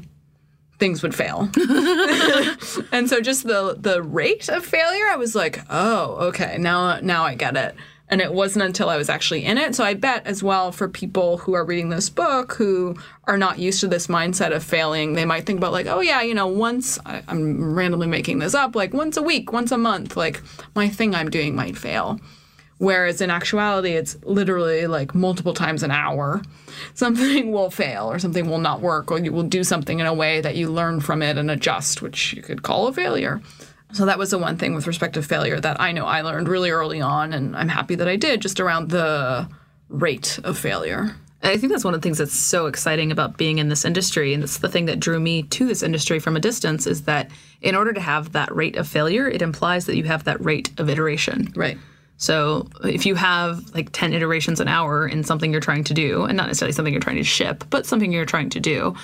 things 0.78 1.02
would 1.02 1.14
fail. 1.14 1.48
and 2.92 3.08
so 3.08 3.20
just 3.20 3.46
the 3.46 3.76
the 3.78 4.02
rate 4.02 4.48
of 4.48 4.64
failure, 4.64 5.06
I 5.08 5.16
was 5.16 5.36
like, 5.36 5.60
"Oh, 5.70 6.28
okay. 6.28 6.56
Now 6.58 6.98
now 7.00 7.24
I 7.24 7.34
get 7.34 7.56
it." 7.56 7.76
And 8.10 8.20
it 8.20 8.34
wasn't 8.34 8.64
until 8.64 8.88
I 8.88 8.96
was 8.96 9.08
actually 9.08 9.44
in 9.44 9.56
it. 9.56 9.74
So 9.74 9.84
I 9.84 9.94
bet 9.94 10.26
as 10.26 10.42
well 10.42 10.72
for 10.72 10.88
people 10.88 11.38
who 11.38 11.54
are 11.54 11.64
reading 11.64 11.90
this 11.90 12.10
book 12.10 12.54
who 12.54 12.96
are 13.24 13.38
not 13.38 13.60
used 13.60 13.80
to 13.80 13.88
this 13.88 14.08
mindset 14.08 14.52
of 14.52 14.64
failing, 14.64 15.14
they 15.14 15.24
might 15.24 15.46
think 15.46 15.58
about 15.58 15.72
like, 15.72 15.86
oh 15.86 16.00
yeah, 16.00 16.20
you 16.20 16.34
know, 16.34 16.48
once 16.48 16.98
I, 17.06 17.22
I'm 17.28 17.72
randomly 17.74 18.08
making 18.08 18.40
this 18.40 18.54
up, 18.54 18.74
like 18.74 18.92
once 18.92 19.16
a 19.16 19.22
week, 19.22 19.52
once 19.52 19.70
a 19.70 19.78
month, 19.78 20.16
like 20.16 20.42
my 20.74 20.88
thing 20.88 21.14
I'm 21.14 21.30
doing 21.30 21.54
might 21.54 21.78
fail. 21.78 22.18
Whereas 22.80 23.20
in 23.20 23.28
actuality, 23.30 23.90
it's 23.90 24.16
literally 24.24 24.86
like 24.86 25.14
multiple 25.14 25.52
times 25.52 25.82
an 25.82 25.90
hour. 25.90 26.40
Something 26.94 27.52
will 27.52 27.70
fail 27.70 28.10
or 28.10 28.18
something 28.18 28.48
will 28.48 28.58
not 28.58 28.80
work, 28.80 29.10
or 29.10 29.18
you 29.18 29.32
will 29.32 29.42
do 29.42 29.62
something 29.62 30.00
in 30.00 30.06
a 30.06 30.14
way 30.14 30.40
that 30.40 30.56
you 30.56 30.70
learn 30.70 31.00
from 31.00 31.20
it 31.20 31.36
and 31.36 31.50
adjust, 31.50 32.00
which 32.00 32.32
you 32.32 32.40
could 32.40 32.62
call 32.62 32.88
a 32.88 32.92
failure. 32.92 33.42
So 33.92 34.06
that 34.06 34.18
was 34.18 34.30
the 34.30 34.38
one 34.38 34.56
thing 34.56 34.74
with 34.74 34.86
respect 34.86 35.14
to 35.14 35.22
failure 35.22 35.60
that 35.60 35.80
I 35.80 35.92
know 35.92 36.06
I 36.06 36.22
learned 36.22 36.48
really 36.48 36.70
early 36.70 37.00
on, 37.00 37.32
and 37.32 37.56
I'm 37.56 37.68
happy 37.68 37.94
that 37.96 38.08
I 38.08 38.16
did, 38.16 38.40
just 38.40 38.60
around 38.60 38.90
the 38.90 39.48
rate 39.88 40.38
of 40.44 40.58
failure. 40.58 41.16
I 41.42 41.56
think 41.56 41.72
that's 41.72 41.84
one 41.84 41.94
of 41.94 42.00
the 42.00 42.06
things 42.06 42.18
that's 42.18 42.34
so 42.34 42.66
exciting 42.66 43.10
about 43.10 43.38
being 43.38 43.58
in 43.58 43.68
this 43.68 43.84
industry, 43.84 44.34
and 44.34 44.44
it's 44.44 44.58
the 44.58 44.68
thing 44.68 44.84
that 44.86 45.00
drew 45.00 45.18
me 45.18 45.42
to 45.44 45.66
this 45.66 45.82
industry 45.82 46.18
from 46.18 46.36
a 46.36 46.40
distance 46.40 46.86
is 46.86 47.02
that 47.02 47.30
in 47.62 47.74
order 47.74 47.92
to 47.92 48.00
have 48.00 48.32
that 48.32 48.54
rate 48.54 48.76
of 48.76 48.86
failure, 48.86 49.26
it 49.26 49.40
implies 49.40 49.86
that 49.86 49.96
you 49.96 50.04
have 50.04 50.24
that 50.24 50.44
rate 50.44 50.70
of 50.78 50.90
iteration. 50.90 51.50
Right. 51.56 51.78
So 52.18 52.68
if 52.84 53.06
you 53.06 53.14
have 53.14 53.74
like 53.74 53.88
10 53.92 54.12
iterations 54.12 54.60
an 54.60 54.68
hour 54.68 55.08
in 55.08 55.24
something 55.24 55.50
you're 55.50 55.62
trying 55.62 55.84
to 55.84 55.94
do, 55.94 56.24
and 56.24 56.36
not 56.36 56.48
necessarily 56.48 56.74
something 56.74 56.92
you're 56.92 57.00
trying 57.00 57.16
to 57.16 57.24
ship, 57.24 57.64
but 57.70 57.86
something 57.86 58.12
you're 58.12 58.26
trying 58.26 58.50
to 58.50 58.60
do, 58.60 58.94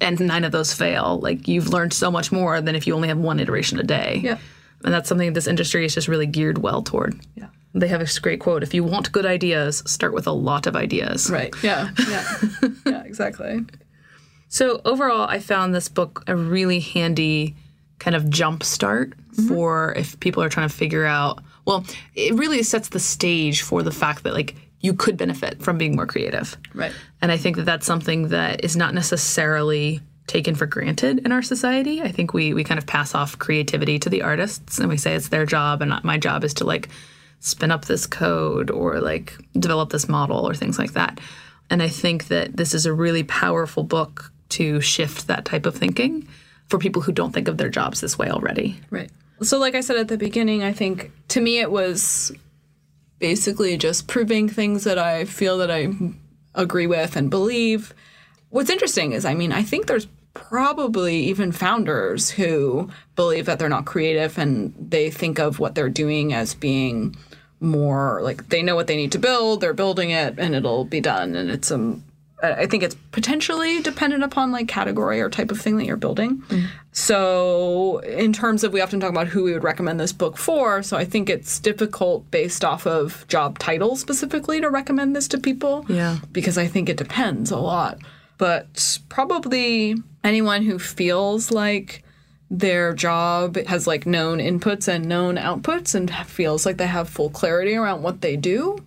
and 0.00 0.20
nine 0.20 0.44
of 0.44 0.52
those 0.52 0.72
fail, 0.72 1.20
like 1.20 1.48
you've 1.48 1.68
learned 1.68 1.92
so 1.92 2.10
much 2.10 2.32
more 2.32 2.60
than 2.60 2.74
if 2.74 2.86
you 2.86 2.94
only 2.94 3.08
have 3.08 3.18
one 3.18 3.40
iteration 3.40 3.78
a 3.78 3.82
day. 3.82 4.20
Yeah. 4.22 4.38
And 4.84 4.92
that's 4.92 5.08
something 5.08 5.32
this 5.32 5.46
industry 5.46 5.84
is 5.84 5.94
just 5.94 6.08
really 6.08 6.26
geared 6.26 6.58
well 6.58 6.82
toward. 6.82 7.18
Yeah. 7.36 7.48
They 7.72 7.88
have 7.88 8.00
this 8.00 8.18
great 8.18 8.40
quote 8.40 8.62
if 8.62 8.74
you 8.74 8.84
want 8.84 9.10
good 9.12 9.26
ideas, 9.26 9.82
start 9.86 10.14
with 10.14 10.26
a 10.26 10.32
lot 10.32 10.66
of 10.66 10.76
ideas. 10.76 11.30
Right. 11.30 11.54
Yeah. 11.62 11.90
Yeah. 12.08 12.38
yeah. 12.86 13.02
Exactly. 13.02 13.64
So 14.48 14.80
overall, 14.84 15.26
I 15.28 15.40
found 15.40 15.74
this 15.74 15.88
book 15.88 16.22
a 16.26 16.36
really 16.36 16.80
handy 16.80 17.56
kind 17.98 18.14
of 18.14 18.28
jump 18.30 18.62
start 18.62 19.10
mm-hmm. 19.10 19.48
for 19.48 19.92
if 19.96 20.18
people 20.20 20.42
are 20.42 20.48
trying 20.48 20.68
to 20.68 20.74
figure 20.74 21.04
out. 21.04 21.42
Well, 21.64 21.84
it 22.14 22.34
really 22.34 22.62
sets 22.62 22.90
the 22.90 23.00
stage 23.00 23.62
for 23.62 23.82
the 23.82 23.90
fact 23.90 24.22
that 24.24 24.34
like 24.34 24.54
you 24.84 24.92
could 24.92 25.16
benefit 25.16 25.62
from 25.62 25.78
being 25.78 25.96
more 25.96 26.06
creative. 26.06 26.58
Right. 26.74 26.92
And 27.22 27.32
I 27.32 27.38
think 27.38 27.56
that 27.56 27.64
that's 27.64 27.86
something 27.86 28.28
that 28.28 28.62
is 28.62 28.76
not 28.76 28.92
necessarily 28.92 30.02
taken 30.26 30.54
for 30.54 30.66
granted 30.66 31.20
in 31.24 31.32
our 31.32 31.40
society. 31.40 32.02
I 32.02 32.12
think 32.12 32.34
we 32.34 32.52
we 32.52 32.64
kind 32.64 32.76
of 32.76 32.86
pass 32.86 33.14
off 33.14 33.38
creativity 33.38 33.98
to 34.00 34.10
the 34.10 34.20
artists 34.20 34.78
and 34.78 34.90
we 34.90 34.98
say 34.98 35.14
it's 35.14 35.28
their 35.28 35.46
job 35.46 35.80
and 35.80 35.88
not 35.88 36.04
my 36.04 36.18
job 36.18 36.44
is 36.44 36.52
to 36.54 36.64
like 36.64 36.90
spin 37.40 37.70
up 37.70 37.86
this 37.86 38.06
code 38.06 38.70
or 38.70 39.00
like 39.00 39.34
develop 39.58 39.88
this 39.88 40.06
model 40.06 40.46
or 40.46 40.54
things 40.54 40.78
like 40.78 40.92
that. 40.92 41.18
And 41.70 41.82
I 41.82 41.88
think 41.88 42.28
that 42.28 42.54
this 42.54 42.74
is 42.74 42.84
a 42.84 42.92
really 42.92 43.22
powerful 43.24 43.84
book 43.84 44.30
to 44.50 44.82
shift 44.82 45.28
that 45.28 45.46
type 45.46 45.64
of 45.64 45.74
thinking 45.74 46.28
for 46.68 46.78
people 46.78 47.00
who 47.00 47.12
don't 47.12 47.32
think 47.32 47.48
of 47.48 47.56
their 47.56 47.70
jobs 47.70 48.02
this 48.02 48.18
way 48.18 48.28
already. 48.28 48.78
Right. 48.90 49.10
So, 49.40 49.58
like 49.58 49.74
I 49.74 49.80
said 49.80 49.96
at 49.96 50.08
the 50.08 50.18
beginning, 50.18 50.62
I 50.62 50.74
think 50.74 51.10
to 51.28 51.40
me 51.40 51.58
it 51.58 51.70
was 51.70 52.32
basically 53.24 53.78
just 53.78 54.06
proving 54.06 54.50
things 54.50 54.84
that 54.84 54.98
I 54.98 55.24
feel 55.24 55.56
that 55.56 55.70
I 55.70 55.88
agree 56.54 56.86
with 56.86 57.16
and 57.16 57.30
believe. 57.30 57.94
What's 58.50 58.68
interesting 58.68 59.12
is, 59.12 59.24
I 59.24 59.32
mean, 59.32 59.50
I 59.50 59.62
think 59.62 59.86
there's 59.86 60.08
probably 60.34 61.16
even 61.24 61.50
founders 61.50 62.28
who 62.28 62.90
believe 63.16 63.46
that 63.46 63.58
they're 63.58 63.70
not 63.70 63.86
creative 63.86 64.36
and 64.36 64.74
they 64.78 65.10
think 65.10 65.38
of 65.38 65.58
what 65.58 65.74
they're 65.74 65.88
doing 65.88 66.34
as 66.34 66.52
being 66.52 67.16
more 67.60 68.20
like 68.20 68.50
they 68.50 68.62
know 68.62 68.74
what 68.74 68.88
they 68.88 68.96
need 68.96 69.12
to 69.12 69.18
build, 69.18 69.62
they're 69.62 69.72
building 69.72 70.10
it, 70.10 70.38
and 70.38 70.54
it'll 70.54 70.84
be 70.84 71.00
done. 71.00 71.34
And 71.34 71.50
it's 71.50 71.70
a 71.70 71.98
Uh, 72.44 72.54
I 72.58 72.66
think 72.66 72.82
it's 72.82 72.94
potentially 73.12 73.80
dependent 73.80 74.22
upon 74.22 74.52
like 74.52 74.68
category 74.68 75.20
or 75.20 75.30
type 75.30 75.50
of 75.50 75.60
thing 75.60 75.78
that 75.78 75.86
you're 75.86 75.96
building. 75.96 76.42
So, 76.92 77.98
in 77.98 78.32
terms 78.32 78.62
of, 78.62 78.72
we 78.72 78.80
often 78.80 79.00
talk 79.00 79.10
about 79.10 79.28
who 79.28 79.44
we 79.44 79.52
would 79.52 79.64
recommend 79.64 79.98
this 79.98 80.12
book 80.12 80.36
for. 80.36 80.82
So, 80.82 80.96
I 80.96 81.04
think 81.04 81.28
it's 81.30 81.58
difficult 81.58 82.30
based 82.30 82.64
off 82.64 82.86
of 82.86 83.26
job 83.28 83.58
title 83.58 83.96
specifically 83.96 84.60
to 84.60 84.70
recommend 84.70 85.16
this 85.16 85.26
to 85.28 85.38
people. 85.38 85.86
Yeah. 85.88 86.18
Because 86.32 86.58
I 86.58 86.66
think 86.66 86.88
it 86.88 86.96
depends 86.96 87.50
a 87.50 87.58
lot. 87.58 87.98
But 88.36 88.98
probably 89.08 89.96
anyone 90.22 90.62
who 90.62 90.78
feels 90.78 91.50
like 91.50 92.04
their 92.50 92.92
job 92.92 93.56
has 93.66 93.86
like 93.86 94.06
known 94.06 94.38
inputs 94.38 94.86
and 94.86 95.08
known 95.08 95.36
outputs 95.36 95.94
and 95.94 96.14
feels 96.26 96.66
like 96.66 96.76
they 96.76 96.86
have 96.86 97.08
full 97.08 97.30
clarity 97.30 97.74
around 97.74 98.02
what 98.02 98.20
they 98.20 98.36
do 98.36 98.84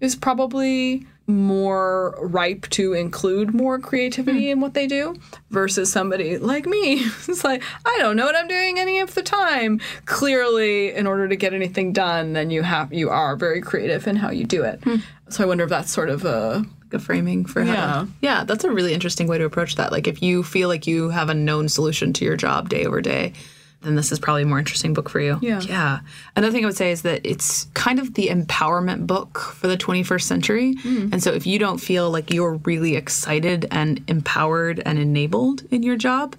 is 0.00 0.14
probably 0.14 1.06
more 1.28 2.18
ripe 2.20 2.62
to 2.70 2.94
include 2.94 3.54
more 3.54 3.78
creativity 3.78 4.46
hmm. 4.46 4.52
in 4.52 4.60
what 4.60 4.74
they 4.74 4.86
do 4.86 5.14
versus 5.50 5.92
somebody 5.92 6.38
like 6.38 6.66
me. 6.66 6.94
it's 7.28 7.44
like, 7.44 7.62
I 7.84 7.96
don't 8.00 8.16
know 8.16 8.24
what 8.24 8.34
I'm 8.34 8.48
doing 8.48 8.78
any 8.78 8.98
of 9.00 9.14
the 9.14 9.22
time. 9.22 9.80
Clearly, 10.06 10.94
in 10.94 11.06
order 11.06 11.28
to 11.28 11.36
get 11.36 11.52
anything 11.52 11.92
done, 11.92 12.32
then 12.32 12.50
you 12.50 12.62
have 12.62 12.92
you 12.92 13.10
are 13.10 13.36
very 13.36 13.60
creative 13.60 14.06
in 14.06 14.16
how 14.16 14.30
you 14.30 14.44
do 14.44 14.64
it. 14.64 14.80
Hmm. 14.82 14.96
So 15.28 15.44
I 15.44 15.46
wonder 15.46 15.64
if 15.64 15.70
that's 15.70 15.92
sort 15.92 16.08
of 16.08 16.24
a 16.24 16.64
a 16.90 16.98
framing 16.98 17.44
for 17.44 17.62
how 17.64 17.72
Yeah. 17.72 17.92
to, 17.92 18.08
yeah, 18.22 18.44
that's 18.44 18.64
a 18.64 18.70
really 18.70 18.94
interesting 18.94 19.26
way 19.26 19.36
to 19.36 19.44
approach 19.44 19.76
that. 19.76 19.92
Like 19.92 20.06
if 20.06 20.22
you 20.22 20.42
feel 20.42 20.68
like 20.68 20.86
you 20.86 21.10
have 21.10 21.28
a 21.28 21.34
known 21.34 21.68
solution 21.68 22.14
to 22.14 22.24
your 22.24 22.36
job 22.36 22.70
day 22.70 22.86
over 22.86 23.02
day, 23.02 23.34
then 23.82 23.94
this 23.94 24.10
is 24.10 24.18
probably 24.18 24.42
a 24.42 24.46
more 24.46 24.58
interesting 24.58 24.92
book 24.92 25.08
for 25.08 25.20
you. 25.20 25.38
Yeah. 25.40 25.60
Yeah. 25.60 26.00
Another 26.34 26.52
thing 26.52 26.64
I 26.64 26.66
would 26.66 26.76
say 26.76 26.90
is 26.90 27.02
that 27.02 27.20
it's 27.24 27.64
kind 27.74 28.00
of 28.00 28.14
the 28.14 28.28
empowerment 28.28 29.06
book 29.06 29.38
for 29.38 29.68
the 29.68 29.76
21st 29.76 30.22
century. 30.22 30.74
Hmm. 30.74 31.10
And 31.12 31.22
so 31.22 31.32
if 31.32 31.46
you 31.46 31.58
don't 31.58 31.78
feel 31.78 32.10
like 32.10 32.32
you're 32.32 32.54
really 32.64 32.96
excited 32.96 33.66
and 33.70 34.02
empowered 34.08 34.82
and 34.84 34.98
enabled 34.98 35.62
in 35.70 35.84
your 35.84 35.96
job, 35.96 36.34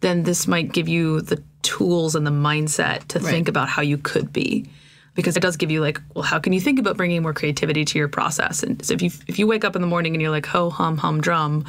then 0.00 0.22
this 0.22 0.46
might 0.46 0.72
give 0.72 0.88
you 0.88 1.20
the 1.20 1.42
tools 1.62 2.14
and 2.14 2.26
the 2.26 2.30
mindset 2.30 3.06
to 3.08 3.20
think 3.20 3.48
about 3.48 3.68
how 3.68 3.82
you 3.82 3.98
could 3.98 4.32
be. 4.32 4.66
Because 5.14 5.36
it 5.36 5.40
does 5.40 5.56
give 5.56 5.70
you 5.70 5.80
like, 5.80 6.00
well, 6.14 6.22
how 6.22 6.38
can 6.38 6.52
you 6.52 6.60
think 6.60 6.78
about 6.78 6.96
bringing 6.96 7.22
more 7.22 7.34
creativity 7.34 7.84
to 7.84 7.98
your 7.98 8.06
process? 8.06 8.62
And 8.62 8.82
so 8.84 8.94
if 8.94 9.02
you 9.02 9.10
if 9.26 9.36
you 9.36 9.48
wake 9.48 9.64
up 9.64 9.74
in 9.74 9.82
the 9.82 9.88
morning 9.88 10.14
and 10.14 10.22
you're 10.22 10.30
like, 10.30 10.46
ho 10.46 10.70
hum 10.70 10.96
hum 10.96 11.20
drum, 11.20 11.64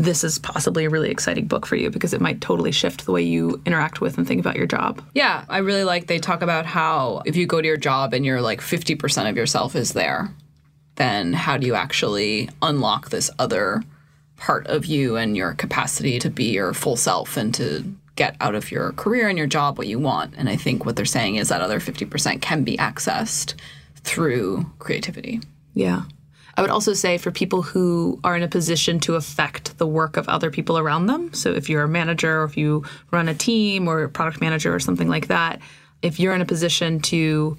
this 0.00 0.24
is 0.24 0.38
possibly 0.38 0.86
a 0.86 0.90
really 0.90 1.10
exciting 1.10 1.46
book 1.46 1.66
for 1.66 1.76
you 1.76 1.90
because 1.90 2.14
it 2.14 2.22
might 2.22 2.40
totally 2.40 2.72
shift 2.72 3.04
the 3.04 3.12
way 3.12 3.20
you 3.20 3.60
interact 3.66 4.00
with 4.00 4.16
and 4.16 4.26
think 4.26 4.40
about 4.40 4.56
your 4.56 4.66
job. 4.66 5.04
Yeah, 5.12 5.44
I 5.50 5.58
really 5.58 5.84
like 5.84 6.06
they 6.06 6.18
talk 6.18 6.40
about 6.40 6.64
how 6.64 7.20
if 7.26 7.36
you 7.36 7.46
go 7.46 7.60
to 7.60 7.68
your 7.68 7.76
job 7.76 8.14
and 8.14 8.24
you're 8.24 8.40
like 8.40 8.62
50% 8.62 9.28
of 9.28 9.36
yourself 9.36 9.76
is 9.76 9.92
there, 9.92 10.30
then 10.94 11.34
how 11.34 11.58
do 11.58 11.66
you 11.66 11.74
actually 11.74 12.48
unlock 12.62 13.10
this 13.10 13.30
other 13.38 13.82
part 14.38 14.66
of 14.68 14.86
you 14.86 15.16
and 15.16 15.36
your 15.36 15.52
capacity 15.52 16.18
to 16.20 16.30
be 16.30 16.44
your 16.44 16.72
full 16.72 16.96
self 16.96 17.36
and 17.36 17.54
to 17.56 17.84
get 18.16 18.36
out 18.40 18.54
of 18.54 18.70
your 18.70 18.92
career 18.92 19.28
and 19.28 19.36
your 19.36 19.46
job 19.46 19.76
what 19.76 19.86
you 19.86 19.98
want? 19.98 20.32
And 20.38 20.48
I 20.48 20.56
think 20.56 20.86
what 20.86 20.96
they're 20.96 21.04
saying 21.04 21.36
is 21.36 21.50
that 21.50 21.60
other 21.60 21.78
50% 21.78 22.40
can 22.40 22.64
be 22.64 22.78
accessed 22.78 23.52
through 23.96 24.64
creativity. 24.78 25.40
Yeah. 25.74 26.04
I 26.56 26.62
would 26.62 26.70
also 26.70 26.92
say 26.92 27.18
for 27.18 27.30
people 27.30 27.62
who 27.62 28.20
are 28.24 28.36
in 28.36 28.42
a 28.42 28.48
position 28.48 29.00
to 29.00 29.14
affect 29.14 29.78
the 29.78 29.86
work 29.86 30.16
of 30.16 30.28
other 30.28 30.50
people 30.50 30.78
around 30.78 31.06
them. 31.06 31.32
So 31.32 31.52
if 31.52 31.68
you're 31.68 31.84
a 31.84 31.88
manager 31.88 32.42
or 32.42 32.44
if 32.44 32.56
you 32.56 32.84
run 33.10 33.28
a 33.28 33.34
team 33.34 33.88
or 33.88 34.02
a 34.02 34.08
product 34.08 34.40
manager 34.40 34.74
or 34.74 34.80
something 34.80 35.08
like 35.08 35.28
that, 35.28 35.60
if 36.02 36.18
you're 36.18 36.34
in 36.34 36.40
a 36.40 36.46
position 36.46 37.00
to 37.00 37.58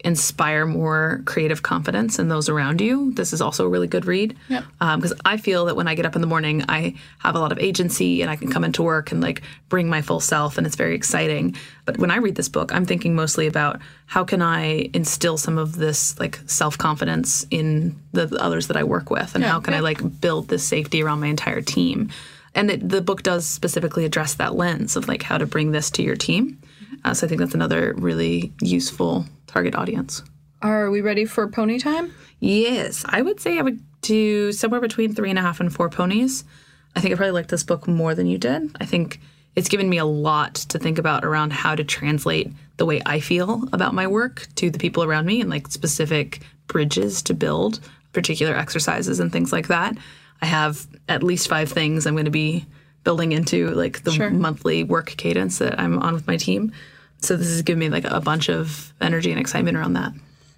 inspire 0.00 0.66
more 0.66 1.22
creative 1.24 1.62
confidence 1.62 2.18
in 2.18 2.28
those 2.28 2.48
around 2.48 2.80
you, 2.80 3.12
this 3.14 3.32
is 3.32 3.40
also 3.40 3.66
a 3.66 3.68
really 3.68 3.86
good 3.86 4.04
read. 4.04 4.36
Yep. 4.48 4.64
Um, 4.80 5.00
because 5.00 5.18
I 5.24 5.36
feel 5.36 5.66
that 5.66 5.76
when 5.76 5.88
I 5.88 5.94
get 5.94 6.06
up 6.06 6.14
in 6.14 6.20
the 6.20 6.26
morning, 6.26 6.64
I 6.68 6.94
have 7.18 7.34
a 7.34 7.38
lot 7.38 7.52
of 7.52 7.58
agency 7.58 8.22
and 8.22 8.30
I 8.30 8.36
can 8.36 8.50
come 8.50 8.64
into 8.64 8.82
work 8.82 9.12
and 9.12 9.20
like 9.20 9.42
bring 9.68 9.88
my 9.88 10.02
full 10.02 10.20
self, 10.20 10.58
and 10.58 10.66
it's 10.66 10.76
very 10.76 10.94
exciting. 10.94 11.56
But 11.84 11.98
when 11.98 12.10
I 12.10 12.16
read 12.16 12.34
this 12.34 12.48
book, 12.48 12.74
I'm 12.74 12.86
thinking 12.86 13.14
mostly 13.14 13.46
about 13.46 13.80
how 14.06 14.24
can 14.24 14.42
I 14.42 14.90
instill 14.92 15.38
some 15.38 15.58
of 15.58 15.76
this 15.76 16.18
like 16.18 16.38
self 16.46 16.76
confidence 16.78 17.46
in 17.50 17.98
the, 18.12 18.26
the 18.26 18.42
others 18.42 18.68
that 18.68 18.76
I 18.76 18.84
work 18.84 19.10
with, 19.10 19.34
and 19.34 19.44
how 19.44 19.60
can 19.60 19.74
I 19.74 19.80
like 19.80 20.20
build 20.20 20.48
this 20.48 20.66
safety 20.66 21.02
around 21.02 21.20
my 21.20 21.28
entire 21.28 21.62
team. 21.62 22.10
And 22.54 22.70
it, 22.70 22.88
the 22.88 23.02
book 23.02 23.22
does 23.22 23.46
specifically 23.46 24.04
address 24.06 24.34
that 24.34 24.54
lens 24.54 24.96
of 24.96 25.08
like 25.08 25.22
how 25.22 25.36
to 25.36 25.46
bring 25.46 25.72
this 25.72 25.90
to 25.92 26.02
your 26.02 26.16
team. 26.16 26.58
Uh, 27.04 27.14
so 27.14 27.26
I 27.26 27.28
think 27.28 27.40
that's 27.40 27.54
another 27.54 27.94
really 27.96 28.52
useful 28.60 29.26
target 29.46 29.74
audience. 29.74 30.22
Are 30.62 30.90
we 30.90 31.00
ready 31.00 31.24
for 31.24 31.48
pony 31.48 31.78
time? 31.78 32.12
Yes, 32.40 33.04
I 33.08 33.22
would 33.22 33.40
say 33.40 33.58
I 33.58 33.62
would 33.62 33.80
do 34.00 34.52
somewhere 34.52 34.80
between 34.80 35.14
three 35.14 35.30
and 35.30 35.38
a 35.38 35.42
half 35.42 35.60
and 35.60 35.72
four 35.72 35.88
ponies. 35.88 36.44
I 36.94 37.00
think 37.00 37.12
I 37.12 37.16
probably 37.16 37.32
like 37.32 37.48
this 37.48 37.64
book 37.64 37.86
more 37.86 38.14
than 38.14 38.26
you 38.26 38.38
did. 38.38 38.74
I 38.80 38.86
think 38.86 39.20
it's 39.54 39.68
given 39.68 39.88
me 39.88 39.98
a 39.98 40.04
lot 40.04 40.54
to 40.54 40.78
think 40.78 40.98
about 40.98 41.24
around 41.24 41.52
how 41.52 41.74
to 41.74 41.84
translate 41.84 42.52
the 42.76 42.86
way 42.86 43.00
I 43.06 43.20
feel 43.20 43.68
about 43.72 43.94
my 43.94 44.06
work 44.06 44.46
to 44.56 44.70
the 44.70 44.78
people 44.78 45.02
around 45.02 45.26
me 45.26 45.40
and 45.40 45.50
like 45.50 45.68
specific 45.68 46.42
bridges 46.66 47.22
to 47.22 47.34
build, 47.34 47.80
particular 48.12 48.54
exercises 48.54 49.18
and 49.18 49.32
things 49.32 49.52
like 49.52 49.68
that. 49.68 49.96
I 50.42 50.46
have 50.46 50.86
at 51.08 51.22
least 51.22 51.48
five 51.48 51.70
things 51.70 52.06
I'm 52.06 52.14
going 52.14 52.26
to 52.26 52.30
be 52.30 52.66
building 53.06 53.30
into 53.30 53.70
like 53.70 54.02
the 54.02 54.10
Sure. 54.10 54.30
monthly 54.30 54.82
work 54.82 55.14
cadence 55.16 55.58
that 55.58 55.78
I'm 55.78 56.00
on 56.00 56.12
with 56.12 56.26
my 56.26 56.36
team. 56.36 56.72
So 57.20 57.36
this 57.36 57.46
has 57.46 57.62
given 57.62 57.78
me 57.78 57.88
like 57.88 58.04
a 58.04 58.20
bunch 58.20 58.50
of 58.50 58.92
energy 59.00 59.30
and 59.30 59.38
excitement 59.40 59.76
around 59.76 59.92
that. 59.92 60.12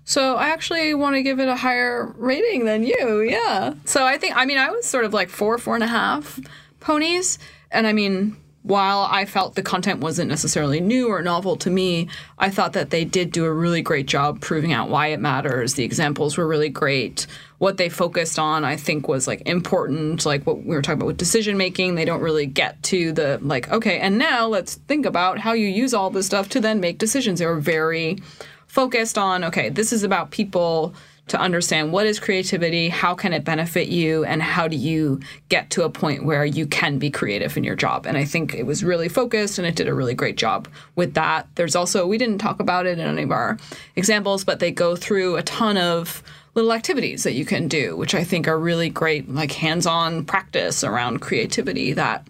So 0.05 0.37
I 0.37 0.49
actually 0.49 0.95
want 0.95 1.15
to 1.17 1.23
give 1.23 1.39
it 1.41 1.49
a 1.49 1.55
higher 1.57 2.07
rating 2.17 2.65
than 2.65 2.85
you. 2.85 3.21
Yeah. 3.21 3.75
So 3.85 4.07
I 4.07 4.17
think 4.17 4.35
I 4.35 4.47
mean 4.47 4.57
I 4.57 4.71
was 4.71 4.87
sort 4.87 5.05
of 5.05 5.13
like 5.13 5.29
four, 5.29 5.59
four 5.59 5.75
and 5.75 5.85
a 5.85 5.89
half 5.89 6.41
ponies, 6.81 7.39
and 7.71 7.87
I 7.87 7.93
mean 7.93 8.35
while 8.63 9.07
I 9.11 9.25
felt 9.27 9.55
the 9.55 9.63
content 9.63 10.01
wasn't 10.01 10.29
necessarily 10.31 10.81
new 10.81 11.09
or 11.09 11.23
novel 11.23 11.57
to 11.59 11.71
me, 11.71 12.09
I 12.39 12.49
thought 12.51 12.73
that 12.73 12.89
they 12.91 13.05
did 13.05 13.31
do 13.31 13.45
a 13.45 13.53
really 13.53 13.83
great 13.83 14.07
job 14.07 14.41
proving 14.41 14.73
out 14.73 14.89
why 14.91 15.09
it 15.09 15.21
matters. 15.21 15.75
The 15.75 15.85
examples 15.85 16.37
were 16.39 16.47
really 16.47 16.69
great. 16.71 17.27
What 17.59 17.77
they 17.77 17.89
focused 17.89 18.39
on, 18.39 18.65
I 18.65 18.77
think, 18.77 19.09
was 19.09 19.27
like 19.27 19.43
important, 19.47 20.25
like 20.25 20.47
what 20.47 20.65
we 20.65 20.75
were 20.75 20.83
talking 20.83 21.01
about 21.01 21.07
with 21.07 21.17
decision 21.17 21.57
making. 21.57 21.97
They 21.97 22.05
don't 22.05 22.21
really 22.21 22.47
get 22.47 22.83
to 22.85 23.13
the 23.13 23.39
like, 23.43 23.71
okay, 23.71 23.99
and 23.99 24.17
now 24.17 24.47
let's 24.47 24.77
think 24.77 25.07
about 25.07 25.39
how 25.39 25.53
you 25.53 25.67
use 25.67 25.93
all 25.93 26.11
this 26.11 26.27
stuff 26.27 26.49
to 26.51 26.61
then 26.61 26.81
make 26.81 26.99
decisions. 26.99 27.41
They 27.41 27.47
were 27.47 27.61
very 27.61 28.19
focused 28.67 29.17
on 29.17 29.43
okay 29.45 29.71
this 29.71 29.95
is 29.95 30.03
about 30.03 30.31
people 30.31 30.95
to 31.29 31.39
understand 31.39 31.93
what 31.93 32.07
is 32.07 32.19
creativity, 32.19 32.89
how 32.89 33.15
can 33.15 33.33
it 33.33 33.45
benefit 33.45 33.89
you, 33.89 34.25
and 34.25 34.43
how 34.43 34.67
do 34.67 34.77
you 34.77 35.21
get 35.49 35.71
to 35.71 35.85
a 35.85 35.91
point 35.91 36.25
where 36.25 36.45
you 36.45 36.67
can 36.67 36.99
be 36.99 37.11
creative 37.11 37.57
in 37.57 37.65
your 37.65 37.77
job. 37.77 38.07
And 38.07 38.17
I 38.17 38.25
think 38.25 38.55
it 38.55 38.65
was 38.65 38.83
really 38.83 39.09
focused 39.09 39.59
and 39.59 39.67
it 39.67 39.77
did 39.77 39.89
a 39.89 39.95
really 39.95 40.15
great 40.15 40.37
job 40.37 40.69
with 40.97 41.15
that. 41.15 41.47
There's 41.55 41.77
also, 41.77 42.07
we 42.07 42.19
didn't 42.19 42.39
talk 42.39 42.61
about 42.61 42.87
it 42.87 42.99
in 42.99 43.07
any 43.07 43.23
of 43.23 43.31
our 43.31 43.59
examples, 43.97 44.45
but 44.45 44.59
they 44.59 44.71
go 44.71 44.97
through 44.97 45.37
a 45.37 45.43
ton 45.43 45.77
of 45.77 46.23
little 46.59 46.73
activities 46.73 47.23
that 47.23 47.35
you 47.35 47.45
can 47.45 47.69
do, 47.69 47.97
which 47.97 48.15
I 48.15 48.25
think 48.25 48.49
are 48.49 48.59
really 48.59 48.91
great, 48.91 49.29
like 49.33 49.53
hands 49.53 49.87
on 49.87 50.25
practice 50.25 50.83
around 50.83 51.21
creativity 51.21 51.93
that. 51.93 52.27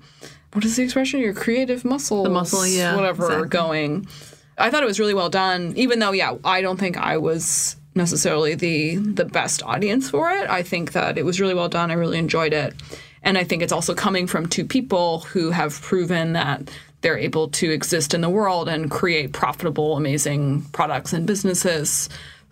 What 0.53 0.65
is 0.65 0.77
the 0.77 0.83
expression? 0.83 1.21
Your 1.21 1.35
creative 1.35 1.85
muscles, 1.85 2.25
the 2.25 2.31
muscle, 2.31 2.67
yeah, 2.67 2.97
whatever, 2.97 3.25
exactly. 3.25 3.49
going. 3.49 4.09
I 4.57 4.71
thought 4.71 4.83
it 4.83 4.87
was 4.87 4.99
really 4.99 5.15
well 5.15 5.29
done, 5.29 5.75
even 5.77 5.99
though, 5.99 6.13
yeah, 6.13 6.37
I 6.45 6.63
don't 6.63 6.79
think 6.79 6.97
I 6.97 7.19
was 7.19 7.77
necessarily 7.95 8.55
the 8.55 8.97
the 8.97 9.25
best 9.25 9.63
audience 9.63 10.09
for 10.11 10.31
it. 10.31 10.49
I 10.49 10.63
think 10.63 10.93
that 10.93 11.19
it 11.19 11.25
was 11.25 11.41
really 11.41 11.55
well 11.55 11.69
done. 11.69 11.91
I 11.91 11.95
really 11.95 12.19
enjoyed 12.19 12.53
it. 12.55 12.75
And 13.23 13.37
I 13.37 13.45
think 13.45 13.63
it's 13.63 13.73
also 13.73 13.95
coming 13.95 14.27
from 14.27 14.47
two 14.47 14.65
people 14.65 15.21
who 15.21 15.51
have 15.51 15.81
proven 15.83 16.33
that 16.33 16.71
they're 17.03 17.19
able 17.19 17.49
to 17.49 17.71
exist 17.71 18.15
in 18.15 18.21
the 18.23 18.31
world 18.31 18.69
and 18.69 18.91
create 18.91 19.33
profitable, 19.33 19.97
amazing 19.97 20.63
products 20.73 21.13
and 21.13 21.27
businesses 21.27 22.09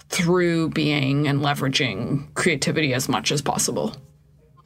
through 0.09 0.71
being 0.71 1.27
and 1.27 1.41
leveraging 1.41 2.33
creativity 2.35 2.95
as 2.95 3.09
much 3.09 3.33
as 3.33 3.43
possible. 3.43 3.95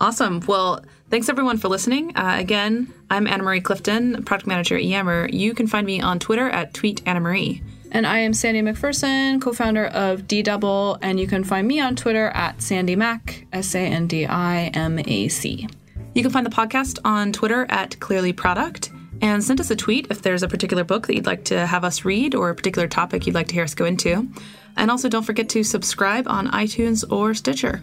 Awesome. 0.01 0.41
Well, 0.47 0.82
thanks 1.11 1.28
everyone 1.28 1.59
for 1.59 1.68
listening. 1.68 2.16
Uh, 2.16 2.36
again, 2.38 2.93
I'm 3.11 3.26
Anna 3.26 3.43
Marie 3.43 3.61
Clifton, 3.61 4.24
product 4.24 4.47
manager 4.47 4.76
at 4.76 4.84
Yammer. 4.84 5.28
You 5.30 5.53
can 5.53 5.66
find 5.66 5.86
me 5.86 6.01
on 6.01 6.18
Twitter 6.18 6.49
at 6.49 6.72
tweet 6.72 7.03
Anna 7.05 7.20
Marie. 7.20 7.62
And 7.93 8.07
I 8.07 8.20
am 8.20 8.32
Sandi 8.32 8.62
MacPherson, 8.62 9.43
co 9.43 9.53
founder 9.53 9.86
of 9.86 10.26
D 10.28 10.43
Double, 10.43 10.97
and 11.03 11.18
you 11.18 11.26
can 11.26 11.43
find 11.43 11.66
me 11.66 11.80
on 11.80 11.97
Twitter 11.97 12.28
at 12.28 12.62
Sandi 12.62 12.95
Mac, 12.97 13.47
S 13.53 13.74
A 13.74 13.80
N 13.80 14.07
D 14.07 14.26
I 14.26 14.70
M 14.74 14.99
A 15.01 15.28
C. 15.28 15.66
You 16.14 16.22
can 16.22 16.30
find 16.30 16.47
the 16.47 16.51
podcast 16.51 16.99
on 17.05 17.32
Twitter 17.32 17.66
at 17.68 17.99
Clearly 18.01 18.32
Product 18.32 18.91
and 19.20 19.45
send 19.45 19.61
us 19.61 19.70
a 19.70 19.76
tweet 19.76 20.07
if 20.09 20.22
there's 20.22 20.43
a 20.43 20.49
particular 20.49 20.84
book 20.84 21.07
that 21.07 21.14
you'd 21.14 21.26
like 21.26 21.45
to 21.45 21.66
have 21.66 21.84
us 21.84 22.05
read 22.05 22.34
or 22.34 22.49
a 22.51 22.55
particular 22.55 22.88
topic 22.88 23.26
you'd 23.26 23.34
like 23.34 23.49
to 23.49 23.55
hear 23.55 23.64
us 23.64 23.74
go 23.74 23.84
into. 23.84 24.28
And 24.76 24.90
also 24.90 25.08
don't 25.08 25.24
forget 25.24 25.48
to 25.50 25.62
subscribe 25.62 26.28
on 26.28 26.48
iTunes 26.48 27.04
or 27.10 27.34
Stitcher. 27.34 27.82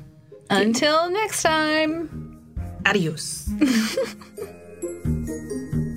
Until 0.50 1.10
next 1.10 1.44
time. 1.44 2.40
Adios. 2.86 3.50